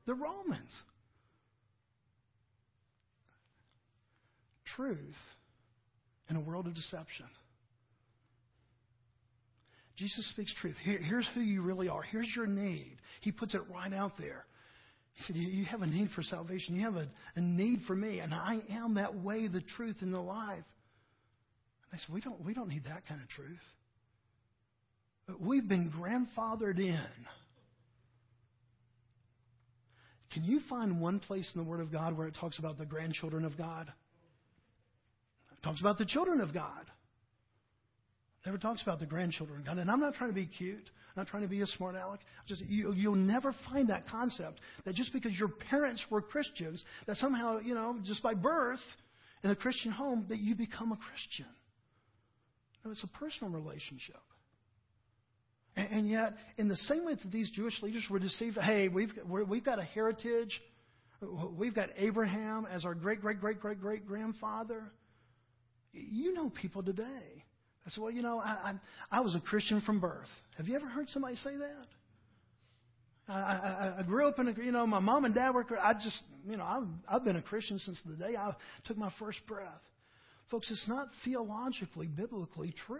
The 0.05 0.13
Romans. 0.13 0.71
Truth 4.75 5.15
in 6.29 6.35
a 6.35 6.41
world 6.41 6.67
of 6.67 6.75
deception. 6.75 7.25
Jesus 9.97 10.29
speaks 10.29 10.53
truth. 10.61 10.75
Here, 10.83 10.99
here's 10.99 11.27
who 11.33 11.41
you 11.41 11.61
really 11.61 11.89
are. 11.89 12.01
Here's 12.01 12.31
your 12.35 12.47
need. 12.47 12.97
He 13.21 13.31
puts 13.31 13.53
it 13.53 13.61
right 13.69 13.91
out 13.91 14.13
there. 14.17 14.45
He 15.19 15.25
said, 15.25 15.35
You 15.35 15.65
have 15.65 15.81
a 15.81 15.87
need 15.87 16.11
for 16.15 16.23
salvation. 16.23 16.75
You 16.75 16.85
have 16.85 16.95
a, 16.95 17.07
a 17.35 17.41
need 17.41 17.81
for 17.85 17.95
me, 17.95 18.19
and 18.19 18.33
I 18.33 18.59
am 18.71 18.93
that 18.93 19.15
way, 19.15 19.47
the 19.47 19.61
truth, 19.75 19.97
and 19.99 20.13
the 20.13 20.19
life. 20.19 20.55
And 20.55 21.91
they 21.91 21.97
said, 21.97 22.13
We 22.13 22.21
don't, 22.21 22.43
we 22.45 22.53
don't 22.53 22.69
need 22.69 22.85
that 22.85 23.05
kind 23.05 23.21
of 23.21 23.27
truth. 23.29 23.59
We've 25.39 25.67
been 25.67 25.91
grandfathered 25.91 26.79
in. 26.79 27.05
Can 30.31 30.43
you 30.43 30.61
find 30.69 31.01
one 31.01 31.19
place 31.19 31.51
in 31.53 31.61
the 31.61 31.67
Word 31.67 31.81
of 31.81 31.91
God 31.91 32.17
where 32.17 32.27
it 32.27 32.35
talks 32.39 32.57
about 32.57 32.77
the 32.77 32.85
grandchildren 32.85 33.43
of 33.43 33.57
God? 33.57 33.91
It 35.51 35.63
talks 35.63 35.81
about 35.81 35.97
the 35.97 36.05
children 36.05 36.39
of 36.39 36.53
God. 36.53 36.85
Never 38.45 38.57
talks 38.57 38.81
about 38.81 38.99
the 38.99 39.05
grandchildren 39.05 39.59
of 39.59 39.65
God. 39.65 39.77
And 39.79 39.91
I'm 39.91 39.99
not 39.99 40.13
trying 40.13 40.29
to 40.29 40.35
be 40.35 40.45
cute. 40.45 40.89
Not 41.19 41.27
trying 41.27 41.43
to 41.43 41.49
be 41.49 41.59
a 41.59 41.67
smart 41.67 41.95
aleck. 41.95 42.21
Just 42.47 42.61
you, 42.61 42.93
you'll 42.93 43.15
never 43.15 43.53
find 43.69 43.89
that 43.89 44.07
concept 44.07 44.61
that 44.85 44.95
just 44.95 45.11
because 45.11 45.33
your 45.37 45.49
parents 45.49 46.01
were 46.09 46.21
Christians, 46.21 46.81
that 47.07 47.17
somehow, 47.17 47.59
you 47.59 47.75
know, 47.75 47.97
just 48.05 48.23
by 48.23 48.33
birth 48.33 48.79
in 49.43 49.49
a 49.49 49.55
Christian 49.55 49.91
home, 49.91 50.27
that 50.29 50.39
you 50.39 50.55
become 50.55 50.93
a 50.93 50.95
Christian. 50.95 51.45
No, 52.85 52.91
it's 52.91 53.03
a 53.03 53.17
personal 53.19 53.51
relationship. 53.51 54.15
And, 55.75 55.89
and 55.91 56.09
yet, 56.09 56.35
in 56.57 56.69
the 56.69 56.77
same 56.77 57.05
way 57.05 57.15
that 57.15 57.31
these 57.33 57.51
Jewish 57.51 57.81
leaders 57.81 58.05
were 58.09 58.19
deceived, 58.19 58.57
hey, 58.57 58.87
we've, 58.87 59.11
we've 59.27 59.65
got 59.65 59.77
a 59.77 59.83
heritage. 59.83 60.61
We've 61.21 61.75
got 61.75 61.89
Abraham 61.97 62.65
as 62.71 62.85
our 62.85 62.95
great, 62.95 63.19
great, 63.19 63.41
great, 63.41 63.59
great, 63.59 63.81
great 63.81 64.07
grandfather. 64.07 64.83
You 65.91 66.33
know 66.33 66.49
people 66.49 66.81
today 66.81 67.43
I 67.85 67.89
said, 67.89 68.01
well, 68.01 68.11
you 68.11 68.21
know, 68.21 68.39
I, 68.39 68.73
I, 69.11 69.17
I 69.17 69.21
was 69.21 69.35
a 69.35 69.39
Christian 69.39 69.81
from 69.81 69.99
birth. 69.99 70.27
Have 70.57 70.67
you 70.67 70.75
ever 70.75 70.87
heard 70.87 71.09
somebody 71.09 71.35
say 71.37 71.55
that? 71.55 71.87
I, 73.27 73.33
I, 73.33 73.95
I 73.99 74.03
grew 74.03 74.27
up 74.27 74.39
in 74.39 74.47
a, 74.47 74.53
you 74.63 74.71
know, 74.71 74.87
my 74.87 74.99
mom 74.99 75.25
and 75.25 75.33
dad 75.33 75.51
were, 75.51 75.65
I 75.79 75.93
just, 75.93 76.19
you 76.47 76.57
know, 76.57 76.63
I've, 76.63 76.87
I've 77.07 77.23
been 77.23 77.35
a 77.35 77.41
Christian 77.41 77.79
since 77.79 77.99
the 78.05 78.15
day 78.15 78.35
I 78.35 78.51
took 78.85 78.97
my 78.97 79.11
first 79.19 79.37
breath. 79.47 79.81
Folks, 80.49 80.69
it's 80.71 80.87
not 80.87 81.07
theologically, 81.23 82.07
biblically 82.07 82.73
true. 82.87 82.99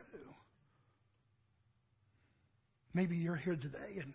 Maybe 2.94 3.18
you're 3.18 3.36
here 3.36 3.56
today 3.56 4.00
and 4.00 4.14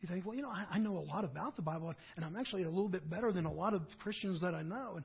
you 0.00 0.08
think, 0.08 0.26
well, 0.26 0.34
you 0.34 0.42
know, 0.42 0.50
I, 0.50 0.66
I 0.72 0.78
know 0.78 0.92
a 0.92 1.00
lot 1.00 1.24
about 1.24 1.56
the 1.56 1.62
Bible, 1.62 1.94
and 2.16 2.24
I'm 2.24 2.36
actually 2.36 2.64
a 2.64 2.68
little 2.68 2.88
bit 2.88 3.08
better 3.08 3.32
than 3.32 3.46
a 3.46 3.52
lot 3.52 3.72
of 3.72 3.82
Christians 4.02 4.42
that 4.42 4.54
I 4.54 4.62
know. 4.62 4.92
And, 4.96 5.04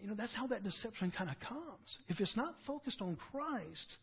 you 0.00 0.08
know, 0.08 0.14
that's 0.14 0.34
how 0.34 0.46
that 0.48 0.62
deception 0.62 1.12
kind 1.16 1.28
of 1.28 1.36
comes. 1.40 1.98
If 2.06 2.20
it's 2.20 2.36
not 2.36 2.54
focused 2.66 3.02
on 3.02 3.18
Christ, 3.32 3.96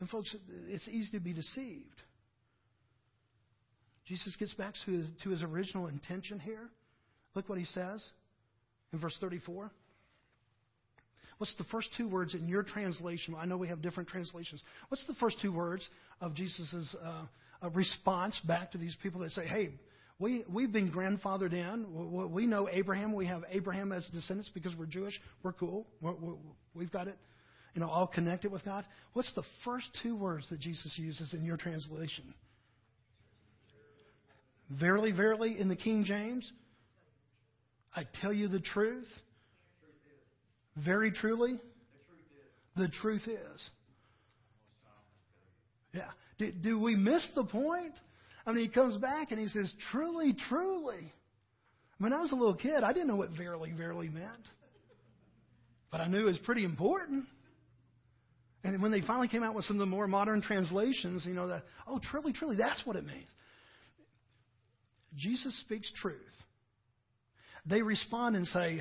and 0.00 0.08
folks, 0.08 0.34
it's 0.68 0.88
easy 0.88 1.12
to 1.12 1.20
be 1.20 1.32
deceived. 1.32 2.00
Jesus 4.06 4.34
gets 4.36 4.52
back 4.54 4.74
to 4.84 4.90
his, 4.90 5.06
to 5.22 5.30
his 5.30 5.42
original 5.42 5.86
intention 5.86 6.40
here. 6.40 6.68
Look 7.34 7.48
what 7.48 7.58
he 7.58 7.64
says 7.64 8.04
in 8.92 8.98
verse 8.98 9.16
34. 9.20 9.70
What's 11.38 11.54
the 11.56 11.64
first 11.64 11.88
two 11.96 12.08
words 12.08 12.34
in 12.34 12.46
your 12.46 12.62
translation? 12.62 13.34
I 13.38 13.46
know 13.46 13.56
we 13.56 13.68
have 13.68 13.82
different 13.82 14.08
translations. 14.08 14.62
What's 14.88 15.04
the 15.06 15.14
first 15.14 15.40
two 15.40 15.52
words 15.52 15.88
of 16.20 16.34
Jesus' 16.34 16.94
uh, 17.02 17.70
response 17.70 18.38
back 18.46 18.72
to 18.72 18.78
these 18.78 18.96
people 19.02 19.20
that 19.20 19.30
say, 19.30 19.46
hey, 19.46 19.70
we, 20.18 20.44
we've 20.48 20.72
been 20.72 20.92
grandfathered 20.92 21.52
in. 21.52 22.30
We 22.32 22.46
know 22.46 22.68
Abraham. 22.70 23.14
We 23.14 23.26
have 23.26 23.42
Abraham 23.50 23.90
as 23.90 24.06
descendants 24.12 24.50
because 24.54 24.76
we're 24.76 24.86
Jewish. 24.86 25.18
We're 25.42 25.52
cool. 25.52 25.86
We've 26.74 26.92
got 26.92 27.08
it 27.08 27.18
you 27.74 27.80
know, 27.80 27.88
all 27.88 28.06
connected 28.06 28.52
with 28.52 28.64
God? 28.64 28.84
What's 29.12 29.32
the 29.34 29.44
first 29.64 29.86
two 30.02 30.16
words 30.16 30.46
that 30.50 30.60
Jesus 30.60 30.94
uses 30.98 31.32
in 31.32 31.44
your 31.44 31.56
translation? 31.56 32.34
Verily, 34.70 35.12
verily, 35.12 35.58
in 35.58 35.68
the 35.68 35.76
King 35.76 36.04
James, 36.04 36.50
I 37.94 38.04
tell 38.20 38.32
you 38.32 38.48
the 38.48 38.60
truth. 38.60 39.08
Very 40.76 41.12
truly, 41.12 41.58
the 42.76 42.88
truth 43.02 43.26
is. 43.26 43.70
Yeah. 45.92 46.08
Do, 46.38 46.50
do 46.50 46.80
we 46.80 46.96
miss 46.96 47.26
the 47.34 47.44
point? 47.44 47.92
I 48.46 48.52
mean, 48.52 48.64
he 48.64 48.70
comes 48.70 48.96
back 48.96 49.30
and 49.30 49.38
he 49.38 49.48
says, 49.48 49.72
truly, 49.90 50.34
truly. 50.48 51.12
When 51.98 52.12
I 52.12 52.20
was 52.20 52.32
a 52.32 52.34
little 52.34 52.56
kid, 52.56 52.82
I 52.82 52.92
didn't 52.92 53.08
know 53.08 53.16
what 53.16 53.30
verily, 53.30 53.72
verily 53.76 54.08
meant. 54.08 54.46
But 55.90 56.00
I 56.00 56.08
knew 56.08 56.20
it 56.20 56.24
was 56.24 56.38
pretty 56.38 56.64
important. 56.64 57.26
And 58.64 58.80
when 58.80 58.92
they 58.92 59.00
finally 59.00 59.28
came 59.28 59.42
out 59.42 59.54
with 59.54 59.64
some 59.64 59.76
of 59.76 59.80
the 59.80 59.86
more 59.86 60.06
modern 60.06 60.40
translations, 60.40 61.24
you 61.26 61.34
know, 61.34 61.48
that, 61.48 61.64
oh, 61.86 62.00
truly, 62.10 62.32
truly, 62.32 62.56
that's 62.56 62.84
what 62.86 62.96
it 62.96 63.04
means. 63.04 63.28
Jesus 65.16 65.58
speaks 65.60 65.90
truth. 66.00 66.16
They 67.66 67.82
respond 67.82 68.36
and 68.36 68.46
say, 68.46 68.78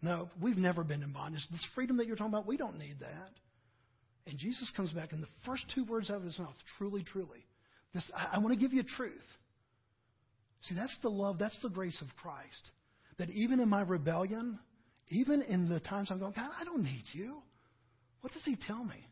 no, 0.00 0.30
we've 0.40 0.56
never 0.56 0.82
been 0.82 1.02
in 1.02 1.12
bondage. 1.12 1.46
This 1.50 1.64
freedom 1.74 1.98
that 1.98 2.06
you're 2.06 2.16
talking 2.16 2.32
about, 2.32 2.46
we 2.46 2.56
don't 2.56 2.78
need 2.78 2.96
that. 3.00 3.30
And 4.26 4.38
Jesus 4.38 4.70
comes 4.76 4.92
back, 4.92 5.12
and 5.12 5.22
the 5.22 5.28
first 5.44 5.64
two 5.74 5.84
words 5.84 6.10
out 6.10 6.16
of 6.16 6.24
his 6.24 6.38
mouth, 6.38 6.54
truly, 6.78 7.04
truly. 7.04 7.44
This, 7.92 8.04
I, 8.16 8.36
I 8.36 8.38
want 8.38 8.54
to 8.54 8.60
give 8.60 8.72
you 8.72 8.82
truth. 8.82 9.12
See, 10.62 10.74
that's 10.74 10.96
the 11.02 11.08
love, 11.08 11.38
that's 11.38 11.58
the 11.62 11.68
grace 11.68 12.00
of 12.00 12.08
Christ. 12.16 12.70
That 13.18 13.30
even 13.30 13.60
in 13.60 13.68
my 13.68 13.82
rebellion, 13.82 14.58
even 15.08 15.42
in 15.42 15.68
the 15.68 15.80
times 15.80 16.08
I'm 16.10 16.18
going, 16.18 16.32
God, 16.34 16.50
I 16.58 16.64
don't 16.64 16.82
need 16.82 17.04
you. 17.12 17.42
What 18.22 18.32
does 18.32 18.44
he 18.44 18.56
tell 18.56 18.82
me? 18.82 19.06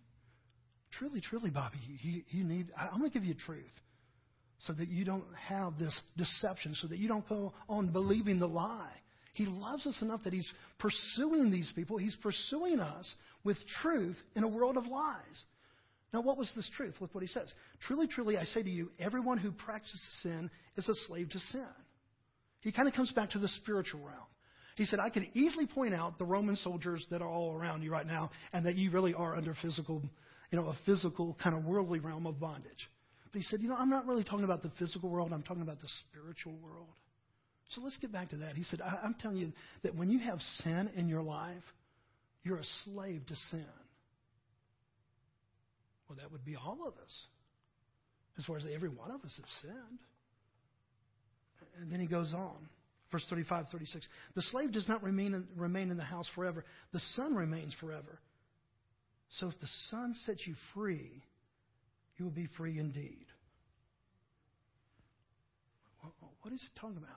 Truly, 0.92 1.20
truly, 1.20 1.50
Bobby, 1.50 1.78
you, 2.02 2.22
you 2.28 2.44
need, 2.44 2.68
I'm 2.76 2.98
going 2.98 3.10
to 3.10 3.14
give 3.14 3.26
you 3.26 3.34
truth 3.34 3.64
so 4.60 4.72
that 4.72 4.88
you 4.88 5.04
don't 5.04 5.24
have 5.48 5.78
this 5.78 5.98
deception, 6.16 6.74
so 6.74 6.88
that 6.88 6.98
you 6.98 7.08
don't 7.08 7.28
go 7.28 7.52
on 7.68 7.92
believing 7.92 8.38
the 8.38 8.46
lie. 8.46 8.92
He 9.34 9.46
loves 9.46 9.86
us 9.86 10.00
enough 10.02 10.24
that 10.24 10.32
he's 10.32 10.50
pursuing 10.78 11.50
these 11.50 11.70
people. 11.74 11.96
He's 11.98 12.16
pursuing 12.16 12.80
us 12.80 13.14
with 13.44 13.56
truth 13.82 14.16
in 14.34 14.44
a 14.44 14.48
world 14.48 14.76
of 14.76 14.86
lies. 14.86 15.44
Now, 16.12 16.20
what 16.22 16.36
was 16.36 16.50
this 16.56 16.68
truth? 16.76 16.94
Look 17.00 17.14
what 17.14 17.22
he 17.22 17.28
says. 17.28 17.52
Truly, 17.86 18.08
truly, 18.08 18.36
I 18.36 18.44
say 18.44 18.62
to 18.62 18.70
you, 18.70 18.90
everyone 18.98 19.38
who 19.38 19.52
practices 19.52 20.02
sin 20.22 20.50
is 20.76 20.88
a 20.88 20.94
slave 21.06 21.30
to 21.30 21.38
sin. 21.38 21.66
He 22.60 22.72
kind 22.72 22.88
of 22.88 22.94
comes 22.94 23.12
back 23.12 23.30
to 23.30 23.38
the 23.38 23.48
spiritual 23.48 24.00
realm. 24.00 24.26
He 24.80 24.86
said, 24.86 24.98
I 24.98 25.10
could 25.10 25.28
easily 25.34 25.66
point 25.66 25.92
out 25.92 26.18
the 26.18 26.24
Roman 26.24 26.56
soldiers 26.56 27.06
that 27.10 27.20
are 27.20 27.28
all 27.28 27.54
around 27.54 27.82
you 27.82 27.92
right 27.92 28.06
now 28.06 28.30
and 28.54 28.64
that 28.64 28.76
you 28.76 28.90
really 28.90 29.12
are 29.12 29.36
under 29.36 29.54
physical, 29.60 30.00
you 30.50 30.58
know, 30.58 30.68
a 30.68 30.78
physical 30.86 31.36
kind 31.42 31.54
of 31.54 31.66
worldly 31.66 31.98
realm 32.00 32.26
of 32.26 32.40
bondage. 32.40 32.88
But 33.30 33.40
he 33.40 33.42
said, 33.42 33.60
you 33.60 33.68
know, 33.68 33.76
I'm 33.76 33.90
not 33.90 34.06
really 34.06 34.24
talking 34.24 34.46
about 34.46 34.62
the 34.62 34.72
physical 34.78 35.10
world. 35.10 35.34
I'm 35.34 35.42
talking 35.42 35.60
about 35.60 35.82
the 35.82 35.88
spiritual 36.08 36.54
world. 36.64 36.86
So 37.74 37.82
let's 37.82 37.98
get 37.98 38.10
back 38.10 38.30
to 38.30 38.38
that. 38.38 38.54
He 38.56 38.64
said, 38.64 38.80
I, 38.80 39.04
am 39.04 39.16
telling 39.20 39.36
you 39.36 39.52
that 39.82 39.94
when 39.94 40.08
you 40.08 40.18
have 40.20 40.40
sin 40.64 40.88
in 40.96 41.10
your 41.10 41.20
life, 41.20 41.62
you're 42.42 42.56
a 42.56 42.64
slave 42.86 43.20
to 43.26 43.36
sin. 43.50 43.66
Well, 46.08 46.16
that 46.22 46.32
would 46.32 46.46
be 46.46 46.56
all 46.56 46.78
of 46.86 46.94
us, 46.94 47.26
as 48.38 48.46
far 48.46 48.56
as 48.56 48.62
every 48.74 48.88
one 48.88 49.10
of 49.10 49.22
us 49.26 49.34
have 49.36 49.46
sinned. 49.60 49.98
And 51.82 51.92
then 51.92 52.00
he 52.00 52.06
goes 52.06 52.32
on. 52.32 52.56
Verse 53.12 53.24
35, 53.28 53.66
36. 53.72 54.06
The 54.34 54.42
slave 54.42 54.72
does 54.72 54.88
not 54.88 55.02
remain 55.02 55.34
in, 55.34 55.48
remain 55.56 55.90
in 55.90 55.96
the 55.96 56.04
house 56.04 56.28
forever, 56.34 56.64
the 56.92 57.00
son 57.14 57.34
remains 57.34 57.74
forever. 57.80 58.20
So 59.38 59.48
if 59.48 59.58
the 59.60 59.68
son 59.90 60.14
sets 60.26 60.46
you 60.46 60.54
free, 60.74 61.22
you 62.16 62.24
will 62.24 62.32
be 62.32 62.48
free 62.56 62.78
indeed. 62.78 63.26
What 66.42 66.54
is 66.54 66.60
he 66.62 66.68
talking 66.80 66.96
about? 66.96 67.10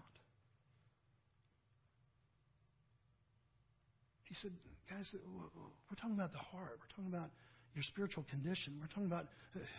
He 4.23 4.35
said, 4.35 4.51
guys, 4.89 5.13
we're 5.13 5.95
talking 5.95 6.15
about 6.15 6.31
the 6.31 6.39
heart. 6.39 6.79
We're 6.79 6.95
talking 6.95 7.13
about 7.13 7.29
your 7.75 7.83
spiritual 7.83 8.25
condition. 8.29 8.77
We're 8.79 8.87
talking 8.87 9.05
about 9.05 9.25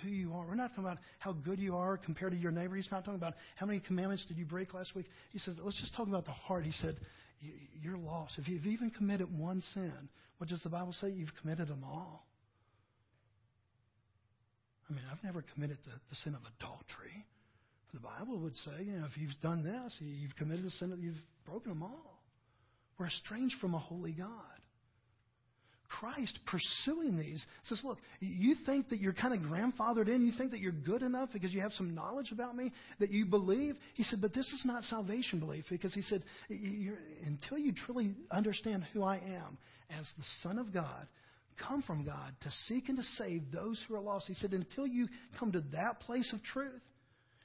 who 0.03 0.09
you 0.09 0.32
are. 0.32 0.47
We're 0.47 0.55
not 0.55 0.70
talking 0.70 0.84
about 0.84 0.99
how 1.18 1.32
good 1.32 1.59
you 1.59 1.76
are 1.76 1.97
compared 1.97 2.32
to 2.32 2.38
your 2.38 2.53
neighbor. 2.53 2.76
He's 2.76 2.90
not 2.90 3.05
talking 3.05 3.14
about 3.14 3.34
how 3.57 3.66
many 3.66 3.80
commandments 3.80 4.24
did 4.26 4.36
you 4.36 4.45
break 4.45 4.74
last 4.74 4.95
week. 4.95 5.07
He 5.30 5.38
said, 5.38 5.57
let's 5.62 5.80
just 5.80 5.95
talk 5.95 6.09
about 6.09 6.24
the 6.24 6.32
heart. 6.32 6.64
He 6.64 6.72
said, 6.72 6.97
you're 7.82 7.99
lost. 7.99 8.38
If 8.38 8.49
you've 8.49 8.66
even 8.66 8.90
committed 8.90 9.28
one 9.38 9.62
sin, 9.74 10.09
what 10.38 10.49
does 10.49 10.62
the 10.62 10.70
Bible 10.70 10.92
say? 10.92 11.11
You've 11.11 11.34
committed 11.40 11.68
them 11.68 11.84
all. 11.84 12.26
I 14.90 14.92
mean, 14.92 15.05
I've 15.11 15.22
never 15.24 15.45
committed 15.55 15.78
the, 15.84 15.92
the 16.11 16.16
sin 16.24 16.34
of 16.34 16.42
adultery. 16.59 17.24
The 17.95 18.01
Bible 18.01 18.38
would 18.40 18.57
say, 18.57 18.84
you 18.84 18.92
know, 18.92 19.07
if 19.07 19.16
you've 19.16 19.38
done 19.42 19.62
this, 19.62 19.95
you've 20.01 20.34
committed 20.36 20.64
a 20.64 20.70
sin, 20.70 20.97
you've 21.01 21.14
broken 21.47 21.70
them 21.70 21.82
all. 21.82 22.22
We're 22.99 23.07
estranged 23.07 23.57
from 23.61 23.74
a 23.74 23.78
holy 23.78 24.12
God. 24.12 24.53
Christ 25.89 26.39
pursuing 26.47 27.18
these 27.18 27.45
says, 27.64 27.80
Look, 27.85 27.99
you 28.20 28.55
think 28.66 28.89
that 28.89 29.01
you're 29.01 29.12
kind 29.12 29.35
of 29.35 29.51
grandfathered 29.51 30.09
in. 30.09 30.26
You 30.26 30.32
think 30.37 30.51
that 30.53 30.61
you're 30.61 30.72
good 30.72 31.03
enough 31.03 31.30
because 31.32 31.53
you 31.53 31.61
have 31.61 31.72
some 31.72 31.95
knowledge 31.95 32.32
about 32.32 32.57
me 32.57 32.72
that 32.99 33.11
you 33.11 33.26
believe. 33.26 33.76
He 33.95 34.03
said, 34.03 34.20
But 34.20 34.35
this 34.35 34.47
is 34.47 34.62
not 34.64 34.85
salvation 34.85 35.41
belief 35.41 35.64
because 35.70 35.95
he 35.95 36.03
said, 36.03 36.24
Until 36.49 37.59
you 37.59 37.72
truly 37.72 38.14
understand 38.30 38.85
who 38.93 39.03
I 39.03 39.16
am 39.16 39.59
as 39.91 40.11
the 40.16 40.24
Son 40.43 40.59
of 40.59 40.72
God, 40.72 41.07
come 41.68 41.82
from 41.82 42.05
God 42.05 42.35
to 42.43 42.51
seek 42.66 42.89
and 42.89 42.99
to 42.99 43.05
save 43.18 43.43
those 43.53 43.82
who 43.87 43.95
are 43.95 44.01
lost. 44.01 44.26
He 44.26 44.35
said, 44.35 44.53
Until 44.53 44.87
you 44.87 45.09
come 45.39 45.53
to 45.53 45.62
that 45.72 46.01
place 46.01 46.32
of 46.32 46.43
truth 46.43 46.82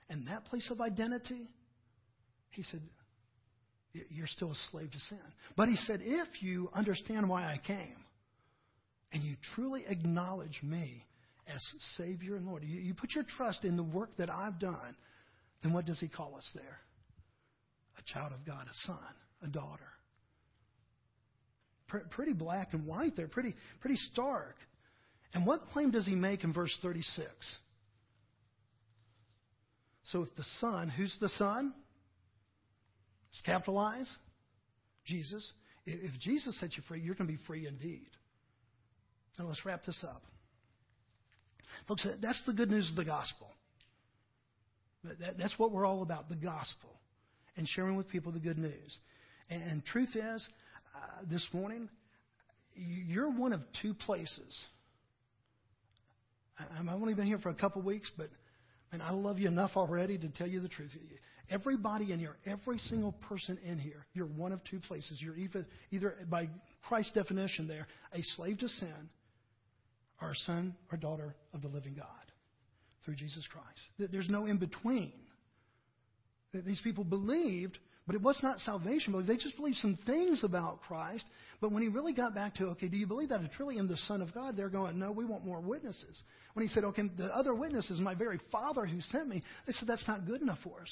and 0.10 0.28
that 0.28 0.46
place 0.46 0.70
of 0.72 0.82
identity, 0.82 1.48
he 2.52 2.64
said, 2.64 2.82
you're 4.10 4.28
still 4.28 4.52
a 4.52 4.56
slave 4.72 4.92
to 4.92 5.00
sin. 5.00 5.18
But 5.58 5.68
he 5.68 5.76
said, 5.76 6.02
if 6.04 6.44
you 6.44 6.70
understand 6.74 7.28
why 7.28 7.44
I 7.44 7.60
came 7.66 7.96
and 9.12 9.24
you 9.24 9.36
truly 9.56 9.84
acknowledge 9.88 10.60
me 10.64 11.06
as 11.48 11.62
Savior 11.98 12.36
and 12.36 12.46
Lord, 12.46 12.64
you, 12.64 12.80
you 12.80 12.94
put 12.94 13.16
your 13.16 13.24
trust 13.24 13.64
in 13.64 13.76
the 13.76 13.84
work 13.84 14.10
that 14.18 14.30
I've 14.30 14.60
done, 14.60 14.96
then 15.64 15.74
what 15.74 15.86
does 15.86 16.00
he 16.00 16.08
call 16.08 16.36
us 16.36 16.50
there? 16.54 16.80
A 17.98 18.14
child 18.14 18.34
of 18.34 18.46
God, 18.46 18.68
a 18.68 18.88
son, 18.88 18.98
a 19.44 19.48
daughter. 19.48 19.90
pretty 22.12 22.34
black 22.34 22.74
and 22.74 22.88
white 22.88 23.16
there, 23.16 23.28
pretty, 23.28 23.56
pretty 23.82 23.98
stark. 24.12 24.56
And 25.34 25.46
what 25.46 25.62
claim 25.74 25.92
does 25.92 26.06
he 26.06 26.16
make 26.16 26.44
in 26.44 26.54
verse 26.54 26.76
36? 26.82 27.28
So 30.12 30.24
if 30.24 30.36
the 30.36 30.46
Son, 30.60 30.90
who's 30.90 31.16
the 31.22 31.30
Son? 31.30 31.74
It's 33.32 33.42
capitalized. 33.42 34.10
Jesus. 35.06 35.52
If 35.86 36.20
Jesus 36.20 36.60
sets 36.60 36.76
you 36.78 36.84
free, 36.88 37.00
you're 37.00 37.16
going 37.16 37.28
to 37.28 37.34
be 37.34 37.44
free 37.46 37.68
indeed. 37.68 38.10
Now 39.40 39.46
let's 39.46 39.66
wrap 39.66 39.86
this 39.86 40.04
up. 40.04 40.22
Folks, 41.88 42.06
that's 42.22 42.42
the 42.46 42.54
good 42.54 42.70
news 42.70 42.90
of 42.90 42.98
the 42.98 43.06
gospel. 43.06 43.48
That's 45.38 45.58
what 45.58 45.72
we're 45.72 45.86
all 45.86 46.02
about, 46.02 46.28
the 46.28 46.36
gospel, 46.36 47.00
and 47.56 47.66
sharing 47.68 47.96
with 47.96 48.10
people 48.10 48.34
the 48.34 48.40
good 48.40 48.58
news. 48.58 48.98
And 49.50 49.84
truth 49.86 50.10
is, 50.14 50.48
uh, 50.94 51.00
this 51.32 51.48
morning, 51.54 51.88
you're 52.76 53.32
one 53.32 53.54
of 53.54 53.62
two 53.82 53.94
places. 53.94 54.60
I've 56.60 56.88
only 56.90 57.14
been 57.14 57.26
here 57.26 57.40
for 57.40 57.50
a 57.50 57.56
couple 57.56 57.82
weeks, 57.82 58.12
but 58.18 58.30
and 58.92 59.02
I 59.02 59.12
love 59.12 59.38
you 59.40 59.48
enough 59.48 59.72
already 59.76 60.18
to 60.18 60.30
tell 60.30 60.48
you 60.48 60.60
the 60.60 60.68
truth. 60.68 60.92
Everybody 61.50 62.12
in 62.12 62.20
here, 62.20 62.36
every 62.46 62.80
single 62.80 63.14
person 63.28 63.58
in 63.64 63.78
here, 63.80 64.06
you're 64.14 64.26
one 64.26 64.52
of 64.52 64.64
two 64.66 64.80
places. 64.80 65.20
You're 65.22 65.36
either, 65.36 65.66
either 65.92 66.16
by 66.30 66.50
Christ's 66.88 67.14
definition 67.14 67.68
there, 67.68 67.88
a 68.14 68.22
slave 68.36 68.58
to 68.60 68.68
sin, 68.68 69.10
or 70.22 70.32
a 70.32 70.36
son 70.36 70.76
or 70.92 70.98
daughter 70.98 71.36
of 71.54 71.62
the 71.62 71.68
living 71.68 71.96
God 71.96 72.06
through 73.06 73.16
Jesus 73.16 73.48
Christ. 73.52 74.12
There's 74.12 74.30
no 74.30 74.46
in 74.46 74.58
between. 74.58 75.14
These 76.54 76.82
people 76.84 77.04
believed, 77.04 77.78
but 78.08 78.16
it 78.16 78.22
was 78.22 78.40
not 78.42 78.60
salvation. 78.60 79.14
They 79.28 79.38
just 79.38 79.56
believed 79.56 79.78
some 79.78 79.98
things 80.06 80.44
about 80.44 80.82
Christ. 80.82 81.26
But 81.62 81.72
when 81.72 81.84
he 81.84 81.90
really 81.90 82.14
got 82.14 82.34
back 82.34 82.56
to, 82.56 82.68
okay, 82.70 82.88
do 82.88 82.98
you 82.98 83.06
believe 83.06 83.30
that 83.30 83.40
I 83.40 83.50
truly 83.56 83.78
am 83.78 83.88
the 83.88 83.98
Son 83.98 84.22
of 84.22 84.34
God? 84.34 84.58
They're 84.58 84.70
going, 84.70 84.98
no, 84.98 85.12
we 85.12 85.26
want 85.26 85.46
more 85.46 85.62
witnesses. 85.62 86.22
When 86.54 86.66
he 86.66 86.74
said, 86.74 86.84
okay, 86.86 87.04
the 87.18 87.26
other 87.36 87.54
witness 87.54 87.90
is 87.90 88.00
my 88.00 88.16
very 88.16 88.40
Father 88.52 88.86
who 88.86 89.00
sent 89.02 89.28
me, 89.28 89.44
they 89.68 89.74
said, 89.74 89.88
that's 89.88 90.08
not 90.08 90.26
good 90.26 90.42
enough 90.42 90.60
for 90.64 90.82
us. 90.82 90.90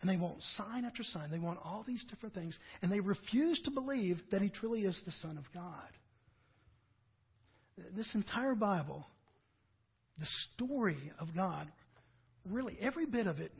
And 0.00 0.10
they 0.10 0.16
want 0.16 0.40
sign 0.56 0.84
after 0.84 1.02
sign. 1.02 1.30
They 1.30 1.38
want 1.38 1.58
all 1.62 1.84
these 1.86 2.04
different 2.10 2.34
things. 2.34 2.58
And 2.82 2.90
they 2.90 3.00
refuse 3.00 3.60
to 3.62 3.70
believe 3.70 4.18
that 4.30 4.42
he 4.42 4.50
truly 4.50 4.82
is 4.82 5.00
the 5.04 5.12
Son 5.12 5.38
of 5.38 5.44
God. 5.52 5.88
This 7.96 8.14
entire 8.14 8.54
Bible, 8.54 9.04
the 10.18 10.26
story 10.54 11.12
of 11.18 11.34
God, 11.34 11.70
really, 12.48 12.76
every 12.80 13.06
bit 13.06 13.26
of 13.26 13.38
it 13.40 13.52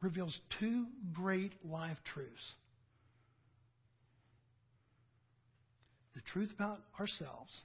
reveals 0.00 0.38
two 0.60 0.86
great 1.12 1.52
life 1.64 1.98
truths 2.14 2.52
the 6.14 6.20
truth 6.32 6.50
about 6.52 6.80
ourselves 6.98 7.60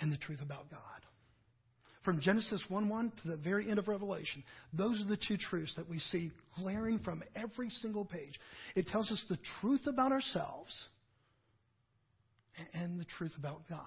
and 0.00 0.10
the 0.10 0.16
truth 0.16 0.40
about 0.40 0.70
God. 0.70 0.80
From 2.02 2.20
Genesis 2.20 2.62
1 2.68 2.88
1 2.88 3.12
to 3.22 3.28
the 3.28 3.36
very 3.36 3.68
end 3.68 3.78
of 3.78 3.88
Revelation, 3.88 4.42
those 4.72 5.00
are 5.00 5.08
the 5.08 5.18
two 5.28 5.36
truths 5.36 5.74
that 5.76 5.88
we 5.88 5.98
see 5.98 6.30
glaring 6.58 7.00
from 7.00 7.22
every 7.34 7.68
single 7.68 8.04
page. 8.04 8.38
It 8.74 8.86
tells 8.86 9.10
us 9.10 9.22
the 9.28 9.38
truth 9.60 9.86
about 9.86 10.12
ourselves 10.12 10.72
and 12.74 13.00
the 13.00 13.04
truth 13.04 13.32
about 13.38 13.68
God. 13.68 13.80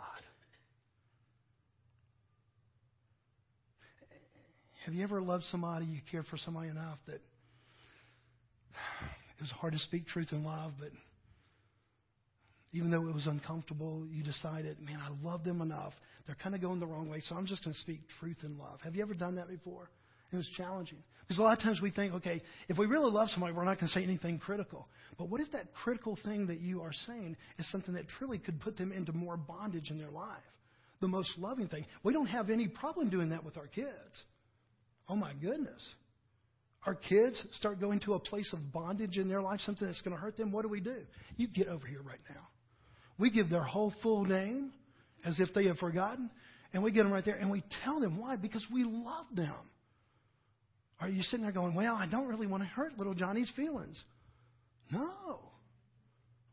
Have 4.86 4.94
you 4.94 5.04
ever 5.04 5.22
loved 5.22 5.44
somebody, 5.46 5.86
you 5.86 6.00
cared 6.10 6.26
for 6.28 6.38
somebody 6.38 6.70
enough 6.70 6.98
that 7.08 7.22
it 9.40 9.42
was 9.42 9.52
hard 9.52 9.74
to 9.74 9.80
speak 9.80 10.08
truth 10.08 10.30
in 10.32 10.44
love, 10.44 10.74
but 10.80 10.90
even 12.72 12.92
though 12.92 13.08
it 13.08 13.14
was 13.14 13.28
uncomfortable, 13.28 14.06
you 14.10 14.24
decided, 14.24 14.80
man, 14.80 15.00
I 15.02 15.10
love 15.26 15.44
them 15.44 15.62
enough. 15.62 15.94
They're 16.26 16.36
kind 16.36 16.56
of 16.56 16.62
going 16.62 16.80
the 16.80 16.88
wrong 16.88 17.10
way, 17.10 17.22
so 17.22 17.36
I'm 17.36 17.46
just 17.46 17.64
going 17.64 17.74
to 17.74 17.80
speak 17.80 18.02
truth 18.20 18.38
in 18.44 18.58
love. 18.58 18.80
Have 18.84 18.96
you 18.96 19.02
ever 19.02 19.14
done 19.14 19.36
that 19.36 19.48
before? 19.48 19.90
It 20.32 20.36
was 20.36 20.50
challenging. 20.56 21.00
Because 21.22 21.40
a 21.40 21.44
lot 21.44 21.58
of 21.58 21.64
times 21.64 21.80
we 21.82 21.92
think, 21.92 22.14
okay, 22.16 22.42
if 22.68 22.78
we 22.78 22.88
really 22.88 23.12
love 23.12 23.30
somebody, 23.30 23.54
we're 23.54 23.64
not 23.64 23.80
going 23.80 23.88
to 23.88 23.94
say 23.94 24.04
anything 24.04 24.40
critical. 24.40 24.88
But 25.18 25.30
what 25.30 25.42
if 25.42 25.52
that 25.52 25.74
critical 25.74 26.18
thing 26.24 26.48
that 26.48 26.60
you 26.60 26.82
are 26.82 26.94
saying 27.08 27.38
is 27.58 27.70
something 27.72 27.94
that 27.94 28.08
truly 28.08 28.40
could 28.40 28.60
put 28.60 28.78
them 28.78 28.92
into 28.92 29.14
more 29.14 29.38
bondage 29.38 29.92
in 29.92 30.00
their 30.00 30.10
life? 30.10 30.38
The 31.02 31.08
most 31.08 31.38
loving 31.38 31.68
thing. 31.68 31.86
We 32.04 32.14
don't 32.14 32.28
have 32.28 32.50
any 32.50 32.68
problem 32.68 33.10
doing 33.10 33.30
that 33.30 33.44
with 33.44 33.58
our 33.58 33.68
kids. 33.68 33.88
Oh 35.08 35.16
my 35.16 35.34
goodness. 35.40 35.82
Our 36.86 36.96
kids 36.96 37.44
start 37.54 37.80
going 37.80 38.00
to 38.02 38.14
a 38.14 38.20
place 38.20 38.52
of 38.54 38.72
bondage 38.72 39.18
in 39.18 39.28
their 39.28 39.42
life, 39.42 39.60
something 39.66 39.86
that's 39.86 40.02
going 40.02 40.16
to 40.16 40.22
hurt 40.22 40.38
them. 40.38 40.52
What 40.52 40.64
do 40.64 40.70
we 40.70 40.80
do? 40.80 40.98
You 41.36 41.48
get 41.48 41.68
over 41.68 41.86
here 41.86 42.02
right 42.02 42.20
now. 42.30 42.48
We 43.18 43.30
give 43.30 43.50
their 43.50 43.64
whole 43.64 43.94
full 44.02 44.24
name 44.24 44.72
as 45.26 45.40
if 45.40 45.54
they 45.54 45.66
have 45.66 45.78
forgotten, 45.78 46.32
and 46.74 46.82
we 46.82 46.92
get 46.92 47.04
them 47.04 47.12
right 47.12 47.26
there 47.26 47.36
and 47.36 47.52
we 47.52 47.64
tell 47.84 48.00
them 48.00 48.20
why? 48.20 48.38
Because 48.38 48.66
we 48.72 48.84
love 48.84 49.26
them. 49.34 49.54
Are 51.00 51.10
you 51.10 51.24
sitting 51.24 51.44
there 51.44 51.52
going, 51.52 51.76
Well, 51.76 51.96
I 51.96 52.08
don't 52.08 52.28
really 52.28 52.48
want 52.48 52.64
to 52.64 52.70
hurt 52.70 52.98
little 52.98 53.14
Johnny's 53.14 53.52
feelings? 53.56 54.02
No. 54.92 55.40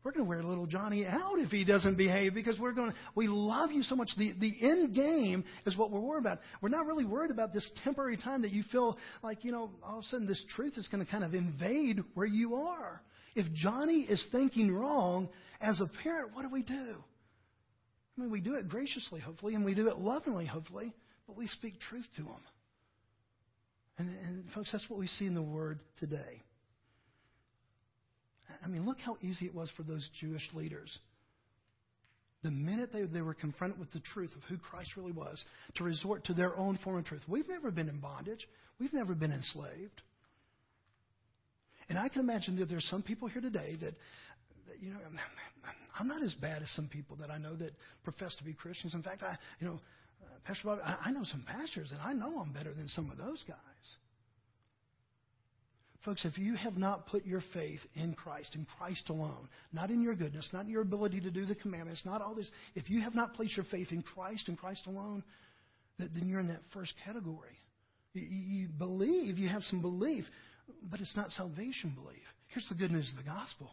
We're 0.03 0.11
going 0.11 0.23
to 0.23 0.29
wear 0.29 0.41
little 0.41 0.67
Johnny 0.67 1.05
out 1.05 1.37
if 1.37 1.49
he 1.49 1.65
doesn't 1.65 1.97
behave 1.97 2.33
because 2.33 2.57
we're 2.57 2.71
going 2.71 2.91
to, 2.91 2.97
we 3.13 3.27
love 3.27 3.73
you 3.73 3.83
so 3.83 3.93
much. 3.93 4.09
The, 4.17 4.33
the 4.39 4.55
end 4.61 4.95
game 4.95 5.43
is 5.65 5.75
what 5.75 5.91
we're 5.91 5.99
worried 5.99 6.21
about. 6.21 6.39
We're 6.61 6.69
not 6.69 6.85
really 6.85 7.03
worried 7.03 7.29
about 7.29 7.53
this 7.53 7.69
temporary 7.83 8.15
time 8.15 8.43
that 8.43 8.51
you 8.51 8.63
feel 8.71 8.97
like, 9.21 9.43
you 9.43 9.51
know, 9.51 9.71
all 9.83 9.97
of 9.97 10.05
a 10.05 10.07
sudden 10.07 10.25
this 10.25 10.41
truth 10.55 10.77
is 10.77 10.87
going 10.87 11.03
to 11.03 11.11
kind 11.11 11.25
of 11.25 11.33
invade 11.33 11.99
where 12.13 12.25
you 12.25 12.55
are. 12.55 13.01
If 13.35 13.51
Johnny 13.51 14.07
is 14.09 14.25
thinking 14.31 14.73
wrong, 14.73 15.27
as 15.59 15.81
a 15.81 15.87
parent, 16.03 16.33
what 16.33 16.43
do 16.43 16.49
we 16.49 16.63
do? 16.63 16.95
I 18.17 18.21
mean, 18.21 18.31
we 18.31 18.39
do 18.39 18.55
it 18.55 18.69
graciously, 18.69 19.19
hopefully, 19.19 19.55
and 19.55 19.65
we 19.65 19.75
do 19.75 19.89
it 19.89 19.97
lovingly, 19.97 20.45
hopefully, 20.45 20.93
but 21.27 21.35
we 21.35 21.47
speak 21.47 21.81
truth 21.81 22.07
to 22.15 22.23
him. 22.23 22.39
And, 23.97 24.09
and 24.09 24.43
folks, 24.53 24.71
that's 24.71 24.89
what 24.89 24.99
we 24.99 25.07
see 25.07 25.25
in 25.25 25.33
the 25.33 25.41
Word 25.41 25.79
today. 25.99 26.41
I 28.63 28.67
mean, 28.67 28.85
look 28.85 28.99
how 28.99 29.17
easy 29.21 29.45
it 29.45 29.55
was 29.55 29.71
for 29.75 29.83
those 29.83 30.07
Jewish 30.19 30.47
leaders. 30.53 30.97
The 32.43 32.51
minute 32.51 32.91
they, 32.93 33.03
they 33.03 33.21
were 33.21 33.33
confronted 33.33 33.79
with 33.79 33.91
the 33.91 33.99
truth 33.99 34.31
of 34.35 34.43
who 34.43 34.57
Christ 34.57 34.91
really 34.95 35.11
was, 35.11 35.43
to 35.75 35.83
resort 35.83 36.25
to 36.25 36.33
their 36.33 36.55
own 36.57 36.77
form 36.83 36.97
of 36.97 37.05
truth. 37.05 37.23
We've 37.27 37.47
never 37.49 37.71
been 37.71 37.89
in 37.89 37.99
bondage. 37.99 38.47
We've 38.79 38.93
never 38.93 39.15
been 39.15 39.31
enslaved. 39.31 40.01
And 41.89 41.97
I 41.97 42.09
can 42.09 42.21
imagine 42.21 42.57
that 42.57 42.69
there's 42.69 42.87
some 42.89 43.01
people 43.01 43.27
here 43.27 43.41
today 43.41 43.75
that, 43.81 43.95
that 44.67 44.81
you 44.81 44.91
know, 44.91 44.99
I'm 45.99 46.07
not 46.07 46.21
as 46.21 46.33
bad 46.35 46.61
as 46.61 46.69
some 46.71 46.87
people 46.87 47.17
that 47.17 47.31
I 47.31 47.37
know 47.37 47.55
that 47.55 47.71
profess 48.03 48.35
to 48.35 48.43
be 48.43 48.53
Christians. 48.53 48.93
In 48.93 49.01
fact, 49.01 49.23
I, 49.23 49.37
you 49.59 49.67
know, 49.67 49.79
uh, 50.21 50.27
Pastor 50.45 50.67
Bob, 50.67 50.79
I, 50.83 50.97
I 51.05 51.11
know 51.11 51.23
some 51.23 51.43
pastors, 51.47 51.91
and 51.91 51.99
I 52.01 52.13
know 52.13 52.39
I'm 52.39 52.53
better 52.53 52.73
than 52.73 52.87
some 52.89 53.09
of 53.09 53.17
those 53.17 53.43
guys. 53.47 53.57
Folks, 56.07 56.23
if 56.23 56.37
you 56.37 56.55
have 56.55 56.77
not 56.77 57.05
put 57.07 57.25
your 57.25 57.43
faith 57.53 57.81
in 57.95 58.13
Christ, 58.13 58.55
in 58.55 58.65
Christ 58.77 59.09
alone, 59.09 59.49
not 59.73 59.89
in 59.89 60.01
your 60.01 60.15
goodness, 60.15 60.47
not 60.53 60.63
in 60.63 60.71
your 60.71 60.81
ability 60.81 61.19
to 61.19 61.29
do 61.29 61.45
the 61.45 61.53
commandments, 61.53 62.03
not 62.05 62.21
all 62.21 62.33
this, 62.33 62.49
if 62.75 62.89
you 62.89 63.01
have 63.01 63.13
not 63.13 63.33
placed 63.33 63.57
your 63.57 63.65
faith 63.65 63.91
in 63.91 64.01
Christ 64.01 64.47
and 64.47 64.57
Christ 64.57 64.87
alone, 64.87 65.21
then 65.99 66.23
you're 66.23 66.39
in 66.39 66.47
that 66.47 66.61
first 66.71 66.93
category. 67.03 67.57
You, 68.13 68.21
you 68.21 68.67
believe, 68.69 69.37
you 69.37 69.49
have 69.49 69.63
some 69.63 69.81
belief, 69.81 70.23
but 70.89 71.01
it's 71.01 71.17
not 71.17 71.29
salvation 71.31 71.93
belief. 71.93 72.23
Here's 72.47 72.69
the 72.69 72.75
good 72.75 72.91
news 72.91 73.11
of 73.11 73.17
the 73.17 73.29
gospel. 73.29 73.69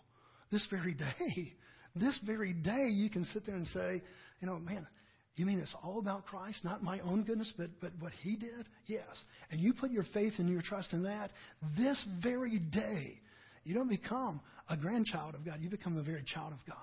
This 0.50 0.66
very 0.72 0.94
day, 1.28 1.52
this 1.94 2.18
very 2.26 2.52
day, 2.52 2.88
you 2.90 3.10
can 3.10 3.24
sit 3.26 3.46
there 3.46 3.54
and 3.54 3.68
say, 3.68 4.02
you 4.40 4.48
know, 4.48 4.58
man, 4.58 4.88
you 5.36 5.46
mean 5.46 5.58
it's 5.58 5.74
all 5.82 5.98
about 5.98 6.26
Christ, 6.26 6.64
not 6.64 6.82
my 6.82 7.00
own 7.00 7.24
goodness, 7.24 7.52
but, 7.56 7.70
but 7.80 7.92
what 7.98 8.12
He 8.22 8.36
did? 8.36 8.66
Yes. 8.86 9.08
And 9.50 9.60
you 9.60 9.72
put 9.72 9.90
your 9.90 10.04
faith 10.14 10.34
and 10.38 10.48
your 10.48 10.62
trust 10.62 10.92
in 10.92 11.02
that 11.04 11.30
this 11.76 12.02
very 12.22 12.58
day. 12.58 13.18
You 13.64 13.74
don't 13.74 13.88
become 13.88 14.40
a 14.68 14.76
grandchild 14.76 15.34
of 15.34 15.44
God. 15.44 15.58
You 15.60 15.70
become 15.70 15.96
a 15.96 16.02
very 16.02 16.22
child 16.22 16.52
of 16.52 16.58
God 16.66 16.76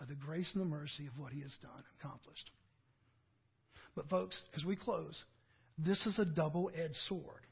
by 0.00 0.06
the 0.06 0.14
grace 0.14 0.50
and 0.54 0.62
the 0.62 0.68
mercy 0.68 1.06
of 1.06 1.16
what 1.18 1.32
He 1.32 1.42
has 1.42 1.54
done, 1.62 1.70
and 1.76 1.84
accomplished. 2.00 2.50
But, 3.94 4.08
folks, 4.08 4.36
as 4.56 4.64
we 4.64 4.74
close, 4.74 5.22
this 5.78 6.04
is 6.06 6.18
a 6.18 6.24
double 6.24 6.70
edged 6.74 6.96
sword. 7.08 7.42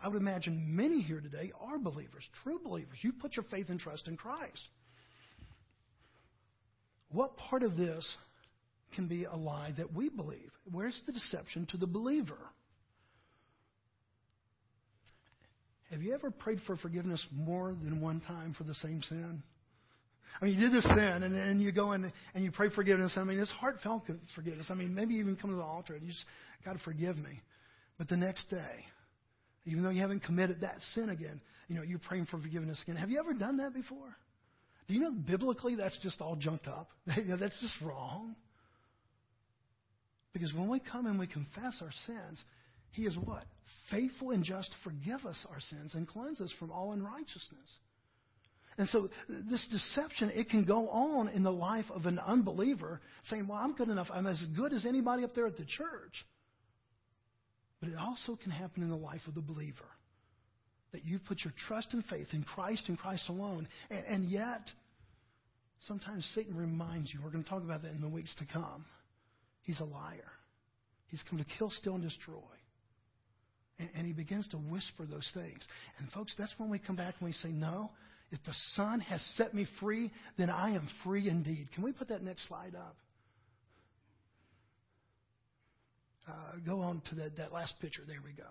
I 0.00 0.08
would 0.08 0.16
imagine 0.16 0.76
many 0.76 1.02
here 1.02 1.20
today 1.20 1.52
are 1.60 1.78
believers, 1.78 2.26
true 2.42 2.60
believers. 2.64 2.98
You 3.02 3.12
put 3.12 3.36
your 3.36 3.44
faith 3.50 3.68
and 3.68 3.80
trust 3.80 4.06
in 4.06 4.16
Christ. 4.16 4.62
What 7.10 7.36
part 7.36 7.62
of 7.62 7.76
this 7.76 8.16
can 8.94 9.08
be 9.08 9.24
a 9.24 9.36
lie 9.36 9.72
that 9.76 9.92
we 9.92 10.08
believe. 10.08 10.50
Where's 10.70 11.00
the 11.06 11.12
deception 11.12 11.66
to 11.70 11.76
the 11.76 11.86
believer? 11.86 12.38
have 15.90 16.02
you 16.02 16.14
ever 16.14 16.30
prayed 16.30 16.60
for 16.66 16.76
forgiveness 16.76 17.24
more 17.32 17.74
than 17.82 18.00
one 18.00 18.20
time 18.20 18.54
for 18.56 18.64
the 18.64 18.74
same 18.74 19.02
sin? 19.02 19.42
I 20.40 20.44
mean, 20.44 20.54
you 20.54 20.60
did 20.60 20.72
this 20.72 20.84
sin, 20.84 21.22
and 21.22 21.34
then 21.34 21.60
you 21.60 21.72
go 21.72 21.92
in 21.92 22.12
and 22.34 22.44
you 22.44 22.52
pray 22.52 22.68
forgiveness. 22.70 23.14
I 23.16 23.24
mean, 23.24 23.40
it's 23.40 23.50
heartfelt 23.50 24.04
forgiveness. 24.34 24.66
I 24.70 24.74
mean, 24.74 24.94
maybe 24.94 25.14
you 25.14 25.20
even 25.20 25.36
come 25.36 25.50
to 25.50 25.56
the 25.56 25.62
altar 25.62 25.94
and 25.94 26.02
you 26.02 26.10
just, 26.10 26.24
God, 26.64 26.78
forgive 26.84 27.16
me. 27.16 27.40
But 27.96 28.08
the 28.08 28.16
next 28.16 28.48
day, 28.50 28.84
even 29.64 29.82
though 29.82 29.90
you 29.90 30.00
haven't 30.00 30.22
committed 30.22 30.60
that 30.60 30.76
sin 30.94 31.08
again, 31.08 31.40
you 31.68 31.76
know, 31.76 31.82
you're 31.82 31.98
praying 31.98 32.26
for 32.26 32.38
forgiveness 32.38 32.80
again. 32.82 32.96
Have 32.96 33.10
you 33.10 33.18
ever 33.18 33.32
done 33.32 33.56
that 33.56 33.74
before? 33.74 34.14
Do 34.86 34.94
you 34.94 35.00
know 35.00 35.10
biblically 35.10 35.74
that's 35.74 35.98
just 36.02 36.20
all 36.20 36.36
junked 36.36 36.68
up? 36.68 36.90
that's 37.06 37.60
just 37.60 37.74
wrong. 37.82 38.36
Because 40.32 40.52
when 40.54 40.68
we 40.68 40.80
come 40.80 41.06
and 41.06 41.18
we 41.18 41.26
confess 41.26 41.80
our 41.82 41.92
sins, 42.06 42.42
He 42.92 43.02
is 43.02 43.16
what? 43.16 43.44
Faithful 43.90 44.30
and 44.30 44.44
just 44.44 44.70
to 44.70 44.76
forgive 44.84 45.26
us 45.26 45.46
our 45.50 45.60
sins 45.60 45.94
and 45.94 46.06
cleanse 46.06 46.40
us 46.40 46.52
from 46.58 46.70
all 46.70 46.92
unrighteousness. 46.92 47.78
And 48.78 48.88
so 48.88 49.10
this 49.28 49.66
deception, 49.72 50.30
it 50.34 50.48
can 50.48 50.64
go 50.64 50.88
on 50.88 51.28
in 51.28 51.42
the 51.42 51.52
life 51.52 51.86
of 51.90 52.06
an 52.06 52.20
unbeliever 52.20 53.00
saying, 53.24 53.48
well, 53.48 53.58
I'm 53.58 53.74
good 53.74 53.88
enough. 53.88 54.06
I'm 54.12 54.26
as 54.28 54.40
good 54.56 54.72
as 54.72 54.86
anybody 54.86 55.24
up 55.24 55.34
there 55.34 55.48
at 55.48 55.56
the 55.56 55.64
church. 55.64 56.24
But 57.80 57.90
it 57.90 57.96
also 57.96 58.36
can 58.36 58.52
happen 58.52 58.84
in 58.84 58.88
the 58.88 58.96
life 58.96 59.22
of 59.26 59.34
the 59.34 59.40
believer. 59.42 59.88
That 60.92 61.04
you 61.04 61.18
put 61.18 61.40
your 61.44 61.52
trust 61.66 61.92
and 61.92 62.04
faith 62.04 62.28
in 62.32 62.44
Christ 62.44 62.84
and 62.86 62.96
Christ 62.96 63.24
alone. 63.28 63.68
And, 63.90 64.04
and 64.06 64.30
yet, 64.30 64.62
sometimes 65.86 66.24
Satan 66.34 66.56
reminds 66.56 67.12
you, 67.12 67.20
we're 67.22 67.30
going 67.30 67.44
to 67.44 67.50
talk 67.50 67.64
about 67.64 67.82
that 67.82 67.90
in 67.90 68.00
the 68.00 68.08
weeks 68.08 68.34
to 68.36 68.46
come. 68.46 68.84
He's 69.68 69.80
a 69.80 69.84
liar. 69.84 70.32
He's 71.08 71.22
come 71.28 71.38
to 71.38 71.44
kill, 71.58 71.68
steal, 71.68 71.92
and 71.92 72.02
destroy. 72.02 72.40
And, 73.78 73.90
and 73.94 74.06
he 74.06 74.14
begins 74.14 74.48
to 74.48 74.56
whisper 74.56 75.04
those 75.04 75.30
things. 75.34 75.60
And 75.98 76.10
folks, 76.10 76.34
that's 76.38 76.54
when 76.56 76.70
we 76.70 76.78
come 76.78 76.96
back 76.96 77.16
and 77.20 77.26
we 77.26 77.34
say, 77.34 77.50
no, 77.50 77.90
if 78.32 78.42
the 78.46 78.54
Son 78.72 79.00
has 79.00 79.20
set 79.36 79.52
me 79.52 79.66
free, 79.78 80.10
then 80.38 80.48
I 80.48 80.70
am 80.70 80.88
free 81.04 81.28
indeed. 81.28 81.68
Can 81.74 81.84
we 81.84 81.92
put 81.92 82.08
that 82.08 82.22
next 82.22 82.48
slide 82.48 82.74
up? 82.74 82.96
Uh, 86.26 86.32
go 86.66 86.80
on 86.80 87.02
to 87.10 87.14
that, 87.16 87.36
that 87.36 87.52
last 87.52 87.74
picture. 87.78 88.00
There 88.06 88.20
we 88.24 88.32
go. 88.32 88.48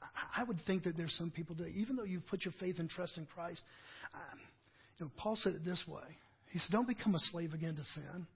I, 0.00 0.40
I 0.40 0.44
would 0.44 0.60
think 0.66 0.84
that 0.84 0.96
there's 0.96 1.14
some 1.18 1.30
people 1.30 1.56
today, 1.56 1.74
even 1.76 1.94
though 1.94 2.04
you've 2.04 2.26
put 2.26 2.46
your 2.46 2.54
faith 2.58 2.76
and 2.78 2.88
trust 2.88 3.18
in 3.18 3.26
Christ, 3.26 3.60
um, 4.14 4.40
you 4.98 5.04
know, 5.04 5.12
Paul 5.18 5.36
said 5.36 5.56
it 5.56 5.64
this 5.66 5.84
way. 5.86 6.08
He 6.52 6.58
said, 6.58 6.72
Don't 6.72 6.88
become 6.88 7.14
a 7.14 7.20
slave 7.30 7.52
again 7.52 7.76
to 7.76 7.84
sin. 7.84 8.26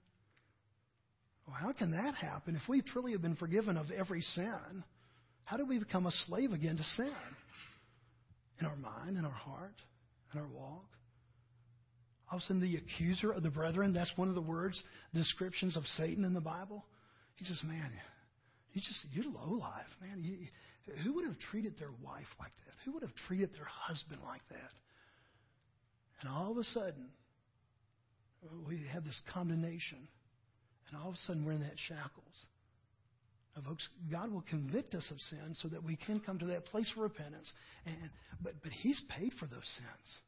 Well, 1.45 1.55
how 1.55 1.73
can 1.73 1.91
that 1.91 2.15
happen? 2.15 2.55
If 2.55 2.67
we 2.67 2.81
truly 2.81 3.11
have 3.11 3.21
been 3.21 3.35
forgiven 3.35 3.77
of 3.77 3.91
every 3.91 4.21
sin, 4.21 4.83
how 5.43 5.57
do 5.57 5.65
we 5.65 5.79
become 5.79 6.07
a 6.07 6.11
slave 6.27 6.51
again 6.51 6.77
to 6.77 6.83
sin? 6.83 7.13
in 8.59 8.65
our 8.65 8.75
mind, 8.75 9.17
in 9.17 9.25
our 9.25 9.31
heart, 9.31 9.75
in 10.33 10.39
our 10.39 10.47
walk. 10.47 10.85
All 12.31 12.37
of 12.37 12.43
a 12.43 12.45
sudden, 12.45 12.61
the 12.61 12.77
accuser 12.77 13.31
of 13.31 13.43
the 13.43 13.49
brethren, 13.49 13.93
that's 13.93 14.11
one 14.15 14.29
of 14.29 14.35
the 14.35 14.41
words, 14.41 14.81
descriptions 15.13 15.77
of 15.77 15.83
Satan 15.97 16.23
in 16.23 16.33
the 16.33 16.41
Bible. 16.41 16.83
He 17.35 17.45
says, 17.45 17.59
man, 17.63 17.91
you 18.73 18.81
just, 18.81 19.05
you're 19.11 19.25
low 19.25 19.57
life, 19.57 19.85
man. 20.01 20.23
You, 20.23 20.37
who 21.03 21.13
would 21.15 21.25
have 21.25 21.37
treated 21.51 21.77
their 21.77 21.91
wife 22.03 22.27
like 22.39 22.51
that? 22.65 22.73
Who 22.85 22.93
would 22.93 23.03
have 23.03 23.13
treated 23.27 23.51
their 23.53 23.67
husband 23.69 24.21
like 24.25 24.41
that? 24.49 24.71
And 26.21 26.29
all 26.29 26.51
of 26.51 26.57
a 26.57 26.63
sudden, 26.63 27.09
we 28.67 28.81
have 28.91 29.03
this 29.03 29.19
condemnation. 29.33 30.07
And 30.89 31.01
all 31.01 31.09
of 31.09 31.15
a 31.15 31.17
sudden, 31.17 31.45
we're 31.45 31.53
in 31.53 31.61
that 31.61 31.77
shackles. 31.87 32.45
Now, 33.55 33.63
folks, 33.67 33.87
God 34.11 34.31
will 34.31 34.43
convict 34.49 34.93
us 34.95 35.09
of 35.11 35.19
sin 35.19 35.55
so 35.61 35.67
that 35.69 35.83
we 35.83 35.95
can 35.95 36.19
come 36.19 36.39
to 36.39 36.45
that 36.47 36.65
place 36.65 36.91
of 36.95 37.01
repentance. 37.01 37.51
And, 37.85 38.09
but, 38.41 38.53
but 38.61 38.71
He's 38.71 39.01
paid 39.17 39.31
for 39.39 39.45
those 39.45 39.67
sins. 39.77 40.19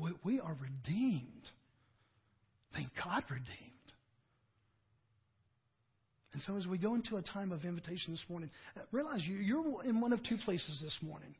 We, 0.00 0.12
we 0.24 0.40
are 0.40 0.56
redeemed. 0.60 1.44
Thank 2.72 2.88
God, 2.96 3.24
redeemed. 3.30 3.70
And 6.32 6.42
so, 6.42 6.56
as 6.56 6.66
we 6.66 6.78
go 6.78 6.94
into 6.94 7.16
a 7.16 7.22
time 7.22 7.52
of 7.52 7.64
invitation 7.64 8.12
this 8.12 8.24
morning, 8.28 8.50
uh, 8.76 8.80
realize 8.90 9.22
you, 9.24 9.36
you're 9.36 9.84
in 9.84 10.00
one 10.00 10.12
of 10.12 10.20
two 10.24 10.36
places 10.44 10.80
this 10.82 10.98
morning. 11.00 11.34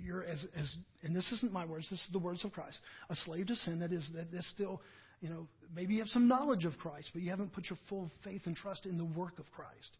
You're 0.00 0.22
as, 0.22 0.46
as, 0.56 0.72
and 1.02 1.14
this 1.14 1.30
isn't 1.32 1.52
my 1.52 1.66
words. 1.66 1.88
This 1.90 1.98
is 1.98 2.08
the 2.12 2.20
words 2.20 2.44
of 2.44 2.52
Christ. 2.52 2.78
A 3.10 3.16
slave 3.16 3.48
to 3.48 3.56
sin 3.56 3.80
that 3.80 3.90
is 3.90 4.08
that 4.14 4.30
that's 4.32 4.48
still 4.50 4.80
you 5.22 5.28
know, 5.28 5.46
maybe 5.74 5.94
you 5.94 6.00
have 6.00 6.08
some 6.08 6.26
knowledge 6.26 6.64
of 6.64 6.76
Christ, 6.78 7.10
but 7.14 7.22
you 7.22 7.30
haven't 7.30 7.52
put 7.52 7.70
your 7.70 7.78
full 7.88 8.10
faith 8.24 8.42
and 8.44 8.56
trust 8.56 8.86
in 8.86 8.98
the 8.98 9.04
work 9.04 9.38
of 9.38 9.50
Christ. 9.52 9.96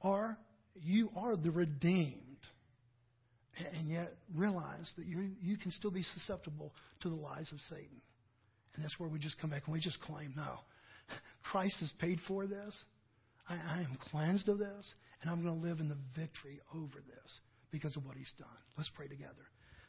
Or 0.00 0.38
you 0.76 1.10
are 1.16 1.36
the 1.36 1.50
redeemed, 1.50 2.14
and 3.74 3.90
yet 3.90 4.14
realize 4.34 4.90
that 4.96 5.06
you 5.06 5.30
you 5.42 5.58
can 5.58 5.72
still 5.72 5.90
be 5.90 6.04
susceptible 6.04 6.72
to 7.00 7.08
the 7.08 7.16
lies 7.16 7.50
of 7.52 7.58
Satan. 7.68 8.00
And 8.74 8.84
that's 8.84 8.98
where 9.00 9.08
we 9.08 9.18
just 9.18 9.38
come 9.40 9.50
back 9.50 9.64
and 9.66 9.74
we 9.74 9.80
just 9.80 10.00
claim, 10.00 10.32
no, 10.36 10.54
Christ 11.50 11.76
has 11.80 11.92
paid 12.00 12.20
for 12.28 12.46
this. 12.46 12.74
I, 13.48 13.54
I 13.54 13.78
am 13.80 13.98
cleansed 14.12 14.48
of 14.48 14.58
this, 14.58 14.94
and 15.20 15.30
I'm 15.30 15.42
going 15.42 15.60
to 15.60 15.66
live 15.66 15.80
in 15.80 15.88
the 15.88 15.98
victory 16.16 16.60
over 16.72 16.94
this 16.94 17.40
because 17.72 17.96
of 17.96 18.06
what 18.06 18.16
He's 18.16 18.32
done. 18.38 18.48
Let's 18.78 18.90
pray 18.94 19.08
together. 19.08 19.34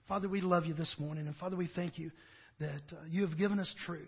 Father, 0.07 0.27
we 0.27 0.41
love 0.41 0.65
you 0.65 0.73
this 0.73 0.93
morning, 0.97 1.27
and 1.27 1.35
Father, 1.35 1.55
we 1.55 1.69
thank 1.75 1.99
you 1.99 2.09
that 2.61 2.95
uh, 2.95 3.01
you 3.09 3.27
have 3.27 3.37
given 3.37 3.59
us 3.59 3.73
truth. 3.85 4.07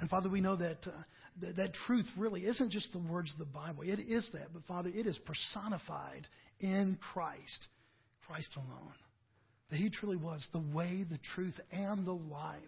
And 0.00 0.10
Father, 0.10 0.28
we 0.28 0.40
know 0.40 0.56
that, 0.56 0.78
uh, 0.86 1.52
that 1.56 1.72
truth 1.86 2.06
really 2.16 2.42
isn't 2.42 2.72
just 2.72 2.92
the 2.92 2.98
words 2.98 3.30
of 3.32 3.38
the 3.38 3.44
Bible. 3.44 3.82
It 3.84 4.00
is 4.00 4.28
that, 4.32 4.52
but 4.52 4.64
Father, 4.64 4.90
it 4.92 5.06
is 5.06 5.18
personified 5.18 6.26
in 6.58 6.98
Christ, 7.12 7.68
Christ 8.26 8.50
alone. 8.56 8.94
That 9.70 9.76
He 9.76 9.90
truly 9.90 10.16
was 10.16 10.46
the 10.52 10.64
way, 10.74 11.04
the 11.08 11.20
truth, 11.34 11.58
and 11.70 12.04
the 12.04 12.12
life. 12.12 12.60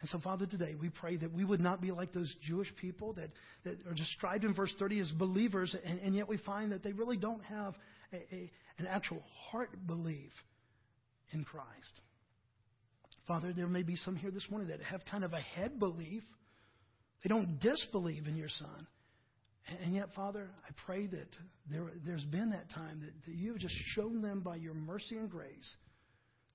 And 0.00 0.08
so, 0.10 0.18
Father, 0.18 0.46
today 0.46 0.74
we 0.80 0.90
pray 0.90 1.16
that 1.16 1.32
we 1.32 1.44
would 1.44 1.60
not 1.60 1.80
be 1.80 1.90
like 1.90 2.12
those 2.12 2.34
Jewish 2.42 2.72
people 2.76 3.14
that, 3.14 3.30
that 3.64 3.78
are 3.88 3.94
described 3.94 4.44
in 4.44 4.54
verse 4.54 4.74
30 4.78 5.00
as 5.00 5.10
believers, 5.12 5.74
and, 5.84 5.98
and 6.00 6.14
yet 6.14 6.28
we 6.28 6.36
find 6.36 6.72
that 6.72 6.82
they 6.82 6.92
really 6.92 7.16
don't 7.16 7.42
have 7.44 7.74
a, 8.12 8.16
a, 8.16 8.50
an 8.78 8.86
actual 8.86 9.22
heart 9.50 9.70
belief 9.86 10.30
in 11.32 11.42
Christ. 11.44 12.00
Father, 13.26 13.52
there 13.52 13.66
may 13.66 13.82
be 13.82 13.96
some 13.96 14.16
here 14.16 14.30
this 14.30 14.46
morning 14.50 14.68
that 14.68 14.80
have 14.82 15.00
kind 15.10 15.24
of 15.24 15.32
a 15.32 15.40
head 15.40 15.78
belief. 15.78 16.22
They 17.22 17.28
don't 17.28 17.58
disbelieve 17.58 18.26
in 18.26 18.36
your 18.36 18.50
Son. 18.50 18.86
And 19.82 19.94
yet, 19.94 20.08
Father, 20.14 20.50
I 20.66 20.70
pray 20.84 21.06
that 21.06 21.28
there, 21.70 21.90
has 22.12 22.24
been 22.24 22.50
that 22.50 22.70
time 22.70 23.00
that, 23.00 23.12
that 23.26 23.34
you 23.34 23.52
have 23.52 23.60
just 23.60 23.74
shown 23.94 24.20
them 24.20 24.40
by 24.40 24.56
your 24.56 24.74
mercy 24.74 25.16
and 25.16 25.30
grace 25.30 25.76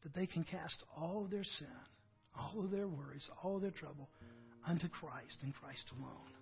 that 0.03 0.13
they 0.13 0.27
can 0.27 0.43
cast 0.43 0.83
all 0.95 1.25
of 1.25 1.31
their 1.31 1.43
sin, 1.43 1.67
all 2.37 2.63
of 2.63 2.69
their 2.69 2.87
worries, 2.87 3.27
all 3.43 3.55
of 3.55 3.63
their 3.63 3.71
trouble 3.71 4.09
unto 4.67 4.87
Christ 4.87 5.39
and 5.41 5.53
Christ 5.55 5.89
alone. 5.97 6.33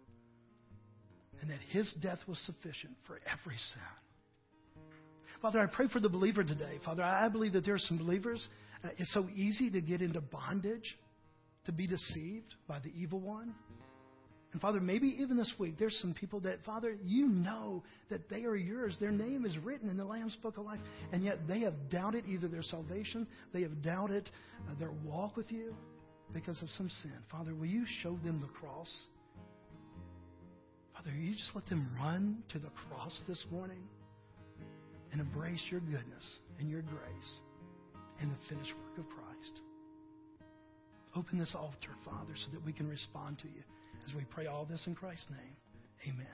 And 1.42 1.50
that 1.50 1.60
his 1.70 1.94
death 2.02 2.20
was 2.28 2.38
sufficient 2.40 2.96
for 3.06 3.22
every 3.32 3.56
sin. 3.56 4.84
Father, 5.42 5.62
I 5.62 5.68
pray 5.68 5.88
for 5.88 6.00
the 6.00 6.10
believer 6.10 6.44
today. 6.44 6.80
Father, 6.84 7.04
I 7.04 7.30
believe 7.30 7.54
that 7.54 7.64
there 7.64 7.76
are 7.76 7.80
some 7.80 7.98
believers 7.98 8.46
it's 8.98 9.14
so 9.14 9.28
easy 9.36 9.70
to 9.72 9.82
get 9.82 10.02
into 10.02 10.22
bondage, 10.22 10.98
to 11.66 11.72
be 11.72 11.88
deceived 11.88 12.54
by 12.68 12.80
the 12.80 12.92
evil 12.96 13.20
one. 13.20 13.54
And 14.54 14.62
Father, 14.62 14.80
maybe 14.80 15.16
even 15.20 15.38
this 15.38 15.54
week, 15.60 15.76
there's 15.78 15.98
some 16.02 16.14
people 16.14 16.40
that, 16.42 16.64
Father, 16.66 16.98
you 17.04 17.28
know 17.28 17.84
that 18.10 18.30
they 18.30 18.46
are 18.46 18.56
yours. 18.56 18.96
Their 19.00 19.12
name 19.12 19.46
is 19.46 19.58
written 19.58 19.90
in 19.90 19.98
the 19.98 20.06
Lamb's 20.06 20.36
Book 20.38 20.58
of 20.58 20.66
Life. 20.66 20.80
And 21.12 21.24
yet 21.24 21.48
they 21.48 21.60
have 21.60 21.74
doubted 21.90 22.26
either 22.28 22.48
their 22.48 22.64
salvation, 22.64 23.28
they 23.54 23.62
have 23.62 23.82
doubted 23.82 24.30
uh, 24.70 24.74
their 24.80 24.92
walk 25.04 25.36
with 25.36 25.52
you 25.52 25.76
because 26.34 26.62
of 26.62 26.70
some 26.70 26.90
sin. 27.02 27.14
Father, 27.30 27.54
will 27.54 27.68
you 27.68 27.86
show 28.02 28.18
them 28.24 28.40
the 28.42 28.48
cross? 28.48 28.90
Father, 30.96 31.12
you 31.12 31.34
just 31.34 31.54
let 31.54 31.66
them 31.68 31.90
run 32.00 32.42
to 32.50 32.60
the 32.60 32.72
cross 32.90 33.22
this 33.28 33.46
morning 33.52 33.84
and 35.12 35.22
embrace 35.22 35.62
your 35.70 35.82
goodness 35.82 36.40
and 36.58 36.70
your 36.70 36.82
grace? 36.82 37.40
In 38.22 38.30
the 38.30 38.36
finished 38.50 38.74
work 38.74 38.98
of 38.98 39.10
Christ. 39.10 39.62
Open 41.16 41.40
this 41.40 41.56
altar, 41.56 41.96
Father, 42.06 42.34
so 42.36 42.52
that 42.52 42.64
we 42.66 42.74
can 42.74 42.88
respond 42.88 43.40
to 43.40 43.48
you 43.48 43.64
as 44.08 44.14
we 44.14 44.24
pray 44.26 44.46
all 44.46 44.66
this 44.66 44.86
in 44.88 44.96
Christ's 44.96 45.28
name. 45.30 45.56
Amen. 46.08 46.28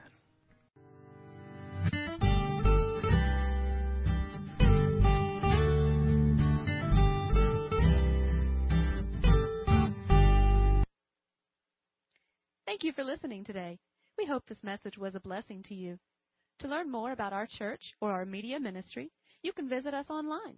Thank 12.65 12.83
you 12.83 12.91
for 12.91 13.03
listening 13.03 13.43
today. 13.45 13.79
We 14.17 14.25
hope 14.25 14.43
this 14.47 14.63
message 14.63 14.97
was 14.97 15.15
a 15.15 15.19
blessing 15.19 15.63
to 15.63 15.75
you. 15.75 15.97
To 16.59 16.67
learn 16.67 16.91
more 16.91 17.11
about 17.11 17.33
our 17.33 17.47
church 17.49 17.93
or 18.01 18.11
our 18.11 18.25
media 18.25 18.59
ministry, 18.59 19.11
you 19.41 19.53
can 19.53 19.69
visit 19.69 19.93
us 19.93 20.07
online 20.09 20.57